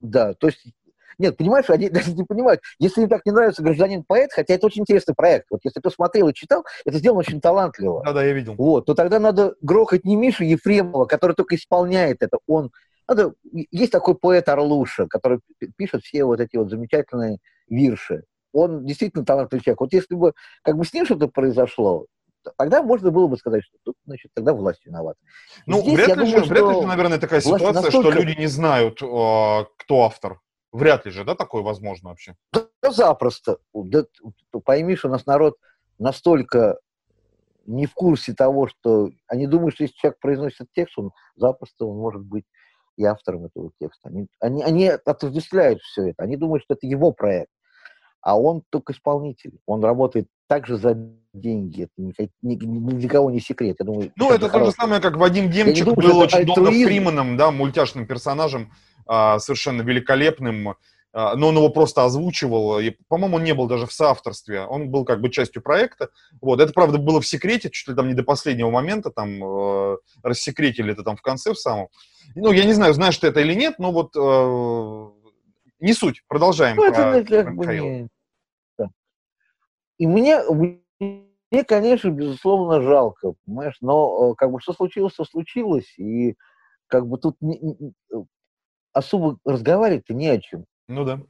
да, 0.00 0.34
то 0.34 0.48
есть 0.48 0.64
нет, 1.18 1.36
понимаешь, 1.36 1.68
они 1.68 1.88
даже 1.90 2.12
не 2.12 2.24
понимают. 2.24 2.60
Если 2.78 3.02
им 3.02 3.08
так 3.08 3.24
не 3.26 3.32
нравится 3.32 3.62
гражданин-поэт, 3.62 4.32
хотя 4.32 4.54
это 4.54 4.66
очень 4.66 4.82
интересный 4.82 5.14
проект. 5.14 5.46
Вот 5.50 5.60
если 5.64 5.80
ты 5.80 5.90
смотрел 5.90 6.28
и 6.28 6.34
читал, 6.34 6.64
это 6.84 6.98
сделано 6.98 7.20
очень 7.20 7.40
талантливо. 7.40 8.02
Да, 8.04 8.12
да, 8.12 8.24
я 8.24 8.32
видел. 8.32 8.54
Вот, 8.56 8.86
то 8.86 8.94
тогда 8.94 9.18
надо 9.18 9.54
грохать 9.60 10.04
не 10.04 10.16
Мишу 10.16 10.44
Ефремова, 10.44 11.06
который 11.06 11.34
только 11.34 11.56
исполняет 11.56 12.22
это. 12.22 12.38
Он 12.46 12.70
надо, 13.06 13.34
есть 13.70 13.92
такой 13.92 14.14
поэт 14.14 14.48
Орлуша, 14.48 15.06
который 15.06 15.40
пишет 15.76 16.02
все 16.02 16.24
вот 16.24 16.40
эти 16.40 16.56
вот 16.56 16.70
замечательные 16.70 17.38
вирши. 17.68 18.24
Он 18.52 18.84
действительно 18.86 19.24
талантливый 19.24 19.62
человек. 19.62 19.80
Вот 19.80 19.92
если 19.92 20.14
бы 20.14 20.32
как 20.62 20.76
бы 20.76 20.84
с 20.84 20.92
ним 20.92 21.04
что-то 21.04 21.28
произошло, 21.28 22.06
тогда 22.56 22.82
можно 22.82 23.10
было 23.10 23.26
бы 23.26 23.36
сказать, 23.36 23.64
что 23.64 23.76
тут, 23.82 23.96
значит, 24.06 24.30
тогда 24.34 24.52
власть 24.52 24.84
виновата. 24.86 25.18
Ну, 25.66 25.80
Здесь, 25.82 25.94
вряд, 25.94 26.08
ли 26.08 26.14
думаю, 26.14 26.44
же, 26.44 26.50
вряд 26.50 26.80
ли 26.80 26.86
наверное, 26.86 27.18
такая 27.18 27.40
ситуация, 27.40 27.72
настолько... 27.72 28.10
что 28.10 28.20
люди 28.20 28.38
не 28.38 28.46
знают, 28.46 28.96
кто 28.96 30.04
автор. 30.04 30.40
Вряд 30.74 31.06
ли 31.06 31.12
же, 31.12 31.24
да, 31.24 31.36
такое 31.36 31.62
возможно 31.62 32.08
вообще? 32.08 32.34
Да, 32.52 32.90
запросто. 32.90 33.58
Да, 33.72 34.04
пойми, 34.64 34.96
что 34.96 35.06
у 35.06 35.12
нас 35.12 35.24
народ 35.24 35.56
настолько 36.00 36.80
не 37.64 37.86
в 37.86 37.94
курсе 37.94 38.34
того, 38.34 38.66
что 38.66 39.10
они 39.28 39.46
думают, 39.46 39.74
что 39.74 39.84
если 39.84 39.94
человек 39.94 40.18
произносит 40.18 40.66
текст, 40.74 40.98
он 40.98 41.12
запросто 41.36 41.86
он 41.86 41.98
может 41.98 42.22
быть 42.22 42.44
и 42.96 43.04
автором 43.04 43.44
этого 43.44 43.70
текста. 43.80 44.08
Они, 44.08 44.26
они, 44.40 44.64
они 44.64 44.88
отождествляют 44.88 45.80
все 45.80 46.08
это. 46.08 46.24
Они 46.24 46.36
думают, 46.36 46.64
что 46.64 46.74
это 46.74 46.88
его 46.88 47.12
проект. 47.12 47.50
А 48.20 48.36
он 48.36 48.64
только 48.70 48.94
исполнитель. 48.94 49.58
Он 49.66 49.84
работает 49.84 50.26
также 50.48 50.76
за 50.76 50.94
деньги. 51.32 51.82
Это 52.16 52.30
ни, 52.42 52.54
ни, 52.54 52.64
ни 52.64 52.98
для 52.98 53.08
кого 53.08 53.30
не 53.30 53.38
секрет. 53.38 53.76
Я 53.78 53.86
думаю, 53.86 54.12
ну, 54.16 54.32
это 54.32 54.48
то 54.48 54.64
же 54.64 54.72
самое, 54.72 55.00
как 55.00 55.16
Вадим 55.16 55.50
Демчик 55.50 55.84
думаю, 55.84 56.08
был 56.08 56.18
очень 56.18 56.46
долго 56.46 56.70
Фриманом, 56.70 57.36
да, 57.36 57.52
мультяшным 57.52 58.06
персонажем, 58.06 58.72
совершенно 59.06 59.82
великолепным. 59.82 60.76
а, 61.14 61.36
но 61.36 61.48
он 61.48 61.56
его 61.56 61.68
просто 61.68 62.04
озвучивал, 62.04 62.80
и, 62.80 62.90
по-моему, 63.08 63.36
он 63.36 63.44
не 63.44 63.54
был 63.54 63.68
даже 63.68 63.86
в 63.86 63.92
соавторстве, 63.92 64.62
он 64.62 64.90
был 64.90 65.04
как 65.04 65.20
бы 65.20 65.30
частью 65.30 65.62
проекта, 65.62 66.10
вот, 66.40 66.60
это, 66.60 66.72
правда, 66.72 66.98
было 66.98 67.20
в 67.20 67.26
секрете, 67.26 67.70
чуть 67.70 67.86
ли 67.86 67.94
там 67.94 68.08
не 68.08 68.14
до 68.14 68.24
последнего 68.24 68.68
момента, 68.68 69.10
там, 69.10 69.42
э, 69.42 69.96
рассекретили 70.24 70.92
это 70.92 71.04
там 71.04 71.16
в 71.16 71.22
конце 71.22 71.52
в 71.52 71.58
самом, 71.58 71.88
ну, 72.34 72.50
я 72.50 72.64
не 72.64 72.72
знаю, 72.72 72.94
знаешь 72.94 73.16
ты 73.16 73.28
это 73.28 73.40
или 73.40 73.54
нет, 73.54 73.78
но 73.78 73.92
вот 73.92 74.16
э, 74.16 75.10
не 75.78 75.92
суть, 75.92 76.24
продолжаем. 76.26 76.76
Ну, 76.76 76.84
это, 76.84 77.02
это 77.02 77.44
как 77.44 77.54
бы 77.54 77.66
не... 77.66 78.08
да. 78.76 78.88
И 79.98 80.08
мне, 80.08 80.42
мне, 80.50 81.64
конечно, 81.64 82.10
безусловно, 82.10 82.82
жалко, 82.82 83.34
понимаешь, 83.46 83.76
но 83.80 84.32
э, 84.32 84.34
как 84.36 84.50
бы 84.50 84.60
что 84.60 84.72
случилось, 84.72 85.14
то 85.14 85.24
случилось, 85.24 85.96
и 85.96 86.34
как 86.88 87.06
бы 87.06 87.18
тут 87.18 87.36
не, 87.40 87.58
не, 87.58 87.92
особо 88.94 89.38
разговаривать-то 89.44 90.14
не 90.14 90.28
о 90.28 90.40
чем. 90.40 90.64
Ну 90.88 91.04
да. 91.04 91.20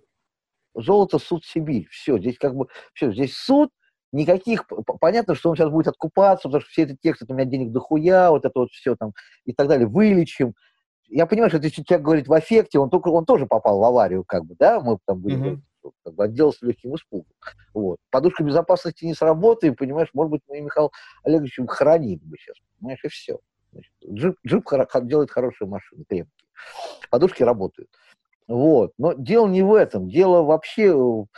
Золото, 0.74 1.18
суд, 1.18 1.44
Сибирь. 1.44 1.88
Все, 1.90 2.18
здесь 2.18 2.38
как 2.38 2.55
бы, 2.55 2.68
все, 2.92 3.12
здесь 3.12 3.37
суд, 3.37 3.70
никаких, 4.12 4.66
понятно, 5.00 5.35
что 5.35 5.50
он 5.50 5.57
сейчас 5.57 5.70
будет 5.70 5.88
откупаться, 5.88 6.48
потому 6.48 6.61
что 6.61 6.70
все 6.70 6.83
эти 6.83 6.96
тексты, 7.00 7.27
у 7.29 7.35
меня 7.35 7.44
денег 7.44 7.72
дохуя, 7.72 8.31
вот 8.31 8.44
это 8.44 8.61
вот 8.61 8.70
все 8.70 8.94
там 8.96 9.12
и 9.44 9.53
так 9.53 9.68
далее, 9.68 9.87
вылечим. 9.87 10.55
Я 11.09 11.27
понимаю, 11.27 11.50
что 11.50 11.59
если 11.59 11.83
человек 11.83 12.05
говорит 12.05 12.29
в 12.29 12.33
аффекте, 12.33 12.79
он, 12.79 12.90
только, 12.90 13.09
он 13.09 13.24
тоже 13.24 13.46
попал 13.46 13.79
в 13.79 13.85
аварию, 13.85 14.24
как 14.24 14.44
бы, 14.44 14.55
да, 14.59 14.81
мы 14.81 14.98
там 15.05 15.20
были, 15.20 15.37
mm-hmm. 15.37 15.90
как 16.05 16.14
бы, 16.14 16.24
отделался 16.24 16.64
легким 16.66 16.94
испугом. 16.94 17.33
Вот. 17.72 17.98
Подушка 18.11 18.42
безопасности 18.42 19.05
не 19.05 19.14
сработает, 19.14 19.77
понимаешь, 19.77 20.09
может 20.14 20.31
быть, 20.31 20.42
мы 20.48 20.61
Михаил 20.61 20.92
Олегович 21.24 21.59
хранит 21.68 22.22
бы 22.22 22.37
сейчас, 22.38 22.57
понимаешь, 22.79 23.05
и 23.05 23.09
все. 23.09 23.38
Значит, 23.72 23.92
джип, 24.09 24.37
джип 24.46 24.64
делает 25.03 25.31
хорошие 25.31 25.68
машины, 25.68 26.05
крепкие. 26.09 26.43
Подушки 27.11 27.43
работают. 27.43 27.90
Вот. 28.49 28.93
Но 28.99 29.12
дело 29.14 29.49
не 29.49 29.62
в 29.62 29.73
этом. 29.73 30.09
Дело 30.09 30.43
вообще 30.43 30.93
в 30.93 31.29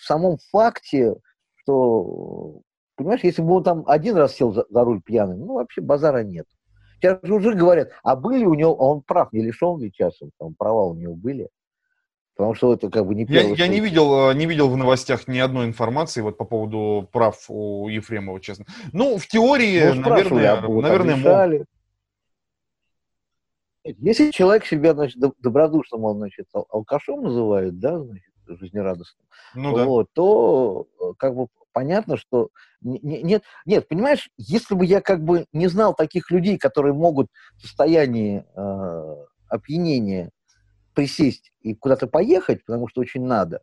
самом 0.00 0.38
факте, 0.50 1.16
что, 1.56 2.60
понимаешь, 2.96 3.24
если 3.24 3.42
бы 3.42 3.56
он 3.56 3.64
там 3.64 3.84
один 3.86 4.16
раз 4.16 4.34
сел 4.34 4.52
за, 4.52 4.64
за 4.68 4.84
руль 4.84 5.02
пьяный, 5.02 5.36
ну, 5.36 5.54
вообще 5.54 5.80
базара 5.80 6.22
нет. 6.22 6.46
Сейчас 7.00 7.18
же 7.22 7.34
уже 7.34 7.54
говорят, 7.54 7.90
а 8.02 8.16
были 8.16 8.44
у 8.44 8.54
него, 8.54 8.74
он 8.74 9.02
прав, 9.02 9.32
не 9.32 9.42
лишен 9.42 9.78
ли 9.78 9.92
часом, 9.92 10.30
там 10.38 10.54
права 10.54 10.84
у 10.84 10.94
него 10.94 11.14
были. 11.14 11.48
Потому 12.36 12.54
что 12.54 12.72
это 12.72 12.88
как 12.88 13.04
бы 13.04 13.16
не 13.16 13.26
первый 13.26 13.56
Я, 13.56 13.64
я 13.64 13.68
не, 13.68 13.80
видел, 13.80 14.32
не 14.32 14.46
видел 14.46 14.68
в 14.68 14.76
новостях 14.76 15.26
ни 15.26 15.38
одной 15.38 15.66
информации 15.66 16.20
вот 16.20 16.38
по 16.38 16.44
поводу 16.44 17.08
прав 17.10 17.36
у 17.48 17.88
Ефремова, 17.88 18.40
честно. 18.40 18.64
Ну, 18.92 19.18
в 19.18 19.26
теории, 19.26 19.92
ну, 19.92 20.08
наверное, 20.08 20.52
а 20.52 20.68
наверное, 20.68 21.16
мог... 21.16 21.66
Если 23.98 24.30
человек 24.30 24.64
себя, 24.66 24.94
значит, 24.94 25.18
добродушным, 25.38 26.04
он, 26.04 26.18
значит, 26.18 26.46
алкашом 26.52 27.22
называет, 27.22 27.78
да, 27.78 27.98
значит, 27.98 28.32
жизнерадостным, 28.46 29.26
ну, 29.54 29.76
да. 29.76 29.84
вот, 29.84 30.08
то 30.14 30.86
э, 31.00 31.12
как 31.18 31.34
бы 31.34 31.48
понятно, 31.72 32.16
что 32.16 32.48
нет, 32.80 33.42
нет, 33.66 33.88
понимаешь, 33.88 34.30
если 34.36 34.74
бы 34.74 34.86
я 34.86 35.00
как 35.00 35.22
бы 35.22 35.46
не 35.52 35.68
знал 35.68 35.94
таких 35.94 36.30
людей, 36.30 36.58
которые 36.58 36.94
могут 36.94 37.28
в 37.56 37.62
состоянии 37.62 38.44
э, 38.56 39.16
опьянения 39.48 40.30
присесть 40.94 41.52
и 41.60 41.74
куда-то 41.74 42.06
поехать, 42.06 42.64
потому 42.64 42.88
что 42.88 43.00
очень 43.00 43.24
надо, 43.24 43.62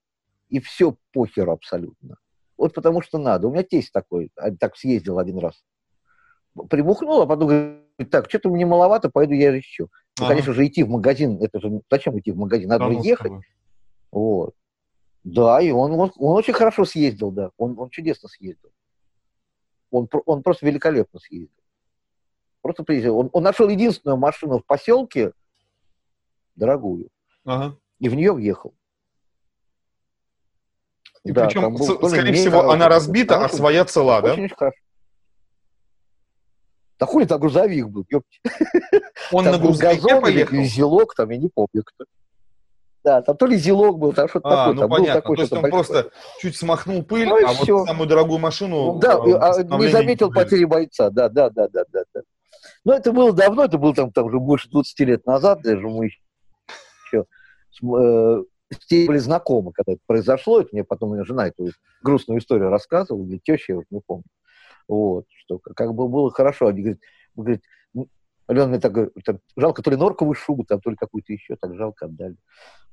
и 0.50 0.60
все 0.60 0.96
похер 1.12 1.50
абсолютно. 1.50 2.18
Вот 2.58 2.74
потому 2.74 3.02
что 3.02 3.18
надо. 3.18 3.48
У 3.48 3.52
меня 3.52 3.64
тесть 3.64 3.92
такой, 3.92 4.32
а, 4.38 4.52
так 4.52 4.78
съездил 4.78 5.20
один 5.20 5.40
раз. 5.40 5.64
Прибухнул, 6.70 7.22
а 7.22 7.26
потом 7.26 7.48
говорит, 7.48 8.10
так, 8.10 8.30
что-то 8.30 8.50
мне 8.50 8.66
маловато, 8.66 9.10
пойду 9.10 9.34
я 9.34 9.54
еще. 9.54 9.88
Ну, 10.18 10.28
конечно 10.28 10.54
же, 10.54 10.66
идти 10.66 10.84
в 10.84 10.90
магазин, 10.90 11.42
это 11.42 11.60
же, 11.60 11.82
зачем 11.92 12.18
идти 12.18 12.32
в 12.32 12.38
магазин? 12.38 12.70
Надо 12.70 12.86
Само 12.86 13.04
ехать. 13.04 13.34
Вот. 14.12 14.56
Да, 15.24 15.60
и 15.60 15.72
он, 15.72 15.92
он, 15.92 16.12
он 16.16 16.38
очень 16.38 16.54
хорошо 16.54 16.86
съездил, 16.86 17.32
да. 17.32 17.52
Он, 17.58 17.78
он 17.78 17.90
чудесно 17.90 18.30
съездил. 18.30 18.72
Он, 19.92 20.08
он 20.26 20.44
просто 20.44 20.66
великолепно 20.66 21.20
съездил. 21.20 21.50
Просто 22.62 22.84
приездил. 22.84 23.18
Он, 23.18 23.30
он 23.34 23.44
нашел 23.44 23.68
единственную 23.68 24.18
машину 24.18 24.60
в 24.60 24.66
поселке, 24.66 25.34
дорогую, 26.56 27.10
ага. 27.44 27.78
и 28.00 28.08
в 28.08 28.16
нее 28.16 28.32
въехал. 28.32 28.74
И 31.24 31.32
да, 31.32 31.46
причем, 31.46 31.74
был, 31.74 32.10
скорее 32.10 32.34
всего, 32.34 32.70
она 32.70 32.88
разбита, 32.88 33.44
а 33.44 33.50
своя 33.50 33.84
цела, 33.86 34.22
да? 34.22 34.34
Очень, 34.34 34.46
очень 34.46 34.56
хорошо. 34.56 34.78
Да 37.00 37.06
хули 37.06 37.26
там 37.26 37.40
грузовик 37.40 37.88
был, 37.88 38.06
ёпти. 38.10 38.40
Он 39.32 39.44
там 39.44 39.54
на 39.54 39.60
грузовике 39.60 40.02
газон, 40.02 40.22
поехал? 40.22 40.56
Или 40.56 40.64
зелок, 40.64 41.16
там, 41.16 41.30
я 41.30 41.38
не 41.38 41.50
помню 41.50 41.84
кто. 41.84 42.06
Да, 43.04 43.22
там 43.22 43.38
то 43.38 43.46
ли 43.46 43.58
зелок 43.58 44.00
был, 44.00 44.14
там 44.14 44.28
что-то 44.28 44.50
а, 44.50 44.52
такое. 44.52 44.74
Ну 44.74 44.82
там 44.82 44.90
понятно, 44.90 45.14
такой, 45.22 45.36
то 45.36 45.42
есть 45.44 45.54
он 45.54 45.62
большое. 45.62 45.84
просто 45.84 46.12
чуть 46.40 46.56
смахнул 46.56 47.04
пыль, 47.04 47.28
ну, 47.28 47.46
а 47.46 47.54
все. 47.54 47.78
вот 47.78 47.88
самую 47.88 48.10
дорогую 48.10 48.40
машину... 48.40 48.94
Ну, 48.94 49.00
да, 49.00 49.16
а, 49.18 49.62
не 49.62 49.90
заметил 49.90 50.32
потери 50.32 50.64
бойца, 50.64 51.12
да, 51.12 51.30
да, 51.30 51.52
да, 51.52 51.68
да, 51.68 51.84
да. 51.92 52.04
да. 52.14 52.22
Но 52.84 52.94
это 52.94 53.12
было 53.12 53.32
давно, 53.32 53.66
это 53.66 53.78
было 53.78 53.94
там, 53.94 54.12
там 54.12 54.26
уже 54.26 54.40
больше 54.40 54.70
20 54.70 55.00
лет 55.02 55.26
назад, 55.28 55.62
даже 55.62 55.88
мы 55.88 56.06
еще 56.06 57.26
э, 57.84 58.44
с 58.72 58.92
ней 58.92 59.08
были 59.08 59.18
знакомы, 59.20 59.72
когда 59.72 59.94
это 59.94 60.02
произошло, 60.08 60.62
это 60.62 60.70
мне 60.72 60.84
потом 60.84 61.12
мне 61.12 61.24
жена 61.24 61.48
эту 61.48 61.70
грустную 62.02 62.40
историю 62.40 62.70
рассказывала, 62.70 63.24
или 63.24 63.38
теща, 63.38 63.74
я 63.74 63.76
вот 63.78 63.86
не 63.92 64.02
помню. 64.06 64.24
Вот, 64.88 65.26
что 65.30 65.60
как 65.60 65.94
бы 65.94 66.08
было 66.08 66.32
хорошо. 66.32 66.68
Они 66.68 66.82
говорят, 66.82 67.00
говорит, 67.36 67.64
Алена 68.48 68.68
мне 68.68 68.80
так 68.80 68.92
говорит, 68.92 69.14
жалко 69.56 69.82
то 69.82 69.92
ли 69.92 69.98
норковую 69.98 70.36
шубу, 70.36 70.64
там, 70.64 70.80
то 70.80 70.90
ли 70.90 70.96
какую-то 70.96 71.34
еще, 71.34 71.56
так 71.56 71.76
жалко 71.76 72.06
отдали. 72.06 72.38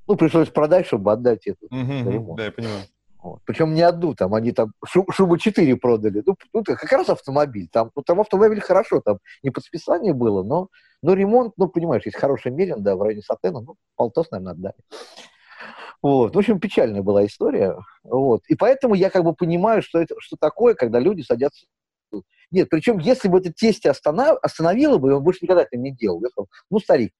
Ну, 0.08 0.16
пришлось 0.16 0.48
продать, 0.48 0.86
чтобы 0.86 1.12
отдать 1.12 1.46
эту. 1.46 1.66
Угу, 1.66 2.34
да, 2.36 2.46
я 2.46 2.52
понимаю. 2.52 2.82
Вот. 3.22 3.40
Причем 3.44 3.72
не 3.74 3.82
одну, 3.82 4.14
там 4.14 4.34
они 4.34 4.50
там 4.50 4.72
шуб, 4.84 5.12
шубу 5.12 5.38
4 5.38 5.76
продали. 5.76 6.22
Ну, 6.26 6.36
ну, 6.52 6.64
как 6.64 6.90
раз 6.90 7.08
автомобиль. 7.08 7.68
Там, 7.70 7.92
ну, 7.94 8.02
там 8.02 8.20
автомобиль 8.20 8.60
хорошо, 8.60 9.00
там 9.00 9.18
не 9.44 9.50
под 9.50 9.62
списание 9.62 10.12
было, 10.12 10.42
но, 10.42 10.68
но 11.02 11.14
ремонт, 11.14 11.52
ну, 11.56 11.68
понимаешь, 11.68 12.04
есть 12.04 12.18
хороший 12.18 12.50
Мерин, 12.50 12.82
да, 12.82 12.96
в 12.96 13.02
районе 13.02 13.22
Сатена, 13.22 13.60
ну, 13.60 13.76
полтос, 13.94 14.30
наверное, 14.32 14.54
отдали. 14.54 14.74
Вот. 16.02 16.34
В 16.34 16.38
общем, 16.38 16.58
печальная 16.58 17.02
была 17.02 17.24
история. 17.24 17.76
Вот. 18.02 18.42
И 18.48 18.56
поэтому 18.56 18.94
я 18.94 19.08
как 19.08 19.22
бы 19.22 19.34
понимаю, 19.34 19.82
что 19.82 20.00
это 20.00 20.16
что 20.18 20.36
такое, 20.36 20.74
когда 20.74 20.98
люди 20.98 21.22
садятся 21.22 21.66
нет, 22.52 22.68
причем, 22.70 22.98
если 22.98 23.28
бы 23.28 23.38
это 23.38 23.52
тесте 23.52 23.90
останов... 23.90 24.38
остановило 24.42 24.98
бы, 24.98 25.14
он 25.14 25.22
больше 25.22 25.40
никогда 25.42 25.62
это 25.62 25.76
не 25.76 25.90
делал. 25.90 26.20
Я 26.22 26.28
сказал, 26.28 26.48
ну, 26.70 26.78
старик, 26.78 27.12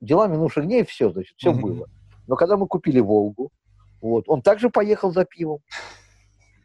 дела 0.00 0.28
минувших 0.28 0.64
дней, 0.64 0.84
все, 0.84 1.10
значит, 1.10 1.34
все 1.36 1.50
mm-hmm. 1.50 1.60
было. 1.60 1.86
Но 2.26 2.36
когда 2.36 2.56
мы 2.56 2.66
купили 2.66 3.00
«Волгу», 3.00 3.50
вот, 4.00 4.24
он 4.28 4.42
также 4.42 4.70
поехал 4.70 5.12
за 5.12 5.24
пивом. 5.24 5.60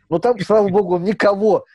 Но 0.09 0.19
там, 0.19 0.39
слава 0.39 0.69
богу, 0.69 0.95
он 0.95 1.03
никого 1.03 1.65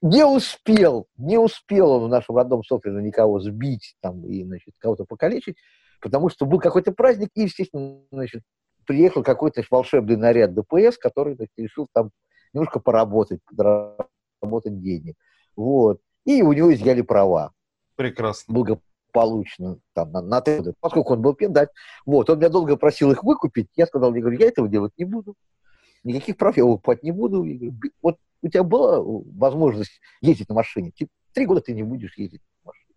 не 0.00 0.24
успел, 0.24 1.08
не 1.16 1.38
успел 1.38 1.90
он 1.90 2.04
в 2.04 2.08
нашем 2.08 2.36
родном 2.36 2.62
Софьино 2.62 3.00
никого 3.00 3.40
сбить 3.40 3.96
там, 4.00 4.24
и, 4.26 4.44
значит, 4.44 4.74
кого-то 4.78 5.04
покалечить, 5.04 5.56
потому 6.00 6.28
что 6.28 6.46
был 6.46 6.60
какой-то 6.60 6.92
праздник, 6.92 7.30
и, 7.34 7.42
естественно, 7.42 8.00
значит, 8.12 8.42
приехал 8.86 9.22
какой-то 9.22 9.62
волшебный 9.70 10.16
наряд 10.16 10.54
ДПС, 10.54 10.96
который 10.96 11.34
значит, 11.34 11.52
решил 11.56 11.88
там 11.92 12.10
немножко 12.52 12.78
поработать, 12.78 13.40
подработать 13.44 14.80
денег. 14.80 15.16
Вот. 15.56 16.00
И 16.24 16.42
у 16.42 16.52
него 16.52 16.72
изъяли 16.72 17.02
права. 17.02 17.52
Прекрасно. 17.96 18.54
Благополучно. 18.54 19.78
Там, 19.94 20.12
на, 20.12 20.20
на 20.20 20.42
поскольку 20.80 21.14
он 21.14 21.22
был 21.22 21.34
пендать. 21.34 21.70
Вот. 22.04 22.28
Он 22.30 22.38
меня 22.38 22.48
долго 22.48 22.76
просил 22.76 23.10
их 23.10 23.24
выкупить. 23.24 23.68
Я 23.74 23.86
сказал, 23.86 24.14
я 24.14 24.20
говорю, 24.20 24.38
я 24.38 24.48
этого 24.48 24.68
делать 24.68 24.92
не 24.98 25.04
буду. 25.04 25.34
Никаких 26.04 26.36
прав 26.36 26.56
я 26.56 26.64
выкупать 26.64 27.02
не 27.02 27.10
буду. 27.10 27.44
Я 27.44 27.70
говорю, 27.70 27.92
вот 28.02 28.18
у 28.42 28.48
тебя 28.48 28.62
была 28.62 29.00
возможность 29.00 30.00
ездить 30.20 30.48
на 30.48 30.54
машине. 30.54 30.92
Три 31.32 31.46
года 31.46 31.60
ты 31.60 31.72
не 31.72 31.82
будешь 31.82 32.16
ездить 32.16 32.42
на 32.64 32.68
машине. 32.68 32.94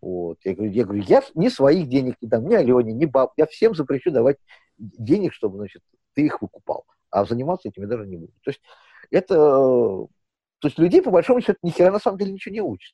Вот. 0.00 0.38
Я 0.44 0.54
говорю, 0.54 0.72
я 0.72 0.84
говорю, 0.84 1.02
я 1.02 1.22
ни 1.34 1.48
своих 1.48 1.88
денег 1.88 2.16
не 2.20 2.28
дам, 2.28 2.48
ни 2.48 2.54
Алене, 2.54 2.92
ни 2.92 3.04
баб. 3.04 3.32
Я 3.36 3.46
всем 3.46 3.74
запрещу 3.74 4.10
давать 4.10 4.38
денег, 4.78 5.32
чтобы, 5.34 5.58
значит, 5.58 5.82
ты 6.14 6.22
их 6.22 6.40
выкупал. 6.40 6.84
А 7.10 7.24
заниматься 7.24 7.68
этим 7.68 7.82
я 7.82 7.88
даже 7.88 8.06
не 8.06 8.16
буду. 8.16 8.32
То 8.42 8.50
есть 8.50 8.60
это 9.10 10.06
то 10.60 10.68
есть 10.68 10.78
людей, 10.78 11.02
по 11.02 11.10
большому 11.10 11.40
счету, 11.40 11.58
ни 11.62 11.70
хера 11.70 11.90
на 11.90 11.98
самом 11.98 12.18
деле 12.18 12.32
ничего 12.32 12.52
не 12.52 12.60
учат. 12.60 12.92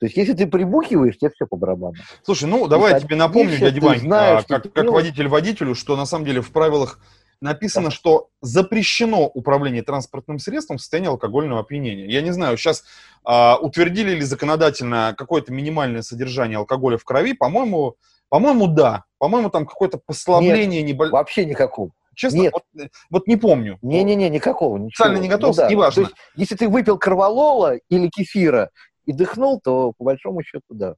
То 0.00 0.06
есть, 0.06 0.16
если 0.16 0.32
ты 0.32 0.46
прибухиваешь, 0.46 1.18
тебе 1.18 1.30
все 1.30 1.46
по 1.46 1.56
барабану. 1.56 1.96
Слушай, 2.22 2.48
ну, 2.48 2.66
давай 2.66 2.94
я 2.94 3.00
тебе 3.00 3.16
напомню, 3.16 3.58
дядя 3.58 3.80
Вань, 3.82 4.00
знаешь, 4.00 4.44
а, 4.48 4.60
как, 4.60 4.72
как 4.72 4.86
водитель 4.86 5.28
водителю, 5.28 5.74
что 5.74 5.94
на 5.94 6.06
самом 6.06 6.24
деле 6.24 6.40
в 6.40 6.50
правилах 6.52 6.98
написано, 7.42 7.88
да. 7.88 7.90
что 7.90 8.28
запрещено 8.40 9.26
управление 9.26 9.82
транспортным 9.82 10.38
средством 10.38 10.78
в 10.78 10.80
состоянии 10.80 11.08
алкогольного 11.08 11.60
опьянения. 11.60 12.06
Я 12.06 12.22
не 12.22 12.30
знаю, 12.30 12.56
сейчас 12.56 12.84
а, 13.24 13.58
утвердили 13.60 14.12
ли 14.12 14.22
законодательно 14.22 15.14
какое-то 15.16 15.52
минимальное 15.52 16.00
содержание 16.00 16.56
алкоголя 16.56 16.96
в 16.96 17.04
крови. 17.04 17.34
По-моему, 17.34 17.96
по-моему, 18.30 18.68
да. 18.68 19.04
По-моему, 19.18 19.50
там 19.50 19.66
какое-то 19.66 19.98
послабление 19.98 20.82
небольшое. 20.82 21.12
Вообще 21.12 21.44
никакого. 21.44 21.90
Честно, 22.14 22.38
Нет. 22.38 22.52
Вот, 22.52 22.88
вот 23.10 23.26
не 23.26 23.36
помню. 23.36 23.78
Не-не-не, 23.82 24.28
никакого. 24.28 24.76
Ничего. 24.76 24.90
Специально 24.90 25.18
не 25.18 25.28
готов, 25.28 25.56
ну, 25.56 25.62
да. 25.62 25.70
неважно. 25.70 26.02
То 26.02 26.08
есть, 26.08 26.14
если 26.36 26.56
ты 26.56 26.68
выпил 26.68 26.98
кроволола 26.98 27.76
или 27.88 28.08
кефира 28.08 28.70
и 29.06 29.12
дыхнул, 29.12 29.60
то 29.60 29.92
по 29.96 30.04
большому 30.04 30.42
счету, 30.42 30.66
да, 30.70 30.94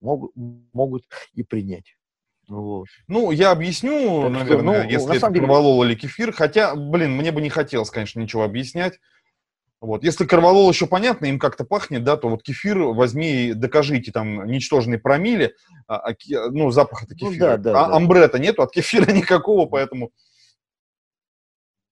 могут, 0.00 0.32
могут 0.72 1.04
и 1.32 1.42
принять. 1.42 1.96
Вот. 2.48 2.88
Ну, 3.08 3.30
я 3.30 3.52
объясню, 3.52 4.22
так 4.22 4.32
наверное, 4.32 4.80
что, 4.80 4.84
ну, 4.84 4.90
если 4.90 5.16
это 5.16 5.28
деле... 5.28 5.40
корвалол 5.40 5.84
или 5.84 5.94
кефир. 5.94 6.32
Хотя, 6.32 6.74
блин, 6.74 7.12
мне 7.12 7.32
бы 7.32 7.40
не 7.40 7.48
хотелось, 7.48 7.90
конечно, 7.90 8.20
ничего 8.20 8.44
объяснять. 8.44 8.98
Вот. 9.84 10.02
Если 10.02 10.24
корвалол 10.24 10.70
еще 10.70 10.86
понятно, 10.86 11.26
им 11.26 11.38
как-то 11.38 11.64
пахнет, 11.64 12.04
да, 12.04 12.16
то 12.16 12.30
вот 12.30 12.42
кефир 12.42 12.78
возьми 12.78 13.48
и 13.48 13.52
докажите 13.52 14.12
там 14.12 14.46
ничтожные 14.46 14.98
промили, 14.98 15.54
а, 15.86 15.96
а, 15.96 16.14
ну, 16.50 16.70
запаха-то 16.70 17.14
ну 17.20 17.28
кефира. 17.28 17.58
Ну, 17.58 17.62
да, 17.62 17.72
да, 17.72 17.84
а 17.84 17.88
да. 17.88 17.96
амбрета 17.96 18.38
нету, 18.38 18.62
от 18.62 18.72
кефира 18.72 19.12
никакого, 19.12 19.66
поэтому... 19.66 20.10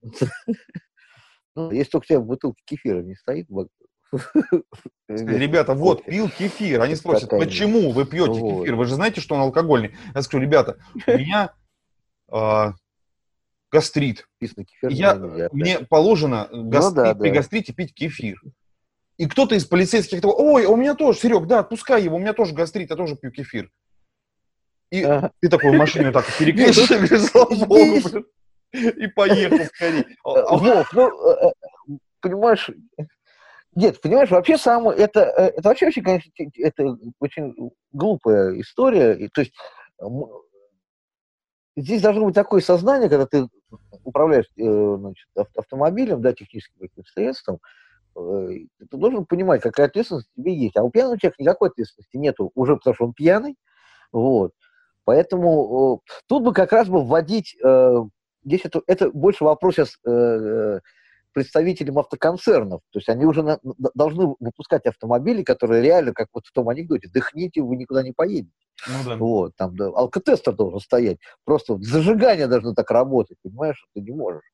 Ну, 1.54 1.70
если 1.70 1.90
только 1.90 2.04
у 2.04 2.08
тебя 2.08 2.20
бутылка 2.20 2.58
кефира 2.64 3.02
не 3.02 3.14
стоит, 3.14 3.46
Ребята, 5.08 5.74
вот, 5.74 6.02
пил 6.06 6.30
кефир. 6.30 6.80
Они 6.80 6.94
спросят, 6.94 7.28
почему 7.28 7.90
вы 7.90 8.06
пьете 8.06 8.40
кефир? 8.40 8.74
Вы 8.74 8.86
же 8.86 8.94
знаете, 8.94 9.20
что 9.20 9.34
он 9.34 9.42
алкогольный. 9.42 9.94
Я 10.14 10.22
скажу, 10.22 10.42
ребята, 10.42 10.78
у 11.06 11.10
меня 11.10 11.52
гастрит. 13.72 14.28
Я, 14.82 15.14
мне 15.52 15.80
положено 15.80 16.48
ну 16.52 16.68
гастрит, 16.68 16.96
ну, 16.96 17.04
да, 17.04 17.14
при 17.14 17.28
да. 17.30 17.36
гастрите 17.36 17.72
пить 17.72 17.94
кефир. 17.94 18.40
И 19.16 19.26
кто-то 19.26 19.54
из 19.54 19.64
полицейских 19.64 20.20
такой, 20.20 20.36
ой, 20.36 20.66
у 20.66 20.76
меня 20.76 20.94
тоже, 20.94 21.18
Серег, 21.18 21.46
да, 21.46 21.60
отпускай 21.60 22.02
его, 22.02 22.16
у 22.16 22.18
меня 22.18 22.32
тоже 22.32 22.54
гастрит, 22.54 22.90
я 22.90 22.96
тоже 22.96 23.16
пью 23.16 23.30
кефир. 23.30 23.70
И 24.90 25.02
а. 25.02 25.30
ты 25.40 25.48
такой 25.48 25.70
в 25.70 25.78
машине 25.78 26.12
так 26.12 26.26
переключил, 26.38 26.84
и 28.72 29.06
поехал 29.08 29.64
скорее. 29.66 30.04
Вов, 30.24 30.92
ну, 30.92 31.28
э, 31.28 31.46
э, 31.46 31.52
понимаешь, 32.20 32.70
нет, 33.74 34.00
понимаешь, 34.00 34.30
вообще 34.30 34.58
самое, 34.58 34.98
это, 34.98 35.20
э, 35.20 35.42
это 35.56 35.68
вообще 35.68 35.86
очень, 35.86 36.02
конечно, 36.02 36.30
это 36.58 36.96
очень 37.20 37.54
глупая 37.92 38.60
история. 38.60 39.12
И, 39.14 39.28
то 39.28 39.42
есть 39.42 39.54
здесь 41.76 42.02
должно 42.02 42.26
быть 42.26 42.34
такое 42.34 42.60
сознание, 42.60 43.08
когда 43.08 43.26
ты 43.26 43.48
управляешь 44.04 44.46
э, 44.56 44.96
значит, 44.98 45.26
автомобилем, 45.56 46.20
да, 46.20 46.32
техническим 46.32 46.80
каким 46.80 47.04
средством, 47.06 47.58
э, 48.16 48.48
ты 48.78 48.96
должен 48.96 49.26
понимать, 49.26 49.62
какая 49.62 49.86
ответственность 49.86 50.28
тебе 50.36 50.54
есть. 50.54 50.76
А 50.76 50.82
у 50.82 50.90
пьяного 50.90 51.18
человека 51.18 51.42
никакой 51.42 51.68
ответственности 51.70 52.16
нету, 52.16 52.50
уже 52.54 52.76
потому 52.76 52.94
что 52.94 53.04
он 53.06 53.12
пьяный. 53.14 53.56
Вот. 54.12 54.52
Поэтому 55.04 56.00
тут 56.28 56.44
бы 56.44 56.52
как 56.52 56.70
раз 56.72 56.88
бы 56.88 57.02
вводить, 57.02 57.56
здесь 58.44 58.60
это, 58.62 58.82
это 58.86 59.10
больше 59.10 59.42
вопрос 59.42 59.74
сейчас 59.74 59.98
представителям 61.32 61.98
автоконцернов. 61.98 62.82
То 62.90 62.98
есть 62.98 63.08
они 63.08 63.24
уже 63.24 63.42
на, 63.42 63.58
должны 63.94 64.34
выпускать 64.38 64.86
автомобили, 64.86 65.42
которые 65.42 65.82
реально, 65.82 66.12
как 66.12 66.28
вот 66.32 66.46
в 66.46 66.52
том 66.52 66.68
анекдоте, 66.68 67.08
дыхните, 67.12 67.62
вы 67.62 67.76
никуда 67.76 68.02
не 68.02 68.12
поедете. 68.12 68.52
Ну, 68.86 69.04
да. 69.04 69.16
Вот, 69.16 69.56
там 69.56 69.76
да, 69.76 69.86
алкотестер 69.86 70.54
должен 70.54 70.80
стоять. 70.80 71.18
Просто 71.44 71.78
зажигание 71.80 72.46
должно 72.46 72.74
так 72.74 72.90
работать, 72.90 73.38
понимаешь, 73.42 73.84
ты 73.94 74.00
не 74.00 74.12
можешь. 74.12 74.44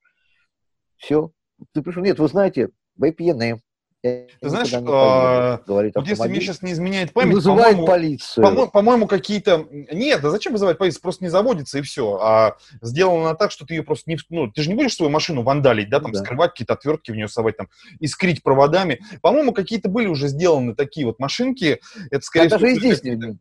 Все. 0.97 1.31
Ты 1.73 1.83
пришел, 1.83 2.03
нет, 2.03 2.19
вы 2.19 2.29
знаете, 2.29 2.71
пьяны. 3.17 3.61
Ты 4.01 4.29
знаешь, 4.43 4.73
а, 4.73 5.61
говорит 5.67 5.97
вот 5.97 6.07
если 6.07 6.29
мне 6.29 6.41
сейчас 6.41 6.63
не 6.63 6.71
изменяет 6.71 7.13
память, 7.13 7.35
вызывает 7.35 7.77
по 7.79 7.87
полицию. 7.87 8.45
По-моему, 8.45 8.71
по-моему, 8.71 9.07
какие-то... 9.09 9.67
Нет, 9.71 10.21
да 10.21 10.31
зачем 10.31 10.53
вызывать 10.53 10.79
полицию? 10.79 11.03
Просто 11.03 11.25
не 11.25 11.31
заводится 11.31 11.79
и 11.79 11.83
все. 11.83 12.17
А 12.23 12.57
сделано 12.81 13.35
так, 13.35 13.51
что 13.51 13.67
ты 13.67 13.75
ее 13.75 13.83
просто 13.83 14.09
не... 14.09 14.17
Ну, 14.31 14.53
ты 14.53 14.63
же 14.63 14.69
не 14.69 14.77
будешь 14.77 14.95
свою 14.95 15.11
машину 15.11 15.43
вандалить, 15.43 15.91
да, 15.91 15.99
там, 15.99 16.13
да. 16.13 16.21
скрывать 16.21 16.53
какие-то 16.53 16.75
отвертки 16.75 17.11
в 17.11 17.17
нее 17.17 17.27
совать, 17.27 17.57
там, 17.57 17.69
искрить 17.99 18.45
проводами. 18.45 19.01
По-моему, 19.21 19.53
какие-то 19.53 19.89
были 19.89 20.07
уже 20.07 20.29
сделаны 20.29 20.77
такие 20.77 21.05
вот 21.05 21.19
машинки. 21.19 21.81
Это, 22.13 22.25
скорее 22.25 22.47
а 22.47 22.57
всего... 22.57 22.61
Даже 22.61 22.77
и 22.77 22.79
здесь 22.79 23.03
не... 23.03 23.39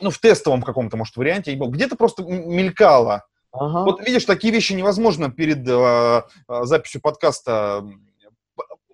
Ну, 0.00 0.10
в 0.10 0.18
тестовом 0.18 0.62
каком-то, 0.62 0.96
может, 0.96 1.16
варианте. 1.16 1.54
Где-то 1.54 1.96
просто 1.96 2.22
мелькало. 2.22 3.24
Ага. 3.52 3.84
Вот 3.84 4.06
видишь, 4.06 4.24
такие 4.24 4.52
вещи 4.52 4.72
невозможно 4.74 5.30
перед 5.30 5.66
э, 5.66 6.22
записью 6.64 7.00
подкаста 7.00 7.84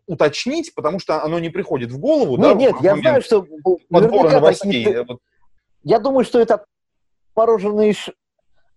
уточнить, 0.07 0.75
потому 0.75 0.99
что 0.99 1.23
оно 1.23 1.39
не 1.39 1.51
приходит 1.51 1.91
в 1.91 1.99
голову. 1.99 2.37
Нет, 2.37 2.41
да, 2.41 2.55
нет, 2.55 2.77
я 2.81 2.97
знаю, 2.97 3.23
что 3.23 3.47
подбора 3.91 4.31
новостей. 4.31 4.85
Такие... 4.85 5.19
Я 5.83 5.99
думаю, 5.99 6.25
что 6.25 6.41
это 6.41 6.65
отмороженные, 7.33 7.95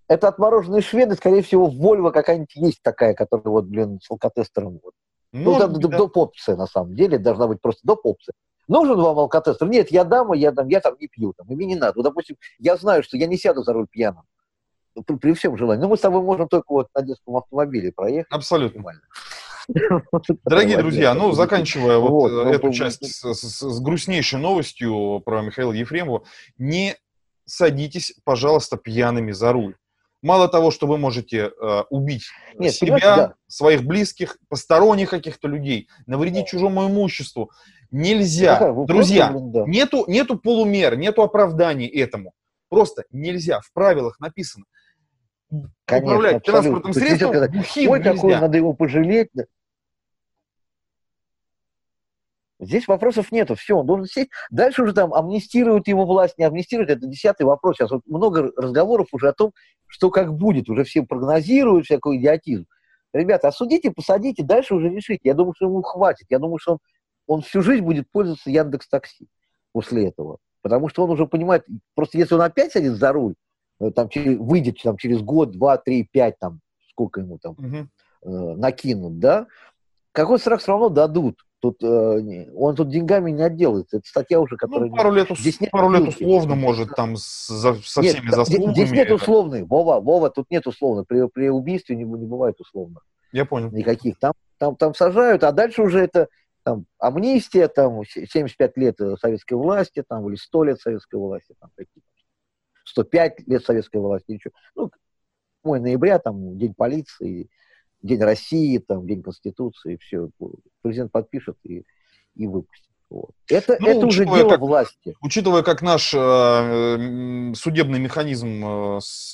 это 0.08 0.28
отмороженные 0.28 0.82
шведы, 0.82 1.16
скорее 1.16 1.42
всего, 1.44 1.68
в 1.68 1.76
Вольво 1.78 2.12
какая-нибудь 2.12 2.56
есть 2.56 2.82
такая, 2.82 3.14
которая 3.14 3.52
вот, 3.52 3.66
блин, 3.66 4.00
с 4.02 4.10
алкотестером. 4.12 4.80
Вот. 4.84 4.94
Ну, 5.32 5.58
там, 5.58 5.74
да. 5.74 5.98
доп. 5.98 6.18
опция, 6.18 6.56
на 6.56 6.68
самом 6.68 6.96
деле, 6.96 7.20
должна 7.20 7.48
быть 7.48 7.62
просто 7.62 7.82
доп. 7.84 8.06
опция. 8.06 8.34
Нужен 8.70 9.02
вам 9.02 9.18
алкотестер? 9.18 9.68
Нет, 9.68 9.92
я 9.92 10.04
дам, 10.04 10.32
я 10.34 10.52
дам, 10.52 10.68
я 10.68 10.80
там 10.80 10.96
не 11.00 11.08
пью, 11.08 11.34
там, 11.34 11.48
и 11.50 11.56
мне 11.56 11.66
не 11.66 11.76
надо. 11.76 11.94
Вот, 11.96 12.04
допустим, 12.04 12.38
я 12.60 12.78
знаю, 12.78 13.04
что 13.04 13.18
я 13.18 13.26
не 13.26 13.36
сяду 13.36 13.64
за 13.64 13.74
руль 13.74 13.88
пьяным. 13.90 14.24
При, 15.06 15.16
при 15.16 15.34
всем 15.34 15.58
желании. 15.58 15.82
Но 15.82 15.90
мы 15.90 15.98
с 15.98 16.02
тобой 16.02 16.22
можем 16.22 16.48
только 16.48 16.72
вот 16.72 16.88
на 16.94 17.02
детском 17.02 17.36
автомобиле 17.36 17.92
проехать. 17.92 18.32
Абсолютно. 18.32 18.78
Нормально. 18.78 19.02
Дорогие 20.46 20.78
друзья, 20.78 21.14
ну, 21.14 21.32
заканчивая 21.32 21.98
вот, 21.98 22.32
вот 22.32 22.48
эту 22.48 22.72
часть 22.72 23.06
с, 23.06 23.34
с, 23.34 23.60
с 23.60 23.80
грустнейшей 23.80 24.40
новостью 24.40 25.22
про 25.26 25.42
Михаила 25.42 25.74
Ефремова, 25.74 26.24
не 26.58 26.96
садитесь, 27.46 28.14
пожалуйста, 28.24 28.78
пьяными 28.78 29.32
за 29.32 29.52
руль. 29.52 29.76
Мало 30.22 30.50
того, 30.50 30.70
что 30.70 30.86
вы 30.86 30.98
можете 30.98 31.50
э, 31.50 31.84
убить 31.90 32.26
Нет, 32.56 32.74
себя, 32.74 33.16
да. 33.16 33.34
своих 33.48 33.84
близких, 33.84 34.38
посторонних 34.50 35.10
каких-то 35.10 35.48
людей, 35.48 35.88
навредить 36.08 36.48
чужому 36.48 36.88
имуществу, 36.88 37.52
нельзя. 37.92 38.60
Ну, 38.60 38.86
Друзья, 38.86 39.30
просто, 39.30 39.50
да. 39.50 39.66
нету, 39.66 40.06
нету 40.08 40.38
полумер, 40.38 40.98
нету 40.98 41.22
оправданий 41.22 41.88
этому. 41.88 42.34
Просто 42.70 43.04
нельзя. 43.12 43.62
В 43.62 43.72
правилах 43.74 44.20
написано. 44.20 44.66
Конечно, 45.86 46.18
управлять 46.18 46.44
транспортным 46.44 46.94
средством 46.94 47.32
Ой, 47.32 48.04
какой, 48.04 48.36
надо 48.36 48.58
его 48.58 48.74
пожалеть. 48.74 49.30
Здесь 52.62 52.88
вопросов 52.90 53.32
нету, 53.32 53.56
все, 53.56 53.78
он 53.78 53.86
должен 53.86 54.06
сесть. 54.06 54.30
Дальше 54.52 54.84
уже 54.84 54.94
там 54.94 55.14
амнистируют 55.14 55.88
его 55.88 56.06
власть, 56.06 56.38
не 56.38 56.44
амнистируют, 56.44 56.90
это 56.92 57.08
десятый 57.08 57.46
вопрос. 57.46 57.78
Сейчас 57.78 57.90
вот 57.90 58.02
много 58.06 58.52
разговоров 58.58 59.08
уже 59.14 59.30
о 59.30 59.34
том, 59.34 59.54
что 59.88 60.12
как 60.12 60.34
будет, 60.34 60.70
уже 60.70 60.84
все 60.84 61.04
прогнозируют 61.04 61.86
всякий 61.86 62.18
идиотизм. 62.18 62.66
Ребята, 63.14 63.48
осудите, 63.48 63.92
посадите, 63.92 64.44
дальше 64.44 64.76
уже 64.76 64.90
решите. 64.90 65.22
Я 65.24 65.34
думаю, 65.34 65.54
что 65.56 65.66
ему 65.66 65.82
хватит. 65.82 66.28
Я 66.30 66.38
думаю, 66.38 66.60
что 66.60 66.74
он, 66.74 66.80
он 67.30 67.42
всю 67.42 67.62
жизнь 67.62 67.84
будет 67.84 68.10
пользоваться 68.12 68.50
Яндекс 68.50 68.90
Такси 68.90 69.28
после 69.72 70.08
этого. 70.08 70.40
Потому 70.62 70.90
что 70.90 71.04
он 71.04 71.12
уже 71.12 71.28
понимает, 71.28 71.64
просто 71.94 72.18
если 72.18 72.34
он 72.34 72.42
опять 72.42 72.74
сядет 72.74 72.96
за 72.96 73.14
руль, 73.14 73.36
э, 73.80 73.92
там, 73.92 74.10
выйдет 74.16 74.82
там, 74.82 74.98
через 74.98 75.22
год, 75.22 75.52
два, 75.52 75.78
три, 75.78 76.10
пять, 76.12 76.40
там, 76.40 76.60
сколько 76.90 77.22
ему 77.22 77.38
там 77.38 77.52
угу. 77.52 77.88
э, 78.24 78.56
накинут, 78.56 79.20
да, 79.20 79.46
какой 80.12 80.40
страх 80.40 80.60
все 80.60 80.72
равно 80.72 80.90
дадут. 80.90 81.46
Тут 81.60 81.84
э, 81.84 82.50
он 82.56 82.76
тут 82.76 82.90
деньгами 82.90 83.30
не 83.30 83.44
отделается. 83.44 83.98
Это 83.98 84.08
статья 84.08 84.40
уже, 84.40 84.58
которая... 84.58 84.90
Ну, 84.90 84.96
пару 84.96 85.12
лет, 85.12 85.28
здесь 85.30 85.62
нет 85.62 85.70
пару 85.70 85.92
лет 85.92 86.08
условно 86.08 86.56
может 86.56 86.96
там 86.96 87.16
с, 87.16 87.48
за, 87.48 87.76
со 87.76 88.02
нет, 88.02 88.16
всеми 88.16 88.32
заслугами. 88.32 88.74
Здесь 88.74 88.92
нет 88.92 89.12
условных. 89.12 89.70
Вова, 89.70 90.00
Вова, 90.00 90.32
тут 90.32 90.50
нет 90.50 90.66
условных. 90.66 91.06
При, 91.06 91.28
при 91.28 91.50
убийстве 91.50 91.96
не, 91.96 92.06
не 92.06 92.26
бывает 92.26 92.60
условных. 92.60 93.06
Я 93.32 93.46
понял. 93.46 93.70
Никаких. 93.72 94.18
Там, 94.18 94.34
там, 94.58 94.76
там 94.76 94.96
сажают, 94.96 95.44
а 95.44 95.52
дальше 95.52 95.84
уже 95.84 96.00
это 96.00 96.28
там, 96.70 96.86
амнистия, 97.00 97.68
там 97.68 98.04
75 98.06 98.78
лет 98.78 98.96
советской 99.20 99.56
власти, 99.56 100.04
там, 100.08 100.30
или 100.30 100.36
100 100.36 100.64
лет 100.66 100.80
советской 100.80 101.16
власти, 101.16 101.56
там, 101.60 101.72
какие 101.76 102.04
105 102.86 103.48
лет 103.48 103.66
советской 103.66 103.98
власти, 103.98 104.32
ничего. 104.34 104.54
Ну, 104.76 104.92
8 105.64 105.82
ноября, 105.82 106.20
там, 106.20 106.60
День 106.60 106.76
полиции, 106.76 107.50
День 108.04 108.22
России, 108.22 108.78
там, 108.78 109.08
День 109.08 109.24
Конституции, 109.24 109.98
все. 110.00 110.30
Президент 110.84 111.12
подпишет 111.12 111.58
и, 111.64 111.84
и 112.36 112.48
выпустит. 112.48 112.88
Вот. 113.10 113.32
Это, 113.50 113.78
ну, 113.80 113.88
это 113.88 114.06
уже 114.06 114.26
дело 114.26 114.50
как, 114.50 114.60
власти. 114.60 115.16
Учитывая, 115.22 115.64
как 115.64 115.82
наш 115.82 116.14
э, 116.14 117.54
судебный 117.56 117.98
механизм 117.98 118.64
э, 118.64 119.00
с 119.02 119.34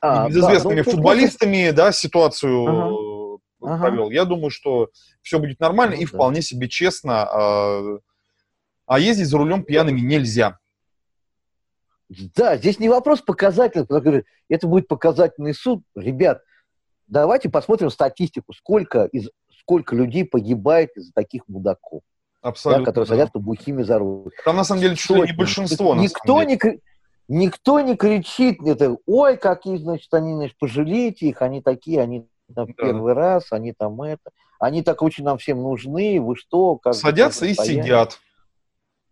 а, 0.00 0.30
известными 0.30 0.82
да, 0.82 0.84
ну, 0.86 0.92
футболистами 0.92 1.64
просто... 1.64 1.76
да, 1.76 1.92
ситуацию 1.92 2.66
ага. 2.68 3.25
Провел, 3.66 4.06
ага. 4.06 4.14
я 4.14 4.24
думаю, 4.24 4.50
что 4.50 4.90
все 5.22 5.38
будет 5.38 5.60
нормально 5.60 5.96
ну, 5.96 6.02
и 6.02 6.04
да. 6.04 6.10
вполне 6.10 6.42
себе 6.42 6.68
честно. 6.68 7.28
Э, 7.32 7.98
а 8.86 8.98
ездить 8.98 9.26
за 9.26 9.38
рулем 9.38 9.64
пьяными 9.64 10.00
нельзя. 10.00 10.58
Да, 12.08 12.56
здесь 12.56 12.78
не 12.78 12.88
вопрос 12.88 13.20
показательный. 13.20 14.24
Это 14.48 14.66
будет 14.66 14.86
показательный 14.86 15.54
суд. 15.54 15.82
Ребят, 15.96 16.42
давайте 17.08 17.48
посмотрим 17.48 17.90
статистику, 17.90 18.52
сколько, 18.52 19.04
из, 19.06 19.28
сколько 19.60 19.96
людей 19.96 20.24
погибает 20.24 20.96
из-за 20.96 21.12
таких 21.12 21.48
мудаков. 21.48 22.02
Абсолютно. 22.42 22.84
Да, 22.84 22.90
которые 22.90 23.08
да. 23.08 23.14
садятся 23.14 23.38
бухими 23.40 23.82
за 23.82 23.98
руль. 23.98 24.30
Там 24.44 24.56
на 24.56 24.64
самом 24.64 24.82
деле 24.82 24.94
чуть 24.94 25.16
ли 25.16 25.22
не 25.22 25.32
большинство. 25.32 25.96
Никто 25.96 26.44
не, 26.44 26.58
никто 27.26 27.80
не 27.80 27.96
кричит, 27.96 28.62
это, 28.64 28.96
ой, 29.06 29.36
какие, 29.36 29.78
значит, 29.78 30.12
они, 30.14 30.34
значит, 30.34 30.56
пожалейте 30.58 31.26
их, 31.26 31.42
они 31.42 31.60
такие, 31.60 32.00
они 32.00 32.28
там, 32.54 32.66
да. 32.66 32.72
первый 32.76 33.12
раз, 33.12 33.52
они 33.52 33.72
там 33.72 34.00
это, 34.02 34.30
они 34.58 34.82
так 34.82 35.02
очень 35.02 35.24
нам 35.24 35.38
всем 35.38 35.62
нужны, 35.62 36.20
вы 36.20 36.36
что? 36.36 36.76
Как 36.76 36.94
Садятся 36.94 37.46
и 37.46 37.54
сидят. 37.54 38.18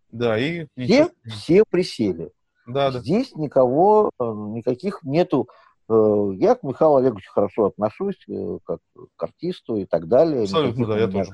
Да, 0.09 0.37
и... 0.37 0.67
Все, 0.77 1.09
все 1.25 1.63
присели. 1.69 2.31
Да, 2.65 2.91
Здесь 2.91 3.31
да. 3.31 3.41
никого, 3.41 4.11
э, 4.19 4.23
никаких 4.23 5.03
нету. 5.03 5.49
Э, 5.89 6.31
я 6.35 6.55
к 6.55 6.63
Михаилу 6.63 6.95
Олеговичу 6.95 7.31
хорошо 7.31 7.65
отношусь, 7.65 8.17
э, 8.27 8.57
как 8.63 8.79
к 9.15 9.23
артисту 9.23 9.75
и 9.75 9.85
так 9.85 10.07
далее. 10.07 10.43
Абсолютно, 10.43 10.87
да, 10.87 10.97
я 10.97 11.07
тоже. 11.07 11.31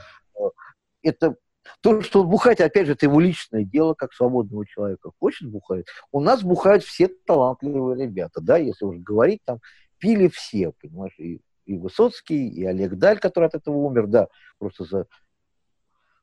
Это 1.03 1.35
то, 1.81 2.01
что 2.01 2.21
он 2.21 2.27
бухает, 2.29 2.59
опять 2.59 2.87
же, 2.87 2.93
это 2.93 3.05
его 3.05 3.19
личное 3.19 3.63
дело, 3.63 3.93
как 3.93 4.13
свободного 4.13 4.65
человека. 4.65 5.11
Хочет 5.19 5.49
бухать. 5.49 5.85
У 6.11 6.19
нас 6.19 6.43
бухают 6.43 6.83
все 6.83 7.07
талантливые 7.07 8.05
ребята, 8.05 8.41
да, 8.41 8.57
если 8.57 8.85
уже 8.85 8.99
говорить, 8.99 9.41
там 9.45 9.59
пили 9.99 10.27
все, 10.27 10.73
понимаешь, 10.81 11.17
и, 11.17 11.39
и 11.65 11.77
Высоцкий, 11.77 12.47
и 12.49 12.65
Олег 12.65 12.95
Даль, 12.95 13.19
который 13.19 13.45
от 13.45 13.55
этого 13.55 13.75
умер, 13.75 14.07
да, 14.07 14.27
просто 14.57 14.83
за 14.83 15.07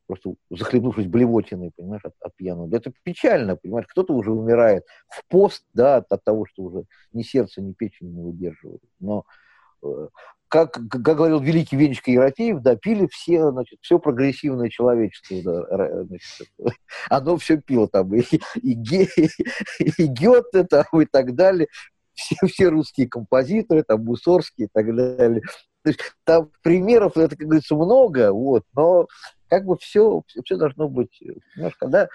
просто 0.09 0.35
захлебнувшись 0.51 1.07
блевотиной, 1.07 1.71
понимаешь, 1.77 2.05
от, 2.05 2.15
от 2.21 2.35
пьяного. 2.35 2.75
Это 2.75 2.93
печально, 3.03 3.57
понимаешь, 3.57 3.87
кто-то 3.87 4.15
уже 4.15 4.33
умирает 4.33 4.85
в 5.07 5.23
пост, 5.29 5.65
да, 5.75 5.97
от, 5.97 6.11
от 6.11 6.25
того, 6.25 6.47
что 6.47 6.63
уже 6.63 6.85
ни 7.13 7.23
сердце, 7.23 7.61
ни 7.61 7.73
печень 7.73 8.15
не 8.15 8.23
выдерживают. 8.23 8.83
Но 9.01 9.25
э, 9.83 10.09
как, 10.49 10.73
как 10.73 11.03
говорил 11.03 11.41
великий 11.41 11.77
Венечка 11.77 12.11
Ерофеев, 12.11 12.61
да, 12.61 12.75
пили 12.75 13.07
все, 13.13 13.51
значит, 13.51 13.79
все 13.83 13.99
прогрессивное 13.99 14.71
человечество, 14.71 15.43
да, 15.45 16.05
значит, 16.05 16.49
оно 17.11 17.37
все 17.37 17.59
пило 17.59 17.87
там, 17.87 18.15
и, 18.15 18.23
и, 18.63 18.75
Ге, 18.75 19.09
и 19.79 20.07
Гёте 20.07 20.65
там, 20.65 20.87
и 21.01 21.05
так 21.05 21.35
далее, 21.35 21.69
все, 22.19 22.37
все 22.47 22.69
русские 22.69 23.09
композиторы, 23.09 23.83
там, 23.83 24.05
Мусорские 24.05 24.67
и 24.67 24.71
так 24.73 24.95
далее. 24.95 25.43
То 25.83 25.91
есть 25.91 26.01
там 26.25 26.51
примеров, 26.63 27.17
это, 27.17 27.37
как 27.37 27.47
говорится, 27.47 27.75
много, 27.77 28.33
вот, 28.33 28.65
но 28.75 29.07
как 29.49 29.65
бы 29.65 29.79
все, 29.79 30.23
все 30.45 30.57
должно 30.57 30.89
быть, 30.89 31.23
понимаешь, 31.55 31.77
когда 31.79 32.09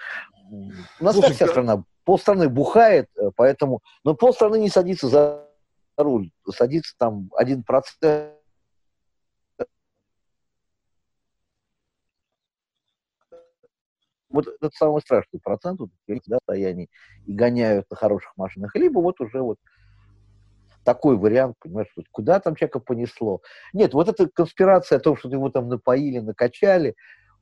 у 0.50 1.04
нас 1.04 1.14
Слушай, 1.14 1.28
так 1.28 1.36
вся 1.36 1.48
страна, 1.48 1.84
полстраны 2.04 2.48
бухает, 2.48 3.08
э, 3.16 3.30
поэтому, 3.34 3.80
но 4.04 4.14
полстраны 4.14 4.58
не 4.58 4.68
садится 4.68 5.08
за 5.08 5.48
руль, 5.96 6.30
садится 6.52 6.94
там 6.98 7.30
один 7.34 7.64
процент 7.64 8.34
вот 14.28 14.48
это 14.48 14.70
самый 14.74 15.00
страшный 15.00 15.40
процент, 15.40 15.80
вот, 15.80 15.90
да, 16.06 16.38
состоянии, 16.38 16.90
и 17.24 17.32
гоняют 17.32 17.88
на 17.88 17.96
хороших 17.96 18.36
машинах, 18.36 18.74
либо 18.74 18.98
вот 18.98 19.20
уже 19.20 19.40
вот 19.40 19.58
такой 20.84 21.16
вариант, 21.16 21.56
понимаешь, 21.60 21.88
вот 21.96 22.06
куда 22.10 22.40
там 22.40 22.54
человека 22.54 22.80
понесло. 22.80 23.40
Нет, 23.72 23.94
вот 23.94 24.08
эта 24.08 24.28
конспирация 24.28 24.98
о 24.98 25.00
том, 25.00 25.16
что 25.16 25.28
его 25.28 25.48
там 25.48 25.68
напоили, 25.68 26.18
накачали, 26.18 26.94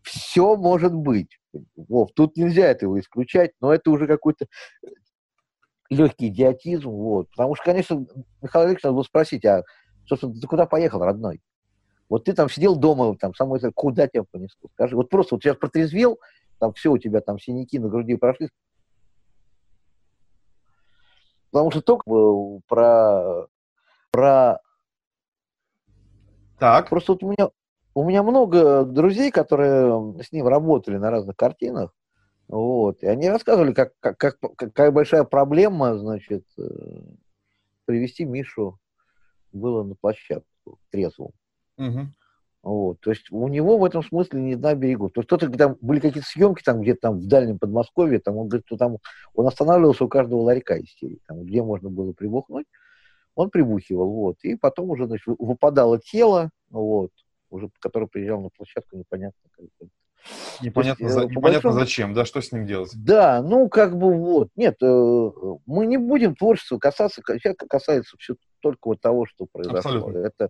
все 0.03 0.57
может 0.57 0.95
быть. 0.95 1.39
Вов, 1.77 2.11
тут 2.15 2.37
нельзя 2.37 2.67
этого 2.67 2.99
исключать, 2.99 3.53
но 3.61 3.73
это 3.73 3.91
уже 3.91 4.07
какой-то 4.07 4.47
легкий 5.91 6.29
идиотизм, 6.29 6.89
вот. 6.89 7.31
Потому 7.31 7.55
что, 7.55 7.65
конечно, 7.65 8.07
Михаил 8.41 8.69
Ильич 8.69 8.83
надо 8.83 8.95
было 8.95 9.03
спросить, 9.03 9.45
а, 9.45 9.63
собственно, 10.07 10.35
ты 10.35 10.47
куда 10.47 10.67
поехал, 10.67 11.01
родной? 11.01 11.41
Вот 12.09 12.25
ты 12.25 12.33
там 12.33 12.49
сидел 12.49 12.77
дома, 12.77 13.17
там, 13.17 13.35
самое 13.35 13.61
куда 13.75 14.07
тебя 14.07 14.25
понесло? 14.31 14.71
Скажи, 14.75 14.97
вот 14.97 15.09
просто 15.09 15.35
вот 15.35 15.43
сейчас 15.43 15.57
протрезвел, 15.57 16.19
там 16.59 16.73
все 16.75 16.91
у 16.91 16.99
тебя 16.99 17.21
там 17.21 17.39
синяки 17.39 17.79
на 17.79 17.89
груди 17.89 18.17
прошли. 18.17 18.49
Потому 21.53 21.71
что 21.71 21.83
только 21.83 22.11
про, 22.67 23.47
про... 24.11 24.59
Так. 26.59 26.89
Просто 26.89 27.13
вот 27.13 27.23
у 27.23 27.31
меня, 27.31 27.51
у 27.95 28.05
меня 28.05 28.23
много 28.23 28.85
друзей, 28.85 29.31
которые 29.31 30.23
с 30.23 30.33
ним 30.33 30.49
работали 30.49 30.97
на 30.97 31.11
разных 31.11 31.37
картинах, 31.37 31.95
вот, 32.49 33.03
и 33.03 33.07
они 33.07 33.29
рассказывали, 33.29 33.73
как, 33.73 33.93
как, 34.01 34.17
как, 34.19 34.39
какая 34.57 34.91
большая 34.91 35.25
проблема, 35.25 35.97
значит, 35.99 36.45
э, 36.59 36.63
привести 37.85 38.25
Мишу 38.25 38.79
было 39.53 39.83
на 39.85 39.95
площадку 39.95 40.79
трезвым. 40.91 41.33
Угу. 41.77 42.09
Вот, 42.63 43.01
то 43.01 43.11
есть 43.11 43.27
у 43.33 43.49
него 43.49 43.77
в 43.77 43.85
этом 43.85 44.05
смысле 44.05 44.41
не 44.41 44.55
на 44.55 44.75
берегу. 44.77 45.11
То 45.11 45.21
есть 45.21 45.27
кто-то, 45.27 45.51
там 45.51 45.77
были 45.81 45.99
какие-то 45.99 46.29
съемки 46.29 46.63
там 46.63 46.81
где-то 46.81 47.01
там 47.01 47.19
в 47.19 47.27
дальнем 47.27 47.59
Подмосковье, 47.59 48.21
там 48.21 48.37
он 48.37 48.49
говорит, 48.49 48.67
что 48.67 48.77
там 48.77 48.99
он 49.35 49.49
останавливался 49.49 50.05
у 50.05 50.09
каждого 50.09 50.43
ларька 50.43 50.81
истерии, 50.81 51.19
там, 51.27 51.43
где 51.43 51.61
можно 51.61 51.91
было 51.91 52.13
прибухнуть, 52.13 52.67
он 53.35 53.51
прибухивал, 53.51 54.09
вот, 54.09 54.37
и 54.43 54.55
потом 54.55 54.91
уже, 54.91 55.07
значит, 55.07 55.27
выпадало 55.27 55.99
тело, 55.99 56.51
вот, 56.71 57.11
уже, 57.51 57.69
который 57.81 58.07
приезжал 58.07 58.41
на 58.41 58.51
площадку, 58.51 58.97
непонятно 58.97 59.41
как. 59.57 59.89
Непонятно, 60.63 61.05
есть, 61.05 61.15
за, 61.15 61.23
непонятно 61.23 61.71
большому... 61.71 61.75
зачем, 61.75 62.15
да, 62.15 62.25
что 62.25 62.41
с 62.41 62.53
ним 62.53 62.65
делать? 62.65 62.93
Да, 62.95 63.43
ну, 63.43 63.69
как 63.69 63.99
бы 63.99 64.15
вот, 64.15 64.51
нет, 64.55 64.77
э, 64.81 65.31
мы 65.67 65.87
не 65.87 65.97
будем 65.97 66.37
творчества 66.37 66.79
касаться, 66.79 67.23
сейчас 67.27 67.57
касается 67.57 68.17
все 68.19 68.37
только 68.61 68.87
вот 68.87 69.01
того, 69.01 69.27
что 69.27 69.47
произошло. 69.51 69.79
Абсолютно. 69.79 70.19
Это 70.19 70.49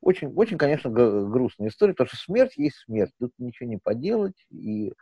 очень, 0.00 0.28
очень, 0.34 0.58
конечно, 0.58 0.90
грустная 0.90 1.68
история, 1.68 1.92
потому 1.92 2.08
что 2.08 2.16
смерть 2.16 2.56
есть 2.56 2.76
смерть, 2.84 3.12
тут 3.18 3.32
ничего 3.38 3.68
не 3.68 3.78
поделать, 3.78 4.46
и 4.50 4.92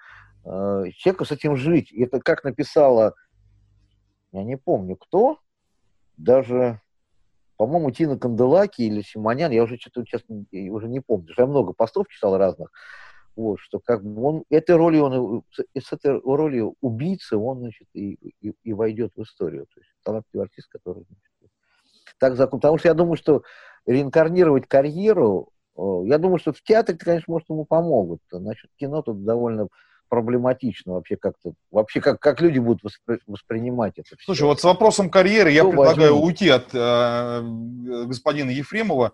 э, 0.45 0.85
человеку 0.97 1.25
с 1.25 1.33
этим 1.33 1.57
жить. 1.57 1.93
И 1.93 2.03
это 2.03 2.21
как 2.21 2.45
написала, 2.45 3.15
я 4.33 4.45
не 4.45 4.57
помню 4.57 4.97
кто, 4.97 5.39
даже 6.17 6.81
по-моему, 7.57 7.91
Тина 7.93 8.19
Канделаки 8.19 8.83
или 8.83 9.03
Симонян, 9.03 9.53
я 9.53 9.63
уже 9.63 9.77
что-то 9.77 10.05
честно 10.05 10.45
уже 10.51 10.89
не 10.89 11.01
помню, 11.01 11.33
я 11.37 11.47
много 11.47 11.73
постов 11.73 12.09
читал 12.09 12.37
разных, 12.37 12.73
вот, 13.37 13.61
что 13.61 13.79
как 13.79 14.05
бы 14.05 14.23
он, 14.23 14.45
этой 14.51 14.77
ролью, 14.77 15.05
он, 15.05 15.45
с 15.57 15.93
этой 15.93 16.21
ролью 16.21 16.75
убийцы 16.81 17.37
он, 17.37 17.61
значит, 17.61 17.89
и, 17.95 18.15
и, 18.41 18.53
и 18.63 18.73
войдет 18.73 19.13
в 19.17 19.23
историю. 19.23 19.67
То 19.73 19.81
есть 19.81 19.91
талантливый 20.03 20.47
артист, 20.47 20.69
который, 20.69 21.05
значит, 21.05 21.53
так 22.19 22.37
закон. 22.37 22.61
Потому 22.61 22.79
что 22.79 22.89
я 22.89 22.95
думаю, 22.95 23.17
что 23.17 23.43
реинкарнировать 23.87 24.67
карьеру, 24.67 25.51
я 25.77 26.19
думаю, 26.19 26.39
что 26.39 26.53
в 26.53 26.63
театре, 26.63 26.99
конечно, 26.99 27.33
может, 27.33 27.49
ему 27.49 27.65
помогут. 27.65 28.21
Насчет 28.31 28.71
кино 28.77 29.03
тут 29.03 29.25
довольно 29.25 29.69
проблематично 30.09 30.93
вообще 30.93 31.17
как-то, 31.17 31.55
вообще 31.71 32.03
как, 32.03 32.21
как 32.21 32.43
люди 32.43 32.59
будут 32.59 32.83
воспри, 32.83 33.19
воспринимать 33.27 33.95
это. 33.97 34.15
Слушай, 34.23 34.41
все. 34.41 34.47
вот 34.47 34.61
с 34.61 34.65
вопросом 34.65 35.09
карьеры 35.09 35.51
Кто 35.51 35.57
я 35.57 35.65
предлагаю 35.65 36.13
возьмет? 36.13 36.25
уйти 36.25 36.49
от 36.51 36.69
э, 36.75 37.41
господина 38.07 38.51
Ефремова 38.51 39.13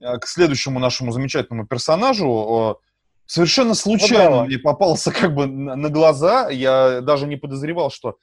э, 0.00 0.18
к 0.18 0.26
следующему 0.26 0.80
нашему 0.80 1.12
замечательному 1.12 1.68
персонажу. 1.68 2.80
Совершенно 3.26 3.74
случайно 3.74 4.40
ну, 4.40 4.44
мне 4.46 4.58
попался 4.58 5.12
как 5.20 5.32
бы 5.32 5.46
на, 5.46 5.76
на 5.76 5.88
глаза. 5.90 6.50
Я 6.50 7.02
даже 7.02 7.28
не 7.28 7.36
подозревал, 7.36 7.92
что 7.92 8.16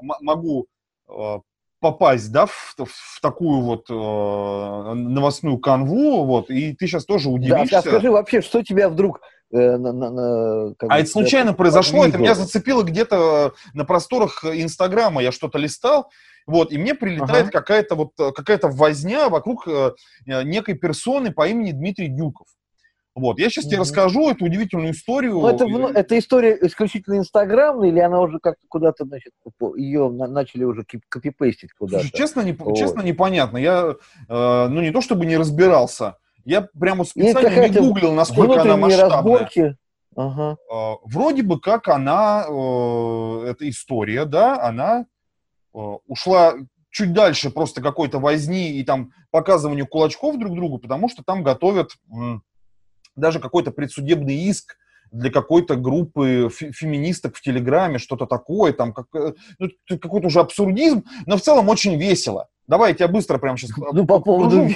могу 0.00 0.68
э, 1.06 1.38
попасть, 1.82 2.32
да, 2.32 2.46
в, 2.46 2.76
в 2.78 3.20
такую 3.20 3.60
вот 3.60 3.90
э, 3.90 4.94
новостную 4.94 5.58
канву, 5.58 6.24
вот, 6.24 6.48
и 6.48 6.72
ты 6.72 6.86
сейчас 6.86 7.04
тоже 7.04 7.28
удивишься. 7.28 7.70
Да, 7.70 7.78
а 7.78 7.82
скажи 7.82 8.10
вообще, 8.10 8.40
что 8.40 8.62
тебя 8.62 8.88
вдруг 8.88 9.20
Э, 9.52 9.76
на, 9.76 9.92
на, 9.92 10.10
на, 10.10 10.74
а 10.88 10.98
это 10.98 11.10
случайно 11.10 11.52
произошло, 11.52 12.06
это 12.06 12.16
меня 12.16 12.34
зацепило 12.34 12.82
где-то 12.82 13.52
на 13.74 13.84
просторах 13.84 14.44
Инстаграма, 14.44 15.22
я 15.22 15.30
что-то 15.30 15.58
листал, 15.58 16.10
вот, 16.46 16.72
и 16.72 16.78
мне 16.78 16.94
прилетает 16.94 17.48
ага. 17.48 17.50
какая-то 17.50 17.94
вот 17.94 18.12
какая-то 18.16 18.68
возня 18.68 19.28
вокруг 19.28 19.68
э, 19.68 19.92
некой 20.24 20.74
персоны 20.74 21.32
по 21.32 21.46
имени 21.46 21.72
Дмитрий 21.72 22.08
Дюков. 22.08 22.46
Вот, 23.14 23.38
я 23.38 23.50
сейчас 23.50 23.66
mm-hmm. 23.66 23.68
тебе 23.68 23.80
расскажу 23.80 24.30
эту 24.30 24.46
удивительную 24.46 24.92
историю. 24.92 25.34
Ну, 25.34 25.48
это, 25.48 25.66
ну, 25.66 25.88
это 25.88 26.18
история 26.18 26.58
исключительно 26.62 27.18
инстаграмная, 27.18 27.88
или 27.88 28.00
она 28.00 28.20
уже 28.20 28.38
как-то 28.38 28.64
куда-то, 28.68 29.04
значит, 29.04 29.32
ее 29.76 30.08
на, 30.08 30.26
начали 30.26 30.64
уже 30.64 30.84
копипейстить 31.08 31.72
куда-то? 31.74 32.04
Слушай, 32.04 32.16
честно, 32.16 32.40
не, 32.40 32.52
вот. 32.52 32.76
честно, 32.76 33.02
непонятно. 33.02 33.58
Я, 33.58 33.96
э, 34.28 34.68
ну, 34.68 34.80
не 34.80 34.90
то 34.92 35.02
чтобы 35.02 35.26
не 35.26 35.36
разбирался, 35.36 36.16
я 36.44 36.62
прямо 36.62 37.04
специально 37.04 37.68
не 37.68 37.78
гуглил, 37.78 38.12
насколько 38.12 38.62
она 38.62 38.78
масштабная. 38.78 39.16
Разборки. 39.16 39.76
Ага. 40.16 40.56
А, 40.70 40.94
вроде 41.04 41.42
бы 41.42 41.60
как 41.60 41.88
она, 41.88 42.46
э, 42.48 43.44
эта 43.50 43.68
история, 43.68 44.24
да, 44.24 44.62
она 44.62 45.06
э, 45.74 45.78
ушла 46.06 46.54
чуть 46.90 47.12
дальше 47.12 47.50
просто 47.50 47.80
какой-то 47.82 48.18
возни 48.18 48.72
и 48.72 48.84
там 48.84 49.12
показыванию 49.30 49.86
кулачков 49.86 50.38
друг 50.38 50.54
другу, 50.54 50.78
потому 50.78 51.08
что 51.08 51.22
там 51.24 51.42
готовят 51.42 51.92
даже 53.16 53.40
какой-то 53.40 53.70
предсудебный 53.70 54.36
иск 54.36 54.76
для 55.10 55.30
какой-то 55.30 55.76
группы 55.76 56.48
феминисток 56.50 57.36
в 57.36 57.42
Телеграме, 57.42 57.98
что-то 57.98 58.26
такое, 58.26 58.72
там 58.72 58.92
как, 58.94 59.06
э, 59.14 59.34
ну, 59.58 59.68
какой-то 59.86 60.28
уже 60.28 60.40
абсурдизм, 60.40 61.04
но 61.26 61.36
в 61.36 61.42
целом 61.42 61.68
очень 61.68 61.98
весело. 61.98 62.48
Давай 62.66 62.92
я 62.92 62.96
тебя 62.96 63.08
быстро 63.08 63.38
прямо 63.38 63.58
сейчас... 63.58 63.76
Ну, 63.92 64.06
по 64.06 64.20
поводу... 64.20 64.66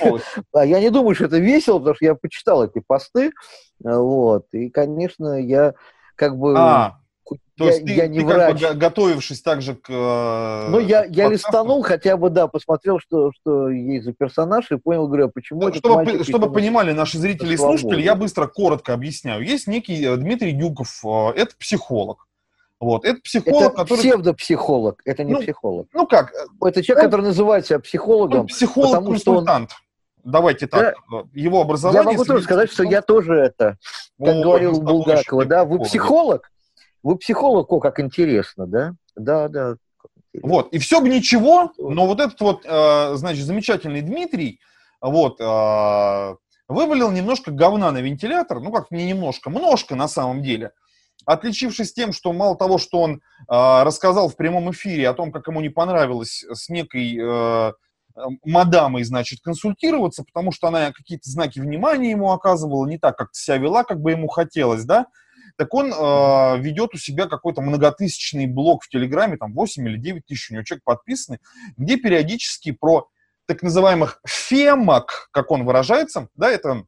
А 0.53 0.67
я 0.67 0.81
не 0.81 0.91
думаю, 0.91 1.15
что 1.15 1.25
это 1.25 1.39
весело, 1.39 1.79
потому 1.79 1.97
что 1.97 2.05
я 2.05 2.15
почитал 2.15 2.65
эти 2.65 2.83
посты, 2.87 3.29
э, 3.29 3.31
вот, 3.97 4.47
и, 4.53 4.69
конечно, 4.69 5.41
я 5.41 5.75
как 6.17 6.37
бы... 6.37 6.55
А, 6.57 6.99
то 7.57 7.65
я, 7.65 7.73
есть 7.73 7.87
ты, 7.87 7.93
я 7.95 8.07
не 8.07 8.19
ты 8.19 8.27
врач. 8.27 8.61
как 8.61 8.73
бы 8.73 8.79
готовившись 8.79 9.41
также 9.41 9.75
к... 9.75 9.89
Э, 9.89 10.69
ну, 10.69 10.79
я, 10.79 11.05
я 11.07 11.29
листанул 11.29 11.83
хотя 11.83 12.17
бы, 12.17 12.29
да, 12.29 12.49
посмотрел, 12.49 12.99
что, 12.99 13.33
что 13.33 13.71
есть 13.71 14.05
за 14.05 14.13
персонаж, 14.13 14.71
и 14.71 14.77
понял, 14.77 15.07
говорю, 15.07 15.27
а 15.27 15.29
почему 15.29 15.61
да, 15.61 15.73
Чтобы, 15.73 15.97
мальчик, 15.97 16.25
чтобы 16.25 16.53
понимали 16.53 16.93
наши 16.93 17.19
зрители 17.19 17.55
и 17.55 17.57
слушатели, 17.57 18.03
я 18.03 18.15
быстро, 18.15 18.47
коротко 18.47 18.93
объясняю. 18.93 19.43
Есть 19.43 19.67
некий 19.67 20.05
э, 20.05 20.17
Дмитрий 20.17 20.53
Дюков, 20.53 21.03
это 21.05 21.57
психолог. 21.59 22.27
Вот, 22.79 23.07
это 23.07 23.21
психолог, 23.23 23.73
это 23.73 23.77
который... 23.77 23.99
псевдопсихолог, 24.01 25.01
это 25.07 25.25
не 25.25 25.33
ну, 25.33 25.41
психолог. 25.41 25.89
Ну 25.95 26.07
как? 26.07 26.33
Это 26.63 26.83
человек, 26.83 27.05
он, 27.05 27.11
который 27.11 27.27
называет 27.27 27.67
себя 27.67 27.79
психологом. 27.79 28.47
Психолог-консультант. 28.49 29.71
Он... 29.73 30.31
Давайте 30.31 30.67
так, 30.67 30.97
да. 31.11 31.23
его 31.33 31.63
образование... 31.63 32.03
Я 32.03 32.11
могу 32.11 32.25
тоже 32.25 32.43
сказать, 32.43 32.71
что 32.71 32.83
я 32.83 33.01
тоже 33.01 33.35
это, 33.35 33.79
как 34.19 34.35
О, 34.35 34.43
говорил 34.43 34.83
Булгакова, 34.83 35.47
да, 35.47 35.65
вы 35.65 35.79
психолог? 35.79 36.51
Вы 37.07 37.19
психолог, 37.19 37.73
о, 37.73 37.79
как 37.79 38.01
интересно, 38.01 38.67
да? 38.67 38.95
Да, 39.15 39.47
да. 39.47 39.77
Вот, 40.43 40.73
и 40.73 40.79
все 40.79 41.01
бы 41.01 41.09
ничего, 41.09 41.71
но 41.79 42.05
вот 42.05 42.19
этот 42.19 42.41
вот, 42.41 42.67
э, 42.67 43.15
значит, 43.15 43.45
замечательный 43.45 44.01
Дмитрий, 44.01 44.59
вот, 45.01 45.41
э, 45.41 46.37
вывалил 46.67 47.13
немножко 47.13 47.53
говна 47.53 47.93
на 47.93 47.99
вентилятор, 47.99 48.59
ну 48.59 48.73
как 48.73 48.91
не 48.91 49.07
немножко, 49.07 49.51
множко 49.51 49.95
на 49.95 50.09
самом 50.09 50.43
деле, 50.43 50.73
отличившись 51.27 51.93
тем, 51.93 52.13
что 52.13 52.33
мало 52.33 52.57
того, 52.57 52.77
что 52.77 53.01
он 53.03 53.15
э, 53.15 53.19
рассказал 53.49 54.29
в 54.29 54.35
прямом 54.35 54.73
эфире 54.73 55.09
о 55.09 55.15
том, 55.15 55.31
как 55.31 55.47
ему 55.47 55.61
не 55.61 55.69
понравилось 55.69 56.45
с 56.51 56.69
некой 56.69 57.17
э, 57.23 57.73
мадамой, 58.45 59.05
значит, 59.05 59.43
консультироваться, 59.43 60.25
потому 60.25 60.51
что 60.51 60.67
она 60.67 60.91
какие-то 60.91 61.31
знаки 61.31 61.61
внимания 61.61 62.11
ему 62.11 62.33
оказывала, 62.33 62.85
не 62.85 62.99
так, 62.99 63.17
как 63.17 63.29
себя 63.33 63.59
вела, 63.59 63.85
как 63.85 64.01
бы 64.01 64.11
ему 64.11 64.27
хотелось, 64.27 64.85
да, 64.85 65.07
так 65.57 65.73
он 65.75 65.93
э, 65.93 66.61
ведет 66.61 66.95
у 66.95 66.99
себя 66.99 67.27
какой-то 67.27 67.63
многотысячный 67.63 68.47
блог 68.47 68.85
в 68.85 68.89
Телеграме, 68.89 69.37
там 69.37 69.53
8 69.53 69.89
или 69.89 69.97
9 69.97 70.27
тысяч 70.27 70.51
у 70.51 70.55
него 70.55 70.65
человек 70.65 70.85
подписаны, 70.85 71.41
где 71.77 71.97
периодически 71.97 72.73
про 72.73 73.09
так 73.47 73.63
называемых 73.63 74.21
фемок, 74.27 75.29
как 75.33 75.51
он 75.51 75.65
выражается, 75.65 76.29
да, 76.35 76.51
это 76.51 76.85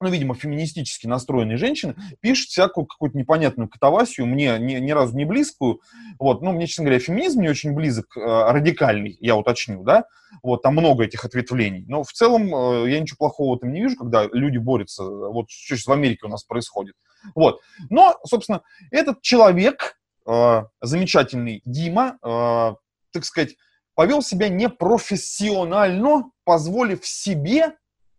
ну, 0.00 0.10
видимо, 0.10 0.34
феминистически 0.34 1.06
настроенные 1.06 1.56
женщины, 1.56 1.94
пишут 2.20 2.48
всякую 2.48 2.86
какую-то 2.86 3.18
непонятную 3.18 3.68
катавасию, 3.68 4.26
мне 4.26 4.58
ни, 4.58 4.74
ни 4.74 4.90
разу 4.92 5.16
не 5.16 5.24
близкую. 5.24 5.80
Вот, 6.18 6.42
ну, 6.42 6.52
мне, 6.52 6.66
честно 6.66 6.84
говоря, 6.84 7.00
феминизм 7.00 7.40
не 7.40 7.48
очень 7.48 7.72
близок, 7.72 8.16
э, 8.16 8.20
радикальный, 8.20 9.16
я 9.20 9.36
уточню, 9.36 9.82
да. 9.82 10.04
Вот, 10.42 10.62
там 10.62 10.74
много 10.74 11.04
этих 11.04 11.24
ответвлений. 11.24 11.84
Но 11.88 12.04
в 12.04 12.12
целом 12.12 12.54
э, 12.54 12.90
я 12.90 13.00
ничего 13.00 13.16
плохого 13.18 13.54
в 13.54 13.58
этом 13.58 13.72
не 13.72 13.82
вижу, 13.82 13.96
когда 13.96 14.26
люди 14.32 14.58
борются. 14.58 15.04
Вот 15.04 15.50
что 15.50 15.76
сейчас 15.76 15.86
в 15.86 15.92
Америке 15.92 16.26
у 16.26 16.28
нас 16.28 16.44
происходит. 16.44 16.94
Вот. 17.34 17.60
Но, 17.90 18.18
собственно, 18.24 18.62
этот 18.90 19.22
человек, 19.22 19.98
э, 20.26 20.62
замечательный 20.80 21.62
Дима, 21.64 22.18
э, 22.22 22.74
так 23.12 23.24
сказать, 23.24 23.56
повел 23.94 24.22
себя 24.22 24.48
непрофессионально, 24.48 26.30
позволив 26.44 27.04
себе, 27.04 27.74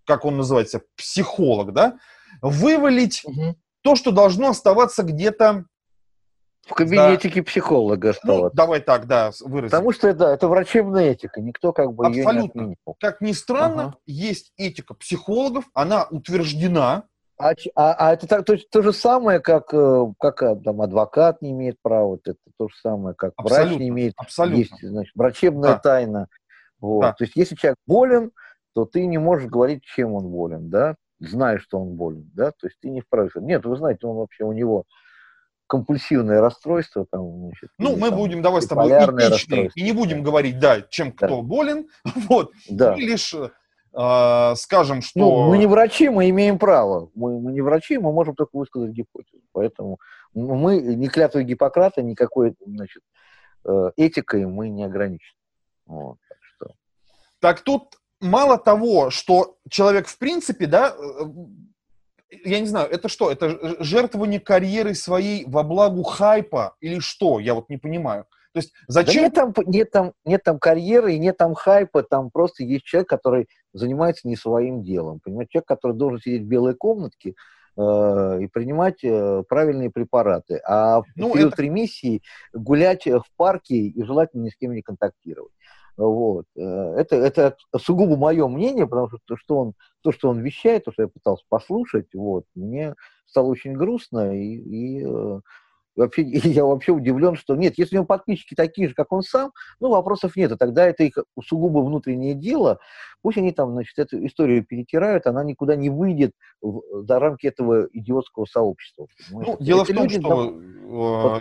как 0.09 0.25
он 0.25 0.37
называется, 0.37 0.81
психолог, 0.97 1.71
да, 1.71 1.99
вывалить 2.41 3.21
угу. 3.23 3.55
то, 3.83 3.95
что 3.95 4.11
должно 4.11 4.49
оставаться 4.49 5.03
где-то 5.03 5.65
в 6.65 6.73
кабинетике 6.73 7.41
да. 7.41 7.45
психолога 7.45 8.13
стало. 8.13 8.45
Ну, 8.45 8.51
давай 8.51 8.79
так, 8.79 9.05
да, 9.05 9.31
выразим. 9.41 9.69
Потому 9.69 9.91
что 9.91 10.07
это, 10.07 10.25
это 10.25 10.47
врачебная 10.47 11.11
этика, 11.11 11.41
никто 11.41 11.73
как 11.73 11.93
бы 11.93 12.07
Абсолютно. 12.07 12.31
ее 12.31 12.41
не 12.41 12.47
отменил. 12.47 12.75
Как 12.99 13.21
ни 13.21 13.31
странно, 13.33 13.83
ага. 13.83 13.97
есть 14.07 14.51
этика 14.57 14.95
психологов, 14.95 15.65
она 15.75 16.07
утверждена, 16.09 17.03
а, 17.37 17.51
а, 17.75 17.93
а 17.93 18.13
это 18.13 18.27
так, 18.27 18.45
то, 18.45 18.57
то 18.57 18.81
же 18.81 18.91
самое, 18.91 19.39
как, 19.39 19.71
э, 19.73 20.05
как 20.19 20.41
э, 20.41 20.55
там, 20.57 20.81
адвокат 20.81 21.41
не 21.43 21.51
имеет 21.51 21.77
права, 21.83 22.07
вот 22.07 22.21
это 22.25 22.39
то 22.57 22.67
же 22.67 22.75
самое, 22.81 23.15
как 23.15 23.33
абсолютно, 23.37 23.67
врач 23.67 23.79
не 23.79 23.89
имеет. 23.89 24.13
Абсолютно. 24.17 24.57
Есть, 24.57 24.73
значит, 24.81 25.15
врачебная 25.15 25.73
да. 25.73 25.79
тайна. 25.79 26.27
Вот. 26.81 27.01
Да. 27.01 27.13
То 27.13 27.23
есть, 27.23 27.35
если 27.35 27.55
человек 27.55 27.77
болен, 27.85 28.31
то 28.73 28.85
ты 28.85 29.05
не 29.05 29.17
можешь 29.17 29.49
говорить, 29.49 29.83
чем 29.83 30.13
он 30.13 30.27
болен, 30.27 30.69
да, 30.69 30.95
зная, 31.19 31.57
что 31.57 31.79
он 31.79 31.95
болен, 31.95 32.29
да, 32.33 32.51
то 32.51 32.67
есть 32.67 32.77
ты 32.81 32.89
не 32.89 33.01
вправе 33.01 33.29
нет, 33.35 33.65
вы 33.65 33.77
знаете, 33.77 34.07
он 34.07 34.17
вообще, 34.17 34.43
у 34.43 34.51
него 34.51 34.85
компульсивное 35.69 36.41
расстройство. 36.41 37.05
Там, 37.09 37.45
значит, 37.45 37.69
ну, 37.77 37.95
мы 37.95 38.09
там, 38.09 38.17
будем, 38.17 38.41
давай 38.41 38.61
с 38.61 38.67
тобой 38.67 38.89
этичны, 38.89 39.69
и 39.75 39.83
не 39.83 39.91
будем 39.91 40.23
говорить, 40.23 40.59
да, 40.59 40.81
чем 40.81 41.13
да. 41.17 41.27
кто 41.27 41.41
болен, 41.41 41.87
вот, 42.27 42.51
да. 42.69 42.93
мы 42.93 43.01
лишь 43.01 43.33
э, 43.33 44.55
скажем, 44.55 45.01
что... 45.01 45.19
Ну, 45.19 45.47
мы 45.47 45.57
не 45.57 45.67
врачи, 45.67 46.09
мы 46.09 46.29
имеем 46.29 46.57
право. 46.57 47.11
Мы, 47.13 47.39
мы 47.39 47.53
не 47.53 47.61
врачи, 47.61 47.97
мы 47.97 48.11
можем 48.11 48.35
только 48.35 48.57
высказать 48.57 48.91
гипотезу. 48.91 49.43
Поэтому 49.51 49.99
мы 50.33 50.81
не 50.81 51.07
клятвой 51.07 51.43
Гиппократа, 51.43 52.01
никакой 52.01 52.55
значит, 52.65 53.03
э, 53.65 53.91
этикой 53.95 54.45
мы 54.45 54.69
не 54.69 54.83
ограничены. 54.83 55.37
Вот, 55.85 56.17
так, 56.27 56.37
что... 56.41 56.73
так 57.39 57.61
тут 57.61 57.98
мало 58.21 58.57
того, 58.57 59.09
что 59.09 59.57
человек 59.69 60.07
в 60.07 60.17
принципе, 60.17 60.65
да, 60.65 60.95
э, 60.97 61.23
я 62.43 62.59
не 62.59 62.67
знаю, 62.67 62.89
это 62.89 63.07
что? 63.09 63.31
Это 63.31 63.83
жертвование 63.83 64.39
карьеры 64.39 64.93
своей 64.93 65.45
во 65.47 65.63
благу 65.63 66.03
хайпа 66.03 66.75
или 66.79 66.99
что? 66.99 67.39
Я 67.39 67.53
вот 67.53 67.69
не 67.69 67.77
понимаю. 67.77 68.25
То 68.53 68.59
есть 68.59 68.73
зачем... 68.87 69.15
Да 69.15 69.21
нет, 69.21 69.33
там, 69.33 69.53
нет, 69.67 69.91
там, 69.91 70.13
нет 70.25 70.43
там 70.43 70.59
карьеры 70.59 71.13
и 71.13 71.19
нет 71.19 71.37
там 71.37 71.53
хайпа, 71.53 72.03
там 72.03 72.31
просто 72.31 72.63
есть 72.63 72.83
человек, 72.83 73.09
который 73.09 73.47
занимается 73.73 74.27
не 74.27 74.35
своим 74.35 74.83
делом. 74.83 75.19
Понимаете, 75.23 75.51
человек, 75.53 75.67
который 75.67 75.95
должен 75.95 76.19
сидеть 76.19 76.43
в 76.43 76.47
белой 76.47 76.73
комнатке 76.73 77.35
э, 77.77 78.39
и 78.41 78.47
принимать 78.47 79.03
э, 79.03 79.43
правильные 79.47 79.91
препараты, 79.91 80.59
а 80.65 81.01
в 81.01 81.05
ну, 81.15 81.33
период 81.33 81.53
это... 81.53 81.61
ремиссии 81.61 82.23
гулять 82.53 83.05
в 83.05 83.25
парке 83.37 83.75
и 83.75 84.03
желательно 84.03 84.45
ни 84.45 84.49
с 84.49 84.55
кем 84.55 84.73
не 84.73 84.81
контактировать. 84.81 85.53
Вот. 85.99 86.45
Э, 86.55 86.95
это, 86.97 87.17
это 87.17 87.57
сугубо 87.77 88.15
мое 88.15 88.47
мнение, 88.47 88.87
потому 88.87 89.09
что 89.09 89.17
то, 89.25 89.35
что 89.35 89.57
он, 89.57 89.73
то, 90.01 90.13
что 90.13 90.29
он 90.29 90.39
вещает, 90.39 90.85
то, 90.85 90.93
что 90.93 91.01
я 91.03 91.07
пытался 91.09 91.43
послушать, 91.49 92.07
вот, 92.13 92.45
мне 92.55 92.95
стало 93.25 93.47
очень 93.47 93.73
грустно, 93.73 94.33
и, 94.33 94.45
и 94.45 95.05
э, 95.05 95.39
вообще, 95.97 96.21
я 96.61 96.63
вообще 96.63 96.93
удивлен, 96.93 97.35
что 97.35 97.57
нет, 97.57 97.77
если 97.77 97.97
у 97.97 97.99
него 97.99 98.05
подписчики 98.05 98.55
такие 98.55 98.87
же, 98.87 98.93
как 98.93 99.11
он 99.11 99.23
сам, 99.23 99.51
ну, 99.81 99.89
вопросов 99.89 100.37
нет, 100.37 100.53
и 100.53 100.55
тогда 100.55 100.85
это 100.85 101.03
их 101.03 101.17
сугубо 101.43 101.79
внутреннее 101.79 102.33
дело, 102.33 102.79
пусть 103.21 103.37
они 103.37 103.51
там, 103.51 103.73
значит, 103.73 103.99
эту 103.99 104.25
историю 104.25 104.63
перетирают, 104.63 105.27
она 105.27 105.43
никуда 105.43 105.75
не 105.75 105.89
выйдет 105.89 106.31
в, 106.61 106.81
за 107.03 107.19
рамки 107.19 107.47
этого 107.47 107.89
идиотского 107.91 108.45
сообщества. 108.45 109.07
Ну, 109.31 109.57
дело 109.59 109.83
это 109.83 109.91
в 109.91 109.95
том, 109.97 110.09
что, 110.09 110.61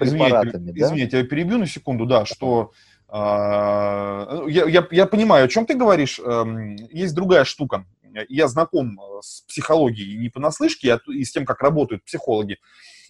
э, 0.01 0.05
извините, 0.05 0.59
да? 0.59 0.73
извините, 0.75 1.19
я 1.19 1.25
перебью 1.25 1.59
на 1.59 1.67
секунду, 1.67 2.07
да, 2.07 2.25
что 2.25 2.73
я, 3.11 4.67
я, 4.67 4.87
я 4.91 5.07
понимаю, 5.07 5.47
о 5.47 5.49
чем 5.49 5.65
ты 5.65 5.75
говоришь, 5.75 6.21
э, 6.23 6.45
есть 6.91 7.15
другая 7.15 7.45
штука, 7.45 7.87
я 8.29 8.49
знаком 8.49 8.99
с 9.23 9.43
психологией 9.43 10.19
не 10.19 10.29
понаслышке, 10.29 10.95
а 10.95 11.01
и 11.11 11.25
с 11.25 11.33
тем, 11.33 11.45
как 11.45 11.63
работают 11.63 12.05
психологи. 12.05 12.59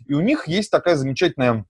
И 0.07 0.15
у 0.15 0.21
них 0.21 0.47
есть 0.47 0.71
такая 0.71 0.97
замечательная 0.97 1.65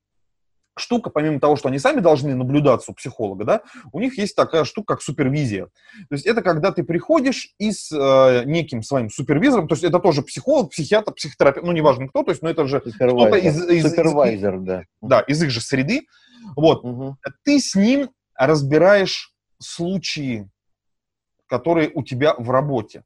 штука, 0.79 1.11
помимо 1.11 1.41
того, 1.41 1.57
что 1.57 1.69
они 1.69 1.79
сами 1.79 2.01
должны 2.01 2.35
наблюдаться 2.35 2.93
у 2.93 2.95
психолога, 2.95 3.45
да, 3.45 3.63
у 3.93 4.01
них 4.01 4.17
есть 4.17 4.37
такая 4.37 4.65
штука, 4.65 4.95
как 4.95 5.03
супервизия. 5.03 5.67
То 6.09 6.15
есть 6.15 6.27
это 6.27 6.41
когда 6.43 6.71
ты 6.73 6.85
приходишь 6.85 7.55
и 7.59 7.73
с 7.73 7.91
э, 7.93 8.45
неким 8.45 8.83
своим 8.83 9.11
супервизором, 9.11 9.69
то 9.69 9.75
есть 9.75 9.85
это 9.85 9.99
тоже 9.99 10.23
психолог, 10.23 10.71
психиатр, 10.71 11.13
психотерапевт, 11.13 11.67
ну, 11.67 11.73
неважно 11.73 12.09
кто, 12.09 12.23
то 12.23 12.31
есть, 12.31 12.43
ну, 12.43 12.49
это 12.49 12.67
же 12.67 12.81
кто-то 12.81 13.37
из, 13.37 13.69
из, 13.69 13.85
из, 13.87 13.93
да. 14.65 14.83
Да, 15.01 15.21
из 15.21 15.43
их 15.43 15.51
же 15.51 15.61
среды. 15.61 16.07
Вот. 16.57 16.85
Угу. 16.85 17.17
Ты 17.45 17.61
с 17.61 17.75
ним 17.75 18.11
разбираешь 18.47 19.35
случаи, 19.59 20.49
которые 21.47 21.91
у 21.95 22.03
тебя 22.03 22.35
в 22.39 22.51
работе 22.51 23.05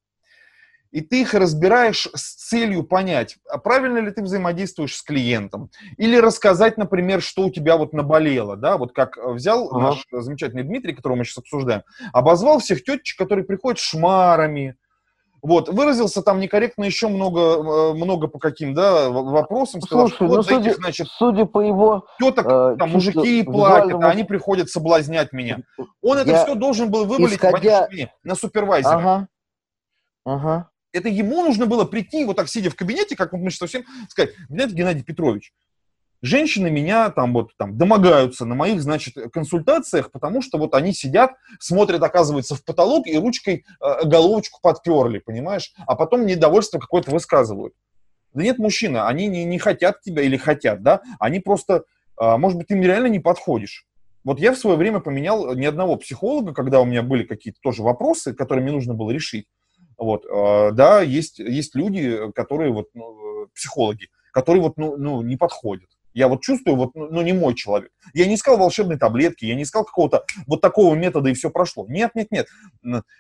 и 0.93 1.01
ты 1.01 1.23
их 1.23 1.35
разбираешь 1.35 2.07
с 2.15 2.35
целью 2.49 2.85
понять, 2.85 3.39
а 3.51 3.59
правильно 3.59 3.99
ли 3.99 4.11
ты 4.13 4.23
взаимодействуешь 4.23 4.95
с 4.95 5.03
клиентом, 5.03 5.71
или 5.97 6.17
рассказать, 6.17 6.77
например, 6.77 7.23
что 7.23 7.47
у 7.47 7.51
тебя 7.51 7.77
вот 7.77 7.95
наболело, 7.95 8.57
да, 8.57 8.77
вот 8.77 8.93
как 8.93 9.17
взял 9.17 9.69
ага. 9.69 9.81
наш 9.81 10.07
замечательный 10.11 10.63
Дмитрий, 10.63 10.95
которого 10.95 11.17
мы 11.17 11.25
сейчас 11.25 11.39
обсуждаем, 11.39 11.83
обозвал 12.13 12.61
всех 12.61 12.85
тетечек, 12.85 13.19
которые 13.19 13.45
приходят 13.45 13.79
шмарами, 13.81 14.77
вот, 15.43 15.69
выразился 15.69 16.23
там 16.23 16.41
некорректно 16.41 16.85
еще 16.85 17.09
много, 17.09 17.41
э, 17.41 17.93
много 17.95 18.29
по 18.29 18.39
каким, 18.39 18.75
да, 18.75 19.11
вопросам, 19.11 19.83
сказал, 19.83 20.07
Слушай, 20.07 20.15
что 20.15 20.27
вот 20.27 20.37
ну, 20.37 20.43
судя, 20.43 20.71
этих, 20.71 20.77
значит, 20.77 21.09
судя 21.09 21.45
по 21.45 21.61
его... 21.61 22.07
Теток, 22.21 22.47
э, 22.47 22.77
там, 22.79 22.91
мужики 22.91 23.43
платят, 23.43 24.03
а 24.03 24.11
они 24.11 24.25
приходят 24.25 24.71
соблазнять 24.71 25.33
меня. 25.33 25.59
Он 26.01 26.19
это 26.19 26.45
все 26.45 26.55
должен 26.55 26.91
был 26.91 27.05
вывалить 27.05 27.37
исходя... 27.37 27.89
на 28.23 28.35
супервайзера. 28.35 28.95
Ага. 28.95 29.29
Ага 30.25 30.69
это 30.93 31.09
ему 31.09 31.43
нужно 31.43 31.67
было 31.67 31.85
прийти, 31.85 32.25
вот 32.25 32.37
так 32.37 32.49
сидя 32.49 32.71
в 32.71 32.77
кабинете, 32.77 33.17
как 33.17 33.33
мы 33.33 33.51
сейчас 33.51 33.71
всем, 33.71 33.85
сказать, 34.09 34.35
знаете, 34.49 34.75
Геннадий 34.75 35.03
Петрович, 35.03 35.53
женщины 36.23 36.71
меня 36.71 37.11
там 37.11 37.33
вот 37.35 37.51
там 37.59 37.77
домогаются 37.77 38.47
на 38.47 38.55
моих, 38.55 38.81
значит, 38.81 39.15
консультациях, 39.33 40.11
потому 40.11 40.41
что 40.41 40.57
вот 40.57 40.75
они 40.75 40.95
сидят, 40.95 41.33
смотрят, 41.59 42.03
оказывается, 42.03 42.55
в 42.55 42.65
потолок 42.65 43.07
и 43.07 43.19
ручкой 43.19 43.65
э, 43.81 44.05
головочку 44.07 44.61
подперли, 44.63 45.19
понимаешь? 45.19 45.75
А 45.87 45.97
потом 45.97 46.25
недовольство 46.25 46.79
какое-то 46.79 47.11
высказывают. 47.11 47.75
Да 48.33 48.43
нет, 48.43 48.59
мужчина, 48.59 49.09
они 49.09 49.27
не, 49.27 49.45
не 49.45 49.59
хотят 49.59 50.01
тебя 50.01 50.23
или 50.23 50.37
хотят, 50.37 50.83
да? 50.83 51.03
Они 51.19 51.41
просто, 51.41 51.85
э, 52.21 52.37
может 52.37 52.57
быть, 52.57 52.69
ты 52.69 52.75
им 52.75 52.83
реально 52.83 53.09
не 53.09 53.21
подходишь. 53.21 53.87
Вот 54.25 54.39
я 54.39 54.53
в 54.53 54.59
свое 54.59 54.77
время 54.77 55.01
поменял 55.01 55.55
ни 55.57 55.67
одного 55.67 55.97
психолога, 55.97 56.55
когда 56.55 56.81
у 56.81 56.85
меня 56.85 57.03
были 57.03 57.25
какие-то 57.25 57.59
тоже 57.61 57.83
вопросы, 57.83 58.33
которые 58.33 58.63
мне 58.63 58.73
нужно 58.73 58.95
было 58.95 59.11
решить. 59.11 59.47
Вот, 59.99 60.25
э, 60.25 60.71
да, 60.73 61.01
есть, 61.03 61.41
есть 61.41 61.75
люди, 61.75 62.31
которые 62.33 62.73
вот, 62.73 62.89
ну, 62.95 63.49
психологи, 63.55 64.09
которые 64.33 64.63
вот, 64.63 64.77
ну, 64.77 64.97
ну, 64.97 65.23
не 65.23 65.37
подходят. 65.37 65.89
Я 66.15 66.29
вот 66.29 66.43
чувствую, 66.43 66.77
вот, 66.77 66.95
ну, 66.95 67.09
ну, 67.11 67.23
не 67.23 67.33
мой 67.33 67.55
человек. 67.55 67.91
Я 68.15 68.27
не 68.27 68.35
искал 68.35 68.57
волшебной 68.57 68.99
таблетки, 68.99 69.45
я 69.45 69.55
не 69.55 69.63
искал 69.63 69.85
какого-то 69.85 70.25
вот 70.47 70.61
такого 70.61 70.95
метода, 70.95 71.31
и 71.31 71.35
все 71.35 71.51
прошло. 71.51 71.87
Нет, 71.89 72.13
нет, 72.15 72.29
нет. 72.31 72.47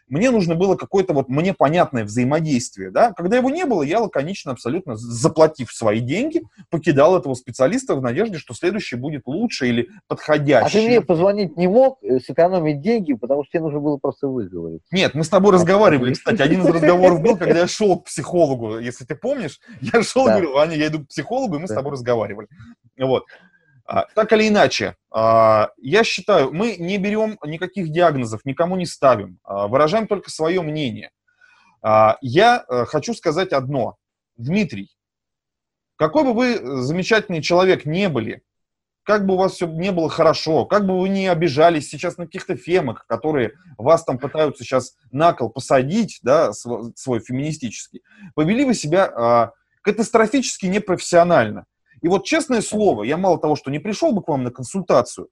Мне 0.08 0.30
нужно 0.30 0.54
было 0.54 0.76
какое-то 0.76 1.12
вот 1.12 1.28
мне 1.28 1.54
понятное 1.54 2.04
взаимодействие, 2.04 2.90
да. 2.90 3.12
Когда 3.12 3.36
его 3.36 3.50
не 3.50 3.64
было, 3.64 3.82
я 3.82 4.00
лаконично 4.00 4.52
абсолютно, 4.52 4.96
заплатив 4.96 5.72
свои 5.72 6.00
деньги, 6.00 6.42
покидал 6.70 7.16
этого 7.16 7.34
специалиста 7.34 7.94
в 7.94 8.02
надежде, 8.02 8.38
что 8.38 8.54
следующий 8.54 8.96
будет 8.96 9.22
лучше 9.26 9.68
или 9.68 9.88
подходящий. 10.08 10.78
А 10.78 10.82
ты 10.82 10.86
мне 10.86 11.00
позвонить 11.00 11.56
не 11.56 11.68
мог, 11.68 11.98
э, 12.02 12.20
сэкономить 12.20 12.80
деньги, 12.80 13.14
потому 13.14 13.44
что 13.44 13.52
тебе 13.52 13.62
нужно 13.64 13.80
было 13.80 13.96
просто 13.96 14.28
выговорить. 14.28 14.82
Нет, 14.90 15.14
мы 15.14 15.24
с 15.24 15.28
тобой 15.28 15.52
разговаривали, 15.52 16.14
кстати. 16.14 16.42
Один 16.42 16.62
из 16.62 16.66
разговоров 16.66 17.20
был, 17.22 17.36
когда 17.36 17.60
я 17.60 17.66
шел 17.66 18.00
к 18.00 18.04
психологу, 18.04 18.78
если 18.78 19.04
ты 19.04 19.14
помнишь. 19.14 19.60
Я 19.80 20.02
шел 20.02 20.26
и 20.26 20.30
говорю, 20.30 20.56
Аня, 20.58 20.76
я 20.76 20.88
иду 20.88 21.00
к 21.00 21.08
психологу, 21.08 21.56
и 21.56 21.58
мы 21.58 21.68
с 21.68 21.74
тобой 21.74 21.92
разговаривали. 21.92 22.48
Вот. 22.98 23.24
А, 23.84 24.06
так 24.14 24.32
или 24.32 24.48
иначе, 24.48 24.96
а, 25.10 25.70
я 25.76 26.04
считаю, 26.04 26.52
мы 26.52 26.76
не 26.76 26.98
берем 26.98 27.38
никаких 27.44 27.90
диагнозов, 27.90 28.44
никому 28.44 28.76
не 28.76 28.86
ставим, 28.86 29.38
а, 29.42 29.66
выражаем 29.68 30.06
только 30.06 30.30
свое 30.30 30.62
мнение. 30.62 31.10
Я 32.20 32.64
э, 32.68 32.84
хочу 32.84 33.12
сказать 33.12 33.52
одно. 33.52 33.96
Дмитрий, 34.36 34.94
какой 35.96 36.22
бы 36.22 36.32
вы 36.32 36.80
замечательный 36.80 37.42
человек 37.42 37.84
не 37.86 38.08
были, 38.08 38.42
как 39.02 39.26
бы 39.26 39.34
у 39.34 39.36
вас 39.36 39.54
все 39.54 39.66
не 39.66 39.90
было 39.90 40.08
хорошо, 40.08 40.64
как 40.64 40.86
бы 40.86 41.00
вы 41.00 41.08
не 41.08 41.26
обижались 41.26 41.88
сейчас 41.88 42.18
на 42.18 42.26
каких-то 42.26 42.54
фемок, 42.54 43.04
которые 43.08 43.54
вас 43.76 44.04
там 44.04 44.18
пытаются 44.18 44.62
сейчас 44.62 44.94
на 45.10 45.32
кол 45.32 45.50
посадить, 45.50 46.20
да, 46.22 46.52
свой, 46.52 46.92
свой 46.94 47.18
феминистический, 47.18 48.02
повели 48.36 48.64
вы 48.64 48.74
себя 48.74 49.50
катастрофически 49.82 50.66
непрофессионально. 50.66 51.66
И 52.02 52.08
вот 52.08 52.24
честное 52.24 52.60
слово, 52.60 53.04
я 53.04 53.16
мало 53.16 53.38
того, 53.38 53.56
что 53.56 53.70
не 53.70 53.78
пришел 53.78 54.12
бы 54.12 54.22
к 54.22 54.28
вам 54.28 54.42
на 54.42 54.50
консультацию, 54.50 55.28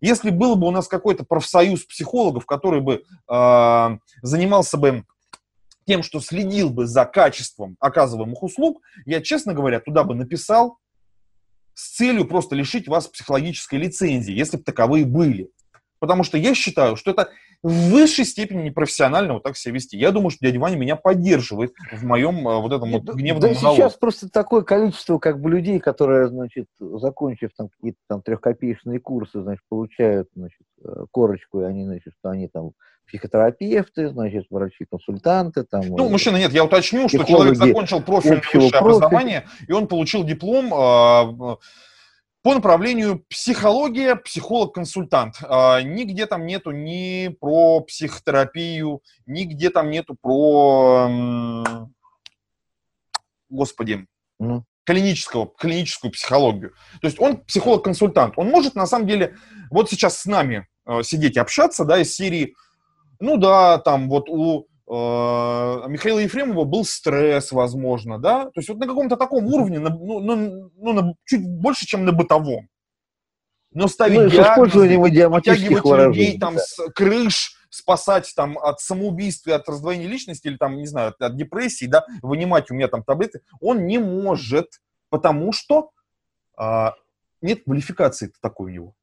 если 0.00 0.30
был 0.30 0.56
бы 0.56 0.66
у 0.66 0.70
нас 0.70 0.88
какой-то 0.88 1.24
профсоюз 1.24 1.84
психологов, 1.84 2.44
который 2.44 2.80
бы 2.80 3.04
э, 3.30 3.98
занимался 4.20 4.76
бы 4.76 5.04
тем, 5.86 6.02
что 6.02 6.20
следил 6.20 6.70
бы 6.70 6.86
за 6.86 7.04
качеством 7.04 7.76
оказываемых 7.80 8.42
услуг, 8.42 8.82
я, 9.06 9.20
честно 9.20 9.54
говоря, 9.54 9.80
туда 9.80 10.04
бы 10.04 10.14
написал 10.14 10.78
с 11.74 11.96
целью 11.96 12.26
просто 12.26 12.54
лишить 12.54 12.88
вас 12.88 13.08
психологической 13.08 13.78
лицензии, 13.78 14.34
если 14.34 14.56
бы 14.56 14.64
таковые 14.64 15.04
были. 15.04 15.50
Потому 15.98 16.24
что 16.24 16.36
я 16.36 16.54
считаю, 16.54 16.96
что 16.96 17.12
это 17.12 17.30
в 17.62 17.90
высшей 17.90 18.24
степени 18.24 18.64
непрофессионально 18.64 19.34
вот 19.34 19.44
так 19.44 19.56
себя 19.56 19.74
вести. 19.74 19.96
Я 19.96 20.10
думаю, 20.10 20.30
что 20.30 20.44
дядя 20.44 20.58
Ваня 20.58 20.76
меня 20.76 20.96
поддерживает 20.96 21.72
в 21.92 22.04
моем 22.04 22.46
э, 22.48 22.60
вот 22.60 22.72
этом 22.72 22.90
вот 22.90 23.02
гневном 23.02 23.40
Да 23.40 23.48
монологе. 23.48 23.82
сейчас 23.82 23.94
просто 23.94 24.28
такое 24.28 24.62
количество 24.62 25.18
как 25.18 25.40
бы 25.40 25.50
людей, 25.50 25.78
которые, 25.78 26.28
значит, 26.28 26.66
закончив 26.80 27.50
там 27.56 27.68
какие-то 27.68 27.98
там 28.08 28.22
трехкопеечные 28.22 28.98
курсы, 28.98 29.42
значит, 29.42 29.62
получают, 29.68 30.28
значит, 30.34 30.62
э, 30.84 31.04
корочку, 31.12 31.60
и 31.60 31.64
они, 31.64 31.84
значит, 31.84 32.12
что 32.18 32.30
они 32.30 32.48
там 32.48 32.72
психотерапевты, 33.06 34.08
значит, 34.08 34.46
врачи-консультанты. 34.50 35.64
Там, 35.64 35.82
ну, 35.86 36.08
мужчина, 36.08 36.36
нет, 36.36 36.52
я 36.52 36.64
уточню, 36.64 37.08
что 37.08 37.24
человек 37.24 37.56
закончил 37.56 38.00
профильное 38.00 38.42
высшее 38.52 38.80
образование, 38.80 39.44
и 39.68 39.72
он 39.72 39.86
получил 39.86 40.24
диплом 40.24 40.72
э, 40.72 41.56
по 42.42 42.54
направлению 42.54 43.24
психология, 43.28 44.16
психолог-консультант. 44.16 45.36
А, 45.42 45.80
нигде 45.80 46.26
там 46.26 46.44
нету 46.44 46.72
ни 46.72 47.28
про 47.28 47.80
психотерапию, 47.80 49.00
нигде 49.26 49.70
там 49.70 49.90
нету 49.90 50.16
про, 50.20 51.08
господи, 53.48 54.06
mm. 54.40 54.62
клинического, 54.84 55.46
клиническую 55.56 56.10
психологию. 56.10 56.72
То 57.00 57.06
есть 57.06 57.20
он 57.20 57.38
психолог-консультант. 57.38 58.34
Он 58.36 58.48
может 58.48 58.74
на 58.74 58.86
самом 58.86 59.06
деле 59.06 59.36
вот 59.70 59.88
сейчас 59.88 60.18
с 60.18 60.26
нами 60.26 60.66
э, 60.86 61.02
сидеть 61.04 61.36
и 61.36 61.40
общаться, 61.40 61.84
да, 61.84 62.00
из 62.00 62.12
серии, 62.12 62.54
ну 63.20 63.36
да, 63.36 63.78
там 63.78 64.08
вот 64.08 64.28
у 64.28 64.66
Михаила 64.92 66.18
Ефремова 66.18 66.64
был 66.64 66.84
стресс, 66.84 67.50
возможно, 67.52 68.18
да, 68.18 68.44
то 68.46 68.52
есть 68.56 68.68
вот 68.68 68.78
на 68.78 68.86
каком-то 68.86 69.16
таком 69.16 69.46
уровне, 69.46 69.78
на, 69.78 69.88
ну, 69.88 70.20
ну, 70.20 70.70
ну 70.76 70.92
на, 70.92 71.14
чуть 71.24 71.46
больше, 71.46 71.86
чем 71.86 72.04
на 72.04 72.12
бытовом. 72.12 72.68
Но 73.72 73.88
ставить 73.88 74.18
ну, 74.18 74.28
диагнозы, 74.28 74.98
вытягивать 74.98 75.84
людей 75.84 76.38
там 76.38 76.56
да. 76.56 76.60
с 76.60 76.90
крыш, 76.94 77.56
спасать 77.70 78.30
там 78.36 78.58
от 78.58 78.80
самоубийства, 78.80 79.54
от 79.54 79.66
раздвоения 79.66 80.06
личности 80.06 80.48
или 80.48 80.58
там, 80.58 80.76
не 80.76 80.86
знаю, 80.86 81.08
от, 81.08 81.22
от 81.22 81.36
депрессии, 81.36 81.86
да, 81.86 82.04
вынимать 82.20 82.70
у 82.70 82.74
меня 82.74 82.88
там 82.88 83.02
таблеты, 83.02 83.40
он 83.60 83.86
не 83.86 83.98
может, 83.98 84.68
потому 85.08 85.52
что 85.54 85.90
а, 86.54 86.92
нет 87.40 87.64
квалификации 87.64 88.30
такой 88.42 88.72
у 88.72 88.74
него. 88.74 88.94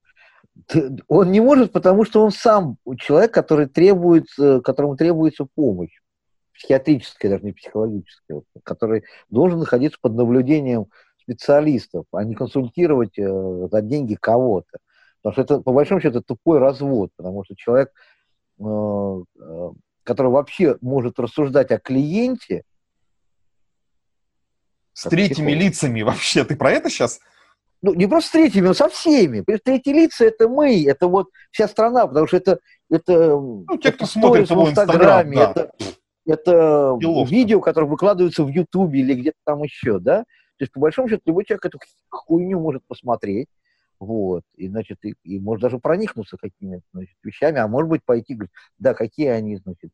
Он 1.08 1.32
не 1.32 1.40
может, 1.40 1.72
потому 1.72 2.06
что 2.06 2.24
он 2.24 2.32
сам 2.32 2.78
человек, 2.98 3.34
который 3.34 3.68
требует, 3.68 4.28
э, 4.40 4.62
которому 4.62 4.96
требуется 4.98 5.46
помощь, 5.56 6.00
психиатрическая, 6.54 7.32
даже 7.32 7.46
не 7.46 7.54
психологическая, 7.54 8.42
который 8.64 9.04
должен 9.30 9.60
находиться 9.60 9.98
под 10.02 10.16
наблюдением 10.16 10.88
специалистов, 11.22 12.06
а 12.12 12.24
не 12.24 12.36
консультировать 12.36 13.18
э, 13.18 13.68
за 13.72 13.82
деньги 13.82 14.16
кого-то. 14.16 14.80
Потому 15.22 15.34
что 15.34 15.42
это, 15.42 15.60
по 15.62 15.74
большому 15.74 16.02
счету, 16.02 16.22
тупой 16.22 16.60
развод, 16.60 17.12
потому 17.16 17.44
что 17.44 17.56
человек, 17.56 17.92
э, 18.60 19.24
который 20.04 20.32
вообще 20.32 20.78
может 20.82 21.20
рассуждать 21.20 21.72
о 21.72 21.80
клиенте... 21.80 22.64
С 24.94 25.08
третьими 25.08 25.52
лицами 25.52 26.02
вообще, 26.02 26.44
ты 26.44 26.56
про 26.56 26.72
это 26.72 26.90
сейчас? 26.90 27.20
Ну, 27.82 27.94
не 27.94 28.08
просто 28.08 28.30
с 28.30 28.32
третьими, 28.32 28.68
но 28.68 28.74
со 28.74 28.90
всеми. 28.90 29.42
Третьи 29.42 29.92
лица– 29.92 30.26
это 30.26 30.50
мы, 30.50 30.86
это 30.86 31.08
вот 31.08 31.30
вся 31.52 31.68
страна, 31.68 32.08
потому 32.08 32.28
что 32.28 32.38
это, 32.38 32.60
это, 32.90 33.30
ну, 33.40 33.66
те, 33.82 33.92
кто 33.92 34.06
смотрит 34.06 34.50
в 34.50 34.54
Инстаграме, 34.54 35.38
да. 35.38 35.52
это, 35.52 35.72
это 36.26 36.98
видео, 37.26 37.62
которое 37.62 37.88
выкладывается 37.88 38.44
в 38.44 38.50
Ютубе 38.50 39.00
или 39.00 39.14
где-то 39.14 39.38
там 39.46 39.64
еще, 39.64 40.00
да. 40.00 40.20
То 40.58 40.64
есть, 40.64 40.74
по 40.74 40.80
большому 40.82 41.08
счету, 41.08 41.22
любой 41.26 41.46
человек 41.46 41.66
эту 41.66 41.80
хуйню 42.10 42.60
может 42.60 42.84
посмотреть, 42.86 43.48
вот, 43.98 44.44
и, 44.56 44.68
значит, 44.68 44.98
и, 45.04 45.16
и 45.24 45.40
может 45.40 45.62
даже 45.62 45.80
проникнуться 45.80 46.38
какими-то, 46.38 46.84
значит, 46.94 47.16
вещами, 47.24 47.60
а 47.60 47.68
может 47.68 47.90
быть, 47.90 48.04
пойти, 48.04 48.34
говорить, 48.34 48.52
да, 48.78 48.94
какие 48.94 49.28
они, 49.28 49.58
значит, 49.58 49.92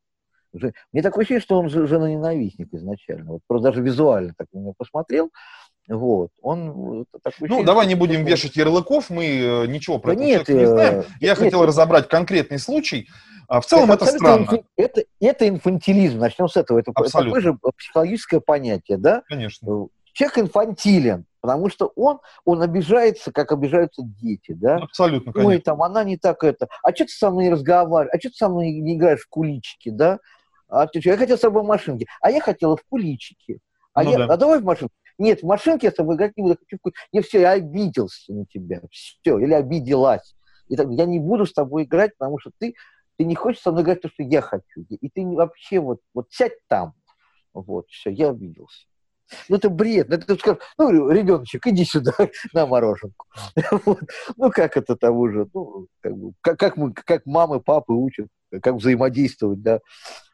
мне 0.93 1.01
такое 1.01 1.23
ощущение, 1.23 1.41
что 1.41 1.59
он 1.59 1.69
женоненавистник 1.69 2.73
изначально. 2.73 3.33
Вот 3.33 3.41
просто 3.47 3.69
даже 3.69 3.81
визуально 3.81 4.33
так 4.37 4.47
на 4.53 4.59
него 4.59 4.73
посмотрел, 4.77 5.29
вот, 5.87 6.31
он 6.41 7.05
такой 7.23 7.47
Ну, 7.47 7.63
давай 7.63 7.85
не 7.85 7.95
будем 7.95 8.19
такой... 8.19 8.31
вешать 8.31 8.55
ярлыков, 8.55 9.09
мы 9.09 9.25
э, 9.25 9.67
ничего 9.67 9.99
про 9.99 10.15
да 10.15 10.23
это 10.23 10.53
нет, 10.53 10.61
не 10.61 10.65
знаем. 10.65 10.99
Э, 10.99 11.03
Я 11.19 11.29
нет, 11.29 11.37
хотел 11.37 11.59
нет. 11.59 11.67
разобрать 11.67 12.07
конкретный 12.07 12.57
случай. 12.57 13.07
А 13.47 13.61
в 13.61 13.67
целом 13.67 13.91
это, 13.91 14.05
это 14.05 14.17
странно. 14.17 14.63
Это, 14.75 15.03
это 15.19 15.47
инфантилизм, 15.47 16.17
начнем 16.17 16.47
с 16.47 16.57
этого. 16.57 16.79
Это 16.79 16.91
Абсолютно. 16.95 17.39
такое 17.39 17.41
же 17.41 17.59
психологическое 17.77 18.39
понятие, 18.39 18.97
да? 18.97 19.21
Конечно. 19.27 19.69
Э, 19.69 19.87
человек 20.13 20.39
инфантилен, 20.39 21.25
потому 21.41 21.69
что 21.69 21.91
он, 21.95 22.19
он 22.45 22.63
обижается, 22.63 23.31
как 23.31 23.51
обижаются 23.51 24.01
дети, 24.03 24.53
да? 24.53 24.77
Абсолютно, 24.77 25.31
конечно. 25.33 25.49
Ой, 25.51 25.59
там, 25.59 25.83
она 25.83 26.03
не 26.03 26.17
так 26.17 26.43
это, 26.43 26.67
а 26.81 26.95
что 26.95 27.05
ты 27.05 27.11
со 27.11 27.29
мной 27.29 27.45
не 27.45 27.49
разговариваешь, 27.51 28.09
а 28.11 28.19
что 28.19 28.29
ты 28.29 28.35
со 28.35 28.49
мной 28.49 28.71
не 28.71 28.95
играешь 28.95 29.21
в 29.21 29.29
куличики, 29.29 29.89
да? 29.89 30.19
А 30.67 30.87
ты 30.87 30.99
что, 30.99 31.11
я 31.11 31.17
хотел 31.17 31.37
с 31.37 31.41
тобой 31.41 31.61
в 31.61 31.67
машинке, 31.67 32.07
а 32.21 32.31
я 32.31 32.41
хотела 32.41 32.75
в 32.75 32.83
куличики. 32.89 33.59
А, 33.93 34.03
ну, 34.03 34.11
я, 34.11 34.17
да. 34.17 34.33
а 34.33 34.37
давай 34.37 34.59
в 34.59 34.63
машинке. 34.63 34.93
Нет, 35.17 35.41
в 35.41 35.45
машинке 35.45 35.87
я 35.87 35.91
с 35.91 35.95
тобой 35.95 36.15
играть 36.15 36.35
не 36.35 36.43
буду. 36.43 36.57
Хочу... 36.59 36.77
Я 37.11 37.21
все, 37.21 37.41
я 37.41 37.51
обиделся 37.51 38.33
на 38.33 38.45
тебя. 38.45 38.81
Все, 38.91 39.37
или 39.39 39.53
обиделась. 39.53 40.35
И 40.67 40.75
так, 40.75 40.89
я 40.89 41.05
не 41.05 41.19
буду 41.19 41.45
с 41.45 41.53
тобой 41.53 41.83
играть, 41.83 42.17
потому 42.17 42.39
что 42.39 42.51
ты, 42.57 42.75
ты 43.17 43.25
не 43.25 43.35
хочешь 43.35 43.61
со 43.61 43.71
мной 43.71 43.83
играть 43.83 44.01
то, 44.01 44.09
что 44.09 44.23
я 44.23 44.41
хочу. 44.41 44.85
И 44.89 45.09
ты 45.09 45.25
вообще 45.25 45.79
вот, 45.79 46.01
вот 46.13 46.27
сядь 46.31 46.57
там. 46.67 46.93
Вот, 47.53 47.87
все, 47.89 48.09
я 48.09 48.29
обиделся. 48.29 48.85
Ну, 49.49 49.55
это 49.55 49.69
бред. 49.69 50.09
Ну, 50.09 50.15
это, 50.15 50.35
скажешь, 50.35 50.61
ну, 50.77 51.09
ребеночек, 51.09 51.65
иди 51.67 51.85
сюда 51.85 52.13
на 52.53 52.65
мороженку. 52.65 53.25
Ну, 54.37 54.51
как 54.51 54.77
это 54.77 54.95
того 54.95 55.29
же, 55.29 55.47
ну, 55.53 55.87
как, 56.01 56.17
бы, 56.17 56.33
как, 56.41 56.59
как, 56.59 56.77
мы, 56.77 56.93
как 56.93 57.25
мамы, 57.25 57.59
папы 57.59 57.93
учат, 57.93 58.27
как 58.61 58.75
взаимодействовать, 58.75 59.61
да, 59.61 59.79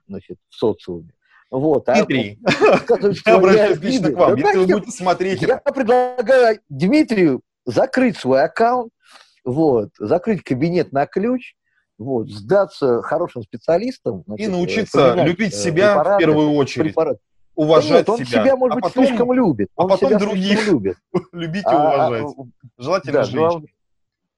значит, 0.07 0.37
в 0.49 0.55
социуме. 0.55 1.13
Вот, 1.51 1.85
Дмитрий, 1.85 2.39
а, 2.45 3.29
я 3.29 3.35
обращаюсь 3.35 3.79
лично 3.81 4.11
к 4.11 4.15
вам, 4.15 4.35
если 4.35 4.57
вы 4.57 4.67
будете 4.67 4.91
смотреть. 4.91 5.41
Я 5.41 5.57
предлагаю 5.57 6.59
Дмитрию 6.69 7.41
закрыть 7.65 8.17
свой 8.17 8.43
аккаунт, 8.43 8.91
вот, 9.43 9.89
закрыть 9.99 10.43
кабинет 10.43 10.93
на 10.93 11.05
ключ, 11.05 11.55
вот, 11.97 12.29
сдаться 12.29 13.01
хорошим 13.01 13.43
специалистам. 13.43 14.23
Значит, 14.25 14.47
и 14.47 14.49
научиться 14.49 15.13
любить 15.25 15.53
э, 15.53 15.57
себя 15.57 15.95
препараты, 15.95 16.23
в 16.23 16.25
первую 16.25 16.51
очередь. 16.53 16.87
Препараты. 16.87 17.19
Уважать 17.53 17.91
да 17.91 17.97
нет, 17.97 18.09
он 18.09 18.17
себя, 18.25 18.43
себя 18.43 18.55
может 18.55 18.71
а 18.71 18.75
быть, 18.75 18.83
потом, 18.85 19.05
слишком 19.05 19.33
любит. 19.33 19.67
А 19.75 19.83
он 19.83 19.91
а 19.91 19.97
потом 19.97 20.17
других 20.19 20.67
любит. 20.67 20.97
любить 21.33 21.63
и 21.63 21.69
а, 21.69 22.05
а, 22.05 22.07
уважать. 22.07 22.35
Желательно 22.77 23.13
да, 23.13 23.23
женщин. 23.23 23.67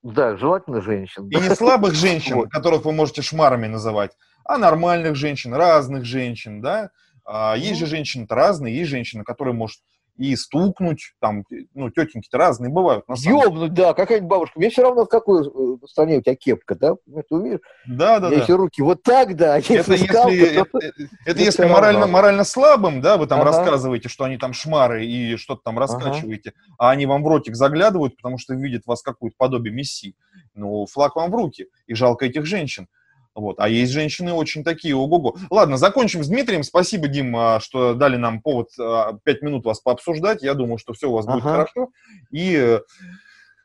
Да, 0.01 0.36
желательно 0.36 0.82
женщин. 0.82 1.30
И 1.30 1.36
не 1.36 1.55
слабых 1.55 1.93
женщин, 1.93 2.41
которых 2.49 2.86
вы 2.86 2.91
можете 2.91 3.22
шмарами 3.22 3.68
называть, 3.68 4.11
а 4.45 4.57
нормальных 4.57 5.15
женщин, 5.15 5.53
разных 5.53 6.05
женщин, 6.05 6.61
да. 6.61 6.89
А, 7.25 7.55
есть 7.55 7.73
ну. 7.73 7.77
же 7.79 7.85
женщины 7.85 8.25
разные, 8.29 8.75
есть 8.75 8.89
женщина, 8.89 9.23
которая 9.23 9.53
может 9.53 9.79
и 10.17 10.35
стукнуть, 10.35 11.13
там, 11.19 11.43
ну, 11.73 11.89
тетеньки-то 11.89 12.37
разные 12.37 12.71
бывают. 12.71 13.07
На 13.07 13.15
самом 13.15 13.41
Ёбнуть, 13.41 13.73
да, 13.73 13.93
какая-нибудь 13.93 14.29
бабушка. 14.29 14.59
Мне 14.59 14.69
все 14.69 14.83
равно 14.83 15.05
в 15.05 15.09
какой 15.09 15.43
э, 15.43 15.87
стране 15.87 16.17
у 16.17 16.21
тебя 16.21 16.35
кепка, 16.35 16.75
да? 16.75 16.95
Ты 17.05 17.35
умеешь? 17.35 17.59
Да, 17.87 18.19
да, 18.19 18.29
да. 18.29 18.35
Если 18.35 18.51
руки 18.51 18.81
вот 18.83 19.01
так, 19.01 19.35
да, 19.35 19.55
а 19.55 19.57
если 19.57 19.79
это 19.79 19.97
скалка, 19.97 20.31
если, 20.31 20.63
то... 20.63 20.77
это, 20.77 20.93
это 21.25 21.39
если 21.41 21.65
морально, 21.65 22.05
морально 22.05 22.43
слабым, 22.43 23.01
да, 23.01 23.17
вы 23.17 23.25
там 23.25 23.41
ага. 23.41 23.51
рассказываете, 23.51 24.07
что 24.07 24.25
они 24.25 24.37
там 24.37 24.53
шмары 24.53 25.05
и 25.05 25.35
что-то 25.35 25.61
там 25.63 25.79
раскачиваете, 25.79 26.53
ага. 26.55 26.75
а 26.77 26.91
они 26.91 27.07
вам 27.07 27.23
в 27.23 27.27
ротик 27.27 27.55
заглядывают, 27.55 28.15
потому 28.15 28.37
что 28.37 28.53
видят 28.53 28.85
вас 28.85 29.01
какую-то 29.01 29.35
подобие 29.37 29.73
мессии. 29.73 30.15
Ну, 30.53 30.85
флаг 30.85 31.15
вам 31.15 31.31
в 31.31 31.35
руки, 31.35 31.67
и 31.87 31.95
жалко 31.95 32.25
этих 32.25 32.45
женщин. 32.45 32.87
Вот. 33.36 33.55
А 33.59 33.67
есть 33.67 33.91
женщины 33.91 34.31
очень 34.31 34.63
такие, 34.63 34.95
ого-го. 34.95 35.36
Ладно, 35.49 35.77
закончим 35.77 36.23
с 36.23 36.27
Дмитрием. 36.27 36.63
Спасибо, 36.63 37.07
Дим, 37.07 37.36
а, 37.36 37.59
что 37.59 37.93
дали 37.93 38.17
нам 38.17 38.41
повод 38.41 38.69
а, 38.79 39.13
пять 39.23 39.41
минут 39.41 39.65
вас 39.65 39.79
пообсуждать. 39.79 40.43
Я 40.43 40.53
думаю, 40.53 40.77
что 40.77 40.93
все 40.93 41.09
у 41.09 41.13
вас 41.13 41.25
ага. 41.25 41.34
будет 41.34 41.43
хорошо. 41.43 41.89
И 42.31 42.55
э, 42.55 42.81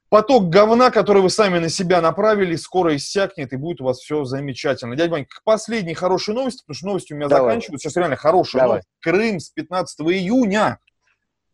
поток 0.08 0.48
говна, 0.48 0.90
который 0.90 1.20
вы 1.20 1.28
сами 1.28 1.58
на 1.58 1.68
себя 1.68 2.00
направили, 2.00 2.56
скоро 2.56 2.96
иссякнет, 2.96 3.52
и 3.52 3.56
будет 3.56 3.82
у 3.82 3.84
вас 3.84 3.98
все 3.98 4.24
замечательно. 4.24 4.96
Дядя 4.96 5.10
Вань, 5.10 5.26
к 5.26 5.42
последней 5.44 5.94
хорошей 5.94 6.34
новости, 6.34 6.62
потому 6.62 6.74
что 6.74 6.86
новости 6.86 7.12
у 7.12 7.16
меня 7.16 7.28
Давай. 7.28 7.50
заканчиваются. 7.52 7.88
Сейчас 7.88 7.96
реально 7.96 8.16
хорошая 8.16 8.62
Давай. 8.62 8.68
новость. 8.76 8.88
Крым 9.00 9.40
с 9.40 9.50
15 9.50 10.00
июня 10.00 10.78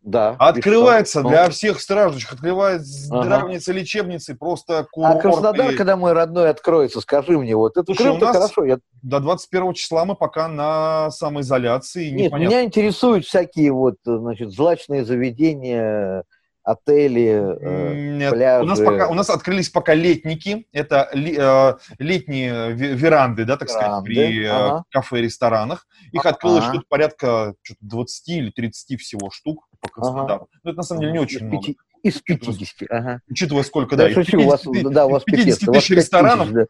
да. 0.05 0.35
Открывается 0.37 1.23
для 1.23 1.49
всех 1.49 1.81
страждущих, 1.81 2.33
открывается 2.33 3.07
здравницы, 3.07 3.71
ага. 3.71 3.79
лечебницы, 3.79 4.35
просто 4.35 4.85
курорты. 4.91 5.17
А 5.17 5.21
Краснодар, 5.21 5.75
когда 5.75 5.97
мой 5.97 6.13
родной 6.13 6.51
откроется, 6.51 7.01
скажи 7.01 7.37
мне, 7.39 7.55
вот 7.55 7.75
это 7.75 7.93
Слушай, 7.93 8.11
у 8.11 8.17
нас 8.17 8.35
хорошо. 8.35 8.65
Я... 8.65 8.77
До 9.01 9.19
21 9.19 9.73
числа 9.73 10.05
мы 10.05 10.15
пока 10.15 10.47
на 10.47 11.09
самоизоляции. 11.09 12.11
Нет, 12.11 12.25
непонятно. 12.27 12.53
меня 12.53 12.63
интересуют 12.63 13.25
всякие 13.25 13.71
вот, 13.71 13.95
значит, 14.05 14.51
злачные 14.51 15.03
заведения, 15.03 16.23
отели, 16.65 17.55
э, 17.61 18.31
пляжи. 18.31 18.63
У 18.63 18.67
нас, 18.67 18.79
пока, 18.79 19.07
у 19.07 19.13
нас 19.13 19.29
открылись 19.29 19.69
пока 19.69 19.93
летники, 19.93 20.67
это 20.71 21.09
ли, 21.13 21.35
э, 21.37 21.73
летние 21.99 22.73
веранды, 22.73 23.45
да, 23.45 23.55
так 23.55 23.69
веранды, 23.69 23.87
сказать, 23.87 24.03
при 24.03 24.43
э, 24.43 24.49
ага. 24.49 24.83
кафе 24.89 25.21
ресторанах. 25.21 25.87
Их 26.11 26.25
открылось 26.25 26.63
ага. 26.63 26.73
что-то 26.73 26.85
порядка 26.89 27.53
что 27.61 27.75
20 27.81 28.29
или 28.29 28.49
30 28.49 28.99
всего 28.99 29.29
штук 29.29 29.67
по 29.79 29.89
Краснодару. 29.89 30.49
Ага. 30.51 30.59
Ну, 30.63 30.71
это 30.71 30.77
на 30.77 30.83
самом 30.83 31.01
деле 31.01 31.13
не 31.13 31.19
очень 31.19 31.45
много. 31.45 31.67
Из 32.01 32.19
50, 32.21 32.89
ага. 32.89 33.21
Учитывая, 33.29 33.63
сколько, 33.63 33.95
да, 33.95 34.07
да, 34.07 34.13
шучу, 34.13 34.37
50, 34.37 34.67
у 34.67 34.73
вас, 34.73 34.93
да, 34.93 35.05
у 35.05 35.09
вас 35.11 35.23
50 35.23 35.71
тысяч 35.71 35.89
ресторанов, 35.91 36.51
да. 36.51 36.65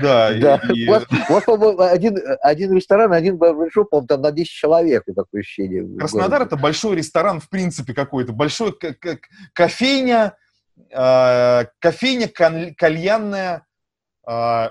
Да, 0.00 0.32
да. 0.40 0.60
И, 0.72 0.86
У 0.86 0.90
вас, 0.90 1.04
у 1.28 1.32
вас 1.32 1.44
по-моему, 1.44 1.80
один, 1.80 2.18
один 2.40 2.72
ресторан, 2.74 3.12
один 3.12 3.36
барбершоп, 3.36 3.90
по 3.90 4.02
там 4.02 4.22
на 4.22 4.32
10 4.32 4.50
человек, 4.50 5.04
такое 5.04 5.40
ощущение. 5.40 5.98
Краснодар– 5.98 6.42
это 6.42 6.56
большой 6.56 6.96
ресторан, 6.96 7.40
в 7.40 7.48
принципе, 7.48 7.94
какой-то. 7.94 8.32
Большой 8.32 8.76
кофейня, 9.52 10.36
э, 10.90 11.64
кофейня 11.78 12.28
кальянная, 12.28 13.66
э, 14.28 14.68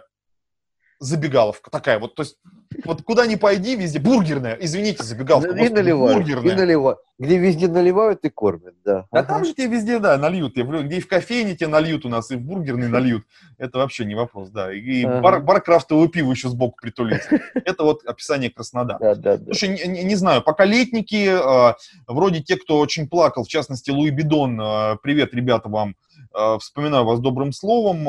забегаловка 1.00 1.72
такая 1.72 2.00
вот. 2.00 2.16
То 2.16 2.24
есть 2.24 2.38
вот 2.84 3.04
куда 3.04 3.26
ни 3.26 3.36
пойди, 3.36 3.76
везде 3.76 4.00
бургерная, 4.00 4.58
извините, 4.60 5.04
забегалка. 5.04 5.50
И 5.50 5.70
наливают, 5.70 6.18
бургерная. 6.18 6.54
и 6.54 6.58
наливают. 6.58 7.00
Где 7.18 7.38
везде 7.38 7.70
наливают 7.70 8.26
и 8.26 8.30
кормят, 8.30 8.76
да. 8.84 9.06
А 9.12 9.20
ага. 9.20 9.28
там 9.28 9.46
же 9.46 9.54
тебе 9.54 9.68
везде, 9.68 10.00
да, 10.00 10.18
нальют. 10.18 10.54
Где 10.56 10.98
и 10.98 11.00
в 11.00 11.08
кофейне 11.08 11.56
тебе 11.56 11.70
нальют 11.70 12.06
у 12.06 12.10
нас, 12.10 12.30
и 12.32 12.36
в 12.36 12.42
бургерной 12.42 12.90
нальют. 12.90 13.24
Это 13.58 13.78
вообще 13.78 14.04
не 14.04 14.16
вопрос, 14.16 14.50
да. 14.50 14.74
И 14.74 15.06
ага. 15.06 15.22
бар, 15.22 15.42
бар 15.42 15.62
крафтовое 15.62 16.10
пиво 16.10 16.32
еще 16.32 16.50
сбоку 16.50 16.78
притулится. 16.82 17.40
Это 17.54 17.84
вот 17.84 18.04
описание 18.06 18.50
Краснодара. 18.50 19.00
Да, 19.00 19.16
да, 19.16 19.38
да. 19.38 19.46
Слушай, 19.46 19.88
не, 19.88 20.04
не 20.04 20.16
знаю, 20.16 20.42
пока 20.42 20.66
летники, 20.66 21.30
э, 21.30 21.74
вроде 22.08 22.42
те, 22.42 22.58
кто 22.58 22.80
очень 22.80 23.08
плакал, 23.08 23.46
в 23.46 23.48
частности, 23.48 23.92
Луи 23.92 24.10
Бидон, 24.10 24.60
э, 24.60 24.98
привет, 25.02 25.34
ребята, 25.34 25.70
вам, 25.70 25.96
э, 26.38 26.58
вспоминаю 26.60 27.06
вас 27.06 27.22
добрым 27.22 27.54
словом, 27.54 28.08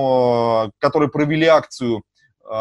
э, 0.66 0.70
которые 0.80 1.10
провели 1.10 1.46
акцию 1.46 1.98
а, 1.98 2.00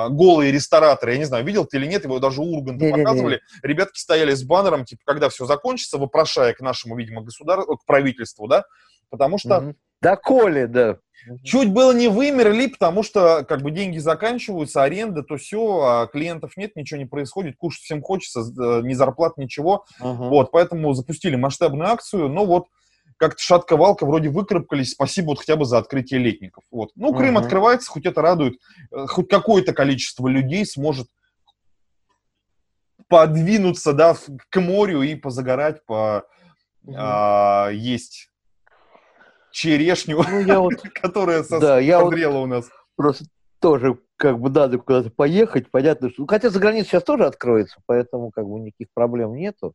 голые 0.10 0.52
рестораторы, 0.52 1.14
я 1.14 1.18
не 1.18 1.26
знаю, 1.26 1.46
видел 1.46 1.66
ты 1.66 1.78
или 1.78 1.86
нет, 1.86 2.04
его 2.04 2.20
даже 2.20 2.42
у 2.42 2.46
Урганта 2.46 2.90
показывали, 2.90 3.42
ребятки 3.64 4.00
стояли 4.00 4.34
с 4.34 4.44
баннером, 4.44 4.86
типа, 4.86 5.02
когда 5.06 5.30
все 5.30 5.46
закончится, 5.46 5.98
вопрошая 5.98 6.54
к 6.54 6.60
нашему, 6.62 6.98
видимо, 6.98 7.22
государству, 7.22 7.78
к 7.78 7.86
правительству, 7.86 8.48
да, 8.48 8.66
потому 9.10 9.38
что... 9.38 9.60
Угу. 9.60 9.76
Да, 10.02 10.18
Коли, 10.18 10.66
да. 10.66 10.98
Чуть 11.44 11.72
было 11.72 11.92
не 11.92 12.08
вымерли, 12.08 12.68
потому 12.68 13.02
что 13.02 13.44
как 13.48 13.62
бы 13.62 13.72
деньги 13.72 13.98
заканчиваются, 13.98 14.84
аренда, 14.84 15.24
то 15.24 15.38
все, 15.38 15.82
а 15.82 16.08
клиентов 16.08 16.56
нет, 16.58 16.76
ничего 16.76 17.00
не 17.00 17.06
происходит, 17.06 17.56
кушать 17.58 17.84
всем 17.84 18.02
хочется, 18.02 18.42
э, 18.42 18.82
ни 18.84 18.94
зарплат, 18.94 19.38
ничего. 19.38 19.86
Uh-huh. 20.00 20.30
Вот, 20.30 20.52
поэтому 20.52 20.94
запустили 20.94 21.36
масштабную 21.36 21.90
акцию, 21.90 22.30
но 22.30 22.46
вот 22.46 22.66
как-то 23.18 23.42
шатка-валка 23.42 24.06
вроде 24.06 24.30
выкарабкались, 24.30 24.92
спасибо 24.92 25.28
вот 25.28 25.40
хотя 25.40 25.56
бы 25.56 25.66
за 25.66 25.78
открытие 25.78 26.20
летников. 26.20 26.64
Вот. 26.72 26.92
Ну, 26.96 27.14
Крым 27.14 27.38
uh-huh. 27.38 27.42
открывается, 27.42 27.90
хоть 27.90 28.06
это 28.06 28.22
радует, 28.22 28.60
э, 28.92 29.06
хоть 29.08 29.30
какое-то 29.30 29.74
количество 29.74 30.28
людей 30.28 30.66
сможет 30.66 31.08
подвинуться, 33.08 33.94
да, 33.94 34.16
к 34.50 34.60
морю 34.60 35.02
и 35.02 35.16
позагорать, 35.16 35.86
по 35.86 36.26
uh-huh. 36.86 36.94
а, 36.98 37.70
есть 37.70 38.30
черешню, 39.52 40.24
ну, 40.28 40.40
я 40.42 40.60
вот, 40.60 40.74
которая 40.94 41.44
со, 41.44 41.60
да, 41.60 41.80
я 41.80 42.02
созрела 42.02 42.40
вот 42.40 42.44
у 42.44 42.48
нас. 42.48 42.70
Просто 42.96 43.26
тоже 43.60 43.98
как 44.18 44.40
бы 44.40 44.50
надо 44.50 44.78
куда-то 44.78 45.10
поехать, 45.10 45.72
понятно, 45.72 46.10
что... 46.10 46.26
Хотя 46.28 46.50
за 46.50 46.60
границей 46.60 46.90
сейчас 46.90 47.04
тоже 47.04 47.26
откроется, 47.26 47.80
поэтому 47.86 48.32
как 48.32 48.46
бы 48.46 48.60
никаких 48.60 48.88
проблем 48.94 49.36
нету. 49.36 49.74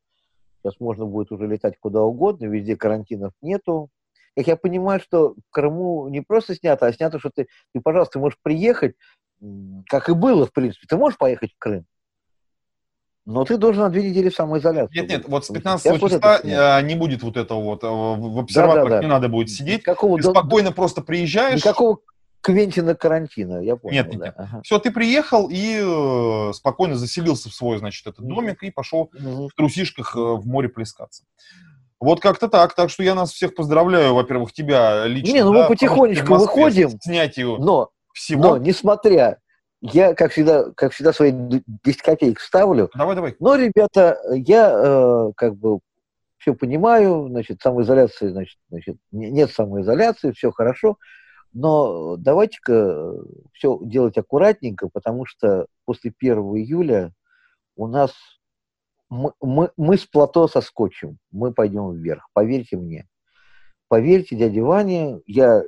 Сейчас 0.63 0.79
можно 0.79 1.07
будет 1.07 1.33
уже 1.33 1.47
летать 1.47 1.75
куда 1.79 2.03
угодно, 2.03 2.47
везде 2.47 2.77
карантинов 2.77 3.33
нету. 3.41 3.89
Как 4.37 4.47
я 4.47 4.57
понимаю, 4.57 5.01
что 5.01 5.35
в 5.35 5.51
Крыму 5.51 6.09
не 6.09 6.21
просто 6.21 6.55
снято, 6.55 6.87
а 6.87 6.93
снято, 6.93 7.19
что 7.19 7.31
ты, 7.35 7.49
ты, 7.75 7.81
пожалуйста, 7.81 8.19
можешь 8.19 8.39
приехать, 8.43 8.95
как 9.89 10.09
и 10.09 10.15
было, 10.15 10.47
в 10.47 10.53
принципе. 10.53 10.87
Ты 10.89 10.97
можешь 10.97 11.19
поехать 11.19 11.53
в 11.53 11.59
Крым, 11.59 11.87
но 13.27 13.45
ты 13.45 13.57
должен 13.59 13.83
на 13.83 13.91
две 13.91 14.09
недели 14.09 14.29
в 14.29 14.35
самоизоляцию. 14.35 15.03
Нет, 15.03 15.11
нет, 15.11 15.29
вот 15.29 15.45
с 15.45 15.49
15 15.49 16.01
числа 16.01 16.09
вот 16.09 16.45
э, 16.45 16.83
не 16.83 16.95
будет 16.95 17.23
вот 17.23 17.37
этого 17.37 17.61
вот, 17.61 17.85
э, 17.85 17.87
в 17.87 18.39
обсерваторах 18.39 18.85
да, 18.85 18.91
да, 18.91 18.97
да. 18.97 19.03
не 19.03 19.09
надо 19.09 19.29
будет 19.29 19.51
сидеть. 19.51 19.83
Какого 19.83 20.17
ты 20.19 20.25
спокойно 20.25 20.73
просто 20.73 21.03
приезжаешь. 21.03 21.61
Никакого 21.61 21.99
Квентина 22.41 22.95
Карантина, 22.95 23.63
я 23.63 23.77
понял. 23.77 23.95
Нет, 23.95 24.09
нет, 24.11 24.21
да. 24.21 24.35
Ага. 24.37 24.63
Все, 24.63 24.79
ты 24.79 24.91
приехал 24.91 25.49
и 25.51 25.81
э, 25.83 26.53
спокойно 26.55 26.97
заселился 26.97 27.51
в 27.51 27.55
свой, 27.55 27.79
значит, 27.79 28.07
этот 28.07 28.27
домик 28.27 28.63
и 28.63 28.71
пошел 28.71 29.11
угу. 29.13 29.49
в 29.49 29.55
трусишках 29.55 30.17
э, 30.17 30.19
в 30.19 30.47
море 30.47 30.69
плескаться. 30.69 31.25
Вот 32.01 32.21
как-то 32.21 32.49
так. 32.49 32.75
Так 32.75 32.89
что 32.91 33.03
я 33.03 33.15
нас 33.15 33.33
всех 33.33 33.55
поздравляю, 33.55 34.15
во-первых, 34.15 34.53
тебя 34.53 35.07
лично. 35.07 35.33
Не, 35.33 35.45
ну 35.45 35.53
да, 35.53 35.63
мы 35.63 35.69
потихонечку 35.69 36.35
выходим. 36.35 36.91
Снятию 37.01 37.59
но, 37.59 37.91
всего. 38.13 38.43
Но, 38.43 38.57
несмотря, 38.57 39.39
я, 39.83 40.15
как 40.15 40.33
всегда, 40.33 40.71
как 40.73 40.93
всегда, 40.93 41.13
свои 41.13 41.33
10 41.33 42.03
копеек 42.03 42.41
вставлю. 42.41 42.91
Давай, 42.95 43.15
давай. 43.15 43.37
Но, 43.39 43.55
ребята, 43.55 44.19
я 44.33 44.73
э, 44.75 45.33
как 45.37 45.57
бы 45.57 45.81
все 46.39 46.55
понимаю, 46.55 47.29
значит, 47.29 47.61
самоизоляции, 47.61 48.29
значит, 48.29 48.59
значит, 48.71 48.97
нет 49.13 49.51
самоизоляции, 49.51 50.33
все 50.33 50.51
хорошо. 50.51 50.97
Но 51.53 52.17
давайте-ка 52.17 52.73
э, 52.73 53.15
все 53.53 53.79
делать 53.83 54.17
аккуратненько, 54.17 54.89
потому 54.89 55.27
что 55.27 55.67
после 55.85 56.13
1 56.17 56.39
июля 56.57 57.13
у 57.77 57.87
нас 57.87 58.13
мы, 59.09 59.33
мы, 59.41 59.71
мы 59.77 59.99
с 59.99 60.07
плато 60.07 60.47
соскочим, 60.47 61.19
мы 61.33 61.53
пойдем 61.53 61.93
вверх, 61.93 62.29
поверьте 62.33 62.77
мне. 62.77 63.09
Поверьте, 63.89 64.37
дядя 64.37 64.63
Ваня, 64.63 65.21
я 65.27 65.65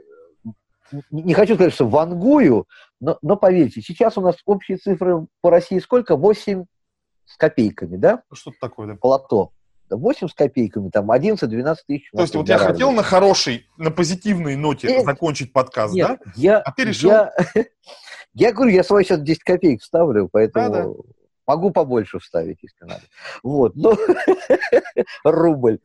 не 1.10 1.34
хочу 1.34 1.54
сказать, 1.54 1.72
что 1.72 1.88
вангую, 1.88 2.66
но, 3.00 3.18
но 3.22 3.36
поверьте, 3.36 3.80
сейчас 3.80 4.16
у 4.16 4.20
нас 4.20 4.36
общие 4.44 4.76
цифры 4.76 5.26
по 5.40 5.50
России 5.50 5.78
сколько? 5.78 6.16
8 6.16 6.64
с 7.24 7.36
копейками, 7.36 7.96
да? 7.96 8.22
Что-то 8.32 8.58
такое, 8.60 8.86
да. 8.86 8.94
Плато. 8.94 9.52
8 9.96 10.28
с 10.28 10.34
копейками, 10.34 10.90
там 10.90 11.10
11-12 11.10 11.76
тысяч. 11.86 12.10
То 12.12 12.22
есть 12.22 12.34
вот 12.34 12.48
я 12.48 12.58
хотел 12.58 12.92
на 12.92 13.02
хорошей, 13.02 13.66
на 13.76 13.90
позитивной 13.90 14.56
ноте 14.56 14.88
Нет. 14.88 15.04
закончить 15.04 15.52
подкаст, 15.52 15.94
Нет, 15.94 16.18
да? 16.24 16.32
Я, 16.36 16.58
а 16.58 16.72
ты 16.72 16.84
решил... 16.84 17.10
Я, 17.10 17.32
я 18.34 18.52
говорю, 18.52 18.72
я 18.72 18.84
свои 18.84 19.04
сейчас 19.04 19.20
10 19.20 19.42
копеек 19.42 19.82
вставлю, 19.82 20.28
поэтому 20.30 20.70
да, 20.70 20.82
да. 20.84 20.90
могу 21.46 21.70
побольше 21.70 22.18
вставить, 22.18 22.58
если 22.62 22.84
надо. 22.84 23.02
Вот, 23.42 23.74
ну, 23.76 23.96
рубль. 25.24 25.78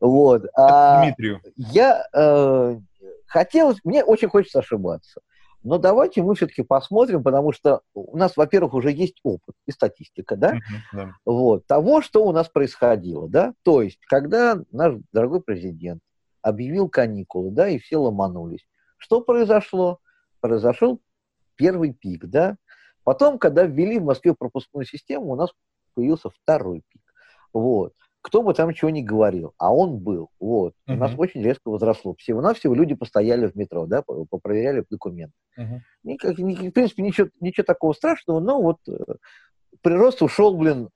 Вот. 0.00 0.44
А 0.56 1.02
Дмитрию. 1.02 1.40
Я 1.56 2.04
э, 2.14 2.78
хотел, 3.26 3.76
мне 3.84 4.04
очень 4.04 4.28
хочется 4.28 4.60
ошибаться. 4.60 5.20
Но 5.62 5.78
давайте 5.78 6.22
мы 6.22 6.34
все-таки 6.34 6.62
посмотрим, 6.62 7.22
потому 7.22 7.52
что 7.52 7.82
у 7.94 8.16
нас, 8.16 8.36
во-первых, 8.36 8.74
уже 8.74 8.92
есть 8.92 9.18
опыт 9.22 9.54
и 9.66 9.72
статистика, 9.72 10.36
да? 10.36 10.54
Да, 10.92 11.14
вот, 11.24 11.66
того, 11.66 12.00
что 12.00 12.24
у 12.24 12.32
нас 12.32 12.48
происходило, 12.48 13.28
да? 13.28 13.54
То 13.62 13.82
есть, 13.82 13.98
когда 14.06 14.62
наш 14.70 14.94
дорогой 15.12 15.40
президент 15.40 16.00
объявил 16.42 16.88
каникулы, 16.88 17.50
да, 17.50 17.68
и 17.68 17.78
все 17.78 17.96
ломанулись, 17.96 18.66
что 18.96 19.20
произошло? 19.20 20.00
Произошел 20.40 21.00
первый 21.56 21.92
пик, 21.92 22.26
да? 22.26 22.56
Потом, 23.02 23.38
когда 23.38 23.64
ввели 23.64 23.98
в 23.98 24.04
Москве 24.04 24.34
пропускную 24.34 24.84
систему, 24.84 25.32
у 25.32 25.36
нас 25.36 25.50
появился 25.94 26.30
второй 26.30 26.82
пик. 26.88 27.02
Вот. 27.52 27.94
Кто 28.28 28.42
бы 28.42 28.52
там 28.52 28.74
чего 28.74 28.90
ни 28.90 29.00
говорил, 29.00 29.54
а 29.56 29.74
он 29.74 29.98
был, 29.98 30.28
вот, 30.38 30.74
uh-huh. 30.86 30.94
у 30.94 30.96
нас 30.96 31.12
очень 31.16 31.42
резко 31.42 31.70
возросло. 31.70 32.14
Всего-навсего 32.14 32.74
люди 32.74 32.94
постояли 32.94 33.46
в 33.46 33.56
метро, 33.56 33.86
да, 33.86 34.02
попроверяли 34.02 34.84
документы. 34.90 35.34
Uh-huh. 35.58 35.80
Никак, 36.02 36.36
в 36.36 36.70
принципе, 36.70 37.02
ничего, 37.02 37.28
ничего 37.40 37.64
такого 37.64 37.94
страшного, 37.94 38.40
но 38.40 38.60
вот 38.60 38.80
э, 38.86 38.92
прирост 39.80 40.20
ушел, 40.20 40.56
блин, 40.58 40.90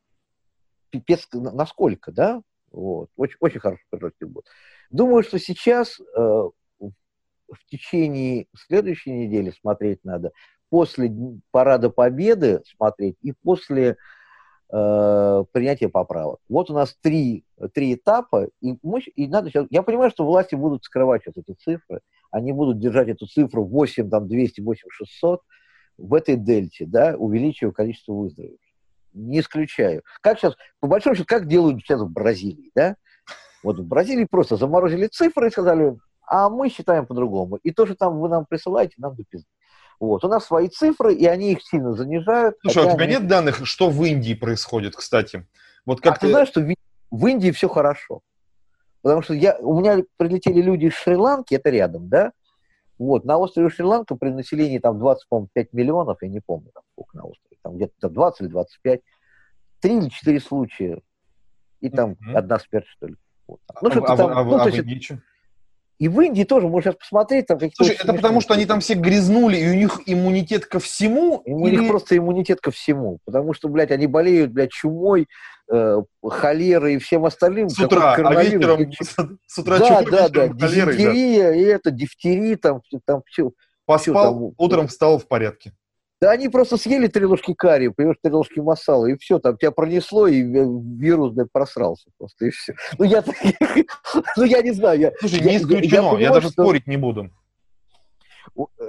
пипец 0.91 1.26
насколько, 1.33 2.12
да, 2.12 2.43
вот, 2.70 3.09
очень, 3.16 3.37
очень 3.41 3.61
хороший 3.61 3.87
прирост 3.89 4.16
был. 4.20 4.45
Думаю, 4.91 5.22
что 5.22 5.39
сейчас 5.39 5.99
э, 5.99 6.05
в 6.18 7.66
течение 7.70 8.47
следующей 8.55 9.11
недели 9.12 9.53
смотреть 9.59 10.05
надо, 10.05 10.33
после 10.68 11.11
Парада 11.51 11.89
Победы 11.89 12.61
смотреть 12.66 13.16
и 13.22 13.33
после 13.33 13.97
э, 14.73 15.45
принятия 15.53 15.89
поправок. 15.89 16.41
Вот 16.49 16.70
у 16.70 16.75
нас 16.75 16.97
три, 17.01 17.45
три 17.75 17.95
этапа, 17.95 18.49
и, 18.61 18.77
и 19.14 19.29
надо 19.29 19.51
сейчас... 19.51 19.66
Я 19.70 19.83
понимаю, 19.83 20.11
что 20.11 20.25
власти 20.25 20.55
будут 20.55 20.85
скрывать 20.85 21.23
сейчас 21.23 21.37
эти 21.37 21.53
цифры, 21.53 22.01
они 22.31 22.53
будут 22.53 22.79
держать 22.79 23.09
эту 23.09 23.27
цифру 23.27 23.64
8, 23.64 24.09
там, 24.09 24.27
200, 24.27 24.61
8, 24.62 24.89
600 24.89 25.43
в 25.99 26.14
этой 26.14 26.37
дельте, 26.37 26.87
да, 26.87 27.14
увеличивая 27.16 27.73
количество 27.73 28.14
выздоровевших. 28.14 28.59
Не 29.12 29.41
исключаю. 29.41 30.03
Как 30.23 30.39
сейчас, 30.39 30.57
по 30.81 30.89
большому 30.89 31.14
счету, 31.14 31.27
как 31.29 31.47
делают 31.47 31.81
сейчас 31.81 32.01
в 32.01 32.11
Бразилии, 32.11 32.70
да? 32.75 32.97
Вот 33.62 33.79
в 33.79 33.87
Бразилии 33.87 34.25
просто 34.25 34.57
заморозили 34.57 35.07
цифры 35.07 35.49
и 35.49 35.51
сказали, 35.51 35.97
а 36.27 36.49
мы 36.49 36.70
считаем 36.70 37.07
по-другому. 37.07 37.57
И 37.57 37.73
то, 37.73 37.85
что 37.85 37.95
там 37.95 38.18
вы 38.18 38.31
нам 38.31 38.47
присылаете, 38.47 38.95
нам 38.97 39.14
до 39.14 39.25
пизды. 39.25 39.47
Вот. 40.03 40.25
У 40.25 40.29
нас 40.29 40.47
свои 40.47 40.67
цифры, 40.67 41.15
и 41.15 41.27
они 41.27 41.53
их 41.53 41.63
сильно 41.63 41.95
занижают. 41.95 42.57
Слушай, 42.63 42.83
а 42.83 42.87
у 42.89 42.95
тебя 42.95 43.05
они... 43.05 43.13
нет 43.13 43.29
данных, 43.29 43.65
что 43.65 43.89
в 43.89 44.05
Индии 44.05 44.35
происходит, 44.35 44.97
кстати? 44.97 45.47
Вот 45.87 46.01
как 46.01 46.17
а 46.17 46.19
ты... 46.19 46.27
ты 46.27 46.33
знаешь, 46.33 46.49
что 46.49 46.61
в, 47.13 47.27
Индии 47.29 47.53
все 47.53 47.69
хорошо. 47.69 48.21
Потому 49.03 49.23
что 49.23 49.33
я, 49.33 49.57
у 49.61 49.79
меня 49.79 50.03
прилетели 50.17 50.61
люди 50.61 50.87
из 50.87 50.95
Шри-Ланки, 50.95 51.55
это 51.55 51.71
рядом, 51.71 52.09
да? 52.09 52.33
Вот, 52.99 53.25
на 53.25 53.39
острове 53.39 53.71
Шри-Ланка 53.71 54.17
при 54.17 54.31
населении 54.31 54.81
там 54.81 54.99
25 54.99 55.73
миллионов, 55.73 56.19
я 56.21 56.29
не 56.29 56.41
помню, 56.41 56.73
там, 56.75 56.83
сколько 56.95 57.17
на 57.19 57.23
острове, 57.23 57.57
там 57.63 57.77
где-то 57.77 58.09
20 58.09 58.41
или 58.41 58.49
25, 58.49 59.01
три 59.79 59.99
или 59.99 60.09
четыре 60.09 60.41
случая, 60.41 61.01
и 61.81 61.89
там 61.91 62.15
mm-hmm. 62.15 62.35
одна 62.35 62.59
смерть, 62.59 62.89
что 62.89 63.07
ли. 63.07 63.15
Вот. 63.47 63.61
Ну, 63.81 63.89
а, 63.89 64.13
а, 64.13 64.17
там, 64.17 64.31
а, 64.37 64.45
ну, 64.45 64.57
а, 64.57 64.65
то 64.65 64.69
есть, 64.69 64.85
и 66.03 66.09
в 66.09 66.21
Индии 66.21 66.43
тоже 66.43 66.67
можно 66.67 66.91
сейчас 66.91 66.97
посмотреть. 66.99 67.47
Там 67.47 67.61
Слушай, 67.77 67.95
это 67.95 68.13
потому, 68.13 68.41
что 68.41 68.55
они 68.55 68.67
там 68.67 68.81
все 68.81 68.95
грязнули, 68.95 69.57
и 69.57 69.71
у 69.71 69.75
них 69.75 70.01
иммунитет 70.07 70.67
ко 70.67 70.81
всему? 70.81 71.43
У 71.45 71.69
или... 71.69 71.77
них 71.77 71.89
просто 71.89 72.19
иммунитет 72.19 72.61
ко 72.61 72.73
всему. 72.73 73.21
Потому 73.25 73.55
что, 73.55 73.69
блядь, 73.69 73.93
они 73.93 74.09
болеют, 74.09 74.51
блядь, 74.51 74.73
чумой, 74.73 75.29
э, 75.73 76.03
холерой 76.29 76.95
и 76.95 76.99
всем 76.99 77.25
остальным. 77.25 77.69
С 77.69 77.79
утра, 77.79 78.15
а 78.15 78.43
вечером 78.43 78.91
с 79.47 79.59
утра 79.59 79.79
да, 79.79 79.87
чумой, 79.87 80.11
да, 80.11 80.29
да, 80.29 80.49
дизентерия, 80.49 81.51
да. 81.51 81.55
и 81.55 81.63
это, 81.63 81.93
дифтерия, 81.93 82.57
там, 82.57 82.83
там 83.07 83.23
все. 83.29 83.53
Поспал, 83.87 83.99
все, 83.99 84.13
там, 84.13 84.55
утром 84.59 84.89
встал 84.89 85.21
в 85.21 85.29
порядке. 85.29 85.73
Да 86.23 86.31
они 86.31 86.49
просто 86.49 86.77
съели 86.77 87.09
три 87.09 87.27
ложки 87.27 87.53
карри, 87.53 87.89
понимаешь, 87.89 88.16
три 88.23 88.33
ложки 88.33 88.61
масала, 88.61 89.07
и 89.07 89.16
все, 89.16 89.41
там 89.41 89.57
тебя 89.57 89.73
пронесло, 89.73 90.29
и 90.29 90.41
вирус, 90.41 91.33
блядь, 91.33 91.51
просрался 91.51 92.11
просто, 92.16 92.47
и 92.47 92.51
все. 92.51 92.77
Ну, 92.97 93.05
я, 93.05 93.25
ну, 94.37 94.45
я 94.45 94.62
не 94.62 94.70
знаю. 94.70 95.01
Я, 95.01 95.12
Слушай, 95.18 95.41
не 95.41 95.57
исключено, 95.57 95.81
я, 95.81 95.97
я, 95.97 96.03
понимаю, 96.03 96.20
я 96.20 96.31
даже 96.33 96.51
что... 96.53 96.62
спорить 96.62 96.87
не 96.87 96.97
буду. 96.97 97.29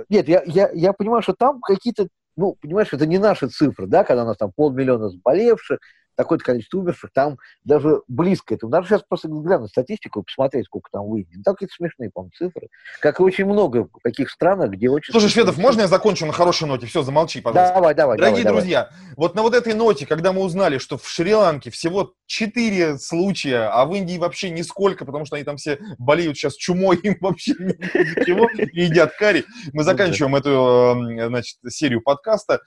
Нет, 0.10 0.30
я, 0.30 0.44
я, 0.46 0.70
я 0.76 0.94
понимаю, 0.94 1.24
что 1.24 1.34
там 1.34 1.60
какие-то, 1.62 2.08
ну, 2.38 2.56
понимаешь, 2.62 2.90
это 2.92 3.08
не 3.08 3.18
наши 3.18 3.48
цифры, 3.48 3.88
да, 3.88 4.04
когда 4.04 4.26
у 4.26 4.28
нас 4.28 4.38
там 4.38 4.52
полмиллиона 4.56 5.10
заболевших, 5.10 5.80
такое-то 6.16 6.44
количество 6.44 6.80
умерших, 6.80 7.12
там 7.14 7.38
даже 7.64 8.02
близко 8.08 8.56
этого. 8.56 8.70
Надо 8.70 8.88
сейчас 8.88 9.04
просто 9.08 9.28
глянуть 9.28 9.70
статистику 9.70 10.22
и 10.22 10.24
посмотреть, 10.24 10.66
сколько 10.66 10.90
там 10.92 11.08
выйдет. 11.08 11.44
Там 11.44 11.56
какие-то 11.56 11.74
смешные, 11.76 12.10
по-моему, 12.12 12.32
цифры. 12.38 12.70
Как 13.02 13.20
и 13.20 13.24
очень 13.24 13.46
много 13.46 13.88
в 13.92 14.00
таких 14.04 14.30
странах, 14.30 14.72
где 14.72 14.90
очень... 14.90 15.12
Слушай, 15.12 15.30
Шведов, 15.30 15.58
можно 15.58 15.82
я 15.82 15.88
закончу 15.88 16.26
на 16.26 16.34
хорошей 16.34 16.68
ноте? 16.68 16.86
Все, 16.86 17.04
замолчи, 17.04 17.42
пожалуйста. 17.42 17.76
Давай, 17.76 17.96
давай, 17.96 18.18
Дорогие 18.18 18.44
давай, 18.44 18.62
друзья, 18.62 18.90
давай. 18.90 19.16
вот 19.18 19.36
на 19.36 19.42
вот 19.42 19.56
этой 19.56 19.74
ноте, 19.74 20.06
когда 20.06 20.34
мы 20.34 20.42
узнали, 20.42 20.78
что 20.78 20.98
в 20.98 21.08
Шри-Ланке 21.08 21.72
всего 21.72 22.14
4 22.28 22.98
случая, 23.00 23.70
а 23.72 23.86
в 23.86 23.94
Индии 23.94 24.18
вообще 24.18 24.50
нисколько, 24.50 25.06
потому 25.06 25.26
что 25.26 25.36
они 25.36 25.46
там 25.46 25.58
все 25.58 25.80
болеют 25.98 26.38
сейчас 26.38 26.56
чумой, 26.56 26.98
им 26.98 27.18
вообще 27.20 27.54
ничего, 27.60 28.50
едят 28.72 29.14
карри, 29.18 29.46
мы 29.74 29.84
заканчиваем 29.84 30.36
эту, 30.36 31.28
значит, 31.30 31.58
серию 31.70 32.02
подкаста. 32.02 32.62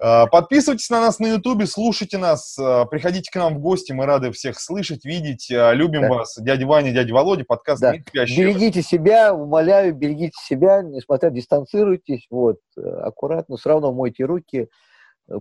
А, 0.00 0.26
подписывайтесь 0.26 0.90
на 0.90 1.00
нас 1.00 1.18
на 1.20 1.26
Ютубе, 1.26 1.66
слушайте 1.66 2.18
нас, 2.18 2.58
а, 2.58 2.84
приходите 2.86 3.30
к 3.30 3.36
нам 3.36 3.56
в 3.56 3.60
гости, 3.60 3.92
мы 3.92 4.06
рады 4.06 4.32
всех 4.32 4.58
слышать, 4.58 5.04
видеть, 5.04 5.50
а, 5.52 5.72
любим 5.72 6.02
да. 6.02 6.08
вас. 6.08 6.36
Дядя 6.36 6.66
Ваня, 6.66 6.92
дядя 6.92 7.14
Володя, 7.14 7.44
подкаст 7.44 7.80
да. 7.80 7.94
Берегите 8.12 8.82
себя, 8.82 9.32
умоляю, 9.32 9.94
берегите 9.94 10.36
себя, 10.42 10.82
несмотря 10.82 11.30
дистанцируйтесь, 11.30 12.26
вот, 12.28 12.58
аккуратно, 12.76 13.56
все 13.56 13.68
равно 13.68 13.92
мойте 13.92 14.24
руки, 14.24 14.68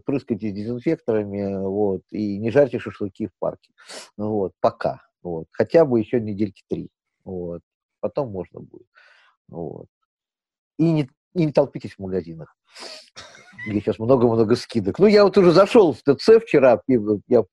прыскайте 0.06 0.51
дезинфекторами, 0.51 1.58
вот, 1.66 2.01
и 2.12 2.38
не 2.38 2.51
жарьте 2.51 2.78
шашлыки 2.78 3.28
в 3.28 3.32
парке. 3.39 3.72
Ну 4.18 4.30
вот, 4.34 4.51
пока. 4.62 5.01
Вот, 5.24 5.47
хотя 5.51 5.84
бы 5.84 5.99
еще 5.99 6.20
недельки 6.20 6.64
три. 6.70 6.89
Вот, 7.24 7.62
потом 8.01 8.30
можно 8.30 8.60
будет. 8.60 8.88
Вот. 9.47 9.88
И 10.78 10.91
не, 10.91 11.10
и 11.34 11.45
не 11.45 11.51
толпитесь 11.51 11.93
в 11.93 11.99
магазинах 11.99 12.56
где 13.66 13.80
сейчас 13.80 13.99
много-много 13.99 14.55
скидок. 14.55 14.99
Ну, 14.99 15.07
я 15.07 15.24
вот 15.24 15.38
уже 15.38 15.51
зашел 15.51 15.93
в 15.93 15.99
ТЦ 16.01 16.41
вчера, 16.41 16.82
я 16.88 17.43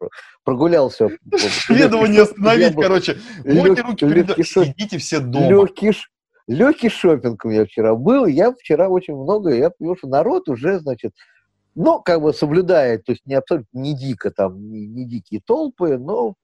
прогулялся. 0.45 1.09
Шведова 1.37 2.07
не 2.07 2.19
остановить, 2.19 2.75
короче. 2.75 3.19
Мойте 3.45 3.83
руки, 3.83 4.43
сидите 4.43 4.99
все 4.99 5.21
дома. 5.21 5.49
Легкий, 6.47 6.89
шопинг 6.89 7.45
у 7.45 7.49
меня 7.49 7.65
вчера 7.65 7.95
был. 7.95 8.27
Я 8.27 8.53
вчера 8.53 8.89
очень 8.89 9.15
много, 9.15 9.55
я 9.55 9.71
понял, 9.71 9.97
что 9.97 10.09
народ 10.09 10.49
уже, 10.49 10.81
значит, 10.81 11.13
ну, 11.77 12.01
как 12.01 12.21
бы 12.21 12.35
соблюдает, 12.35 13.05
то 13.05 13.13
есть 13.13 13.25
не 13.25 13.35
абсолютно 13.35 13.79
не 13.79 13.97
дико 13.97 14.33
там, 14.33 14.69
не, 14.69 14.87
не 14.87 15.07
дикие 15.07 15.41
толпы, 15.45 15.97
но 15.97 16.35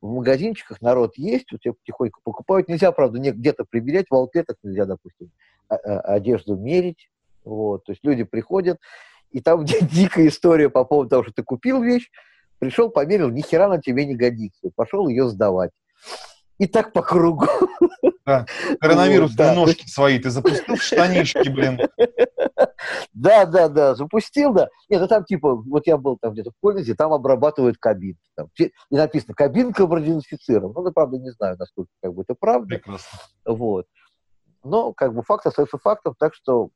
в 0.00 0.14
магазинчиках 0.14 0.80
народ 0.80 1.16
есть, 1.16 1.50
вот 1.50 1.60
тебя 1.60 1.74
потихоньку 1.74 2.20
покупают. 2.22 2.68
Нельзя, 2.68 2.92
правда, 2.92 3.18
где-то 3.18 3.64
приберять, 3.68 4.06
в 4.08 4.14
аутлетах 4.14 4.56
нельзя, 4.62 4.86
допустим, 4.86 5.30
а, 5.68 5.74
а, 5.74 6.00
одежду 6.14 6.56
мерить, 6.56 7.10
вот, 7.44 7.84
то 7.84 7.92
есть 7.92 8.04
люди 8.04 8.24
приходят, 8.24 8.78
и 9.30 9.40
там 9.40 9.64
дикая 9.92 10.28
история 10.28 10.68
по 10.68 10.84
поводу 10.84 11.10
того, 11.10 11.22
что 11.24 11.32
ты 11.32 11.42
купил 11.42 11.82
вещь, 11.82 12.10
пришел, 12.58 12.90
померил, 12.90 13.30
ни 13.30 13.42
хера 13.42 13.68
на 13.68 13.80
тебе 13.80 14.06
не 14.06 14.14
годится, 14.14 14.70
пошел 14.74 15.08
ее 15.08 15.28
сдавать. 15.28 15.70
И 16.58 16.66
так 16.66 16.92
по 16.92 17.00
кругу. 17.00 17.46
Да. 18.26 18.46
Коронавирус 18.80 19.30
вот, 19.30 19.38
да. 19.38 19.54
ножки 19.54 19.88
свои 19.88 20.18
ты 20.18 20.28
запустил 20.28 20.76
в 20.76 20.82
штанишки, 20.82 21.48
блин. 21.48 21.80
Да, 23.12 23.44
да, 23.44 23.68
да, 23.68 23.94
запустил, 23.94 24.52
да. 24.52 24.68
Нет, 24.88 25.00
ну 25.00 25.08
там 25.08 25.24
типа, 25.24 25.54
вот 25.54 25.86
я 25.86 25.96
был 25.96 26.16
там 26.18 26.32
где-то 26.32 26.50
в 26.50 26.54
Кольнице, 26.62 26.94
там 26.94 27.12
обрабатывают 27.12 27.76
кабинки. 27.78 28.20
Там, 28.34 28.48
и 28.58 28.70
написано, 28.90 29.34
кабинка 29.34 29.86
продезинфицирована. 29.86 30.72
Ну, 30.74 30.86
я, 30.86 30.92
правда, 30.92 31.18
не 31.18 31.30
знаю, 31.30 31.56
насколько 31.58 31.90
как 32.02 32.14
бы 32.14 32.22
это 32.22 32.34
правда. 32.38 32.68
Прекрасно. 32.68 33.18
Вот. 33.44 33.86
Но 34.64 34.92
как 34.92 35.14
бы 35.14 35.22
факт 35.22 35.46
остается 35.46 35.78
фактом, 35.78 36.14
так 36.18 36.34
что 36.34 36.70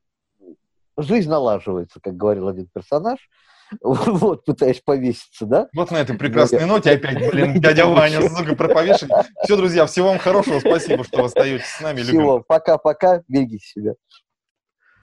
жизнь 0.97 1.29
налаживается, 1.29 1.99
как 2.01 2.15
говорил 2.15 2.47
один 2.47 2.67
персонаж, 2.73 3.19
вот, 3.81 4.45
пытаясь 4.45 4.81
повеситься, 4.81 5.45
да? 5.45 5.67
Вот 5.73 5.91
на 5.91 5.97
этой 5.97 6.17
прекрасной 6.17 6.65
ноте 6.65 6.91
опять, 6.91 7.31
блин, 7.31 7.53
дядя 7.61 7.85
Ваня, 7.85 8.27
сука, 8.29 8.55
про 8.55 8.69
повешение. 8.69 9.23
Все, 9.43 9.57
друзья, 9.57 9.85
всего 9.85 10.09
вам 10.09 10.19
хорошего, 10.19 10.59
спасибо, 10.59 11.03
что 11.03 11.23
остаетесь 11.23 11.65
с 11.65 11.81
нами. 11.81 12.01
Всего, 12.01 12.43
пока-пока, 12.47 13.23
берегите 13.27 13.65
себя. 13.65 13.93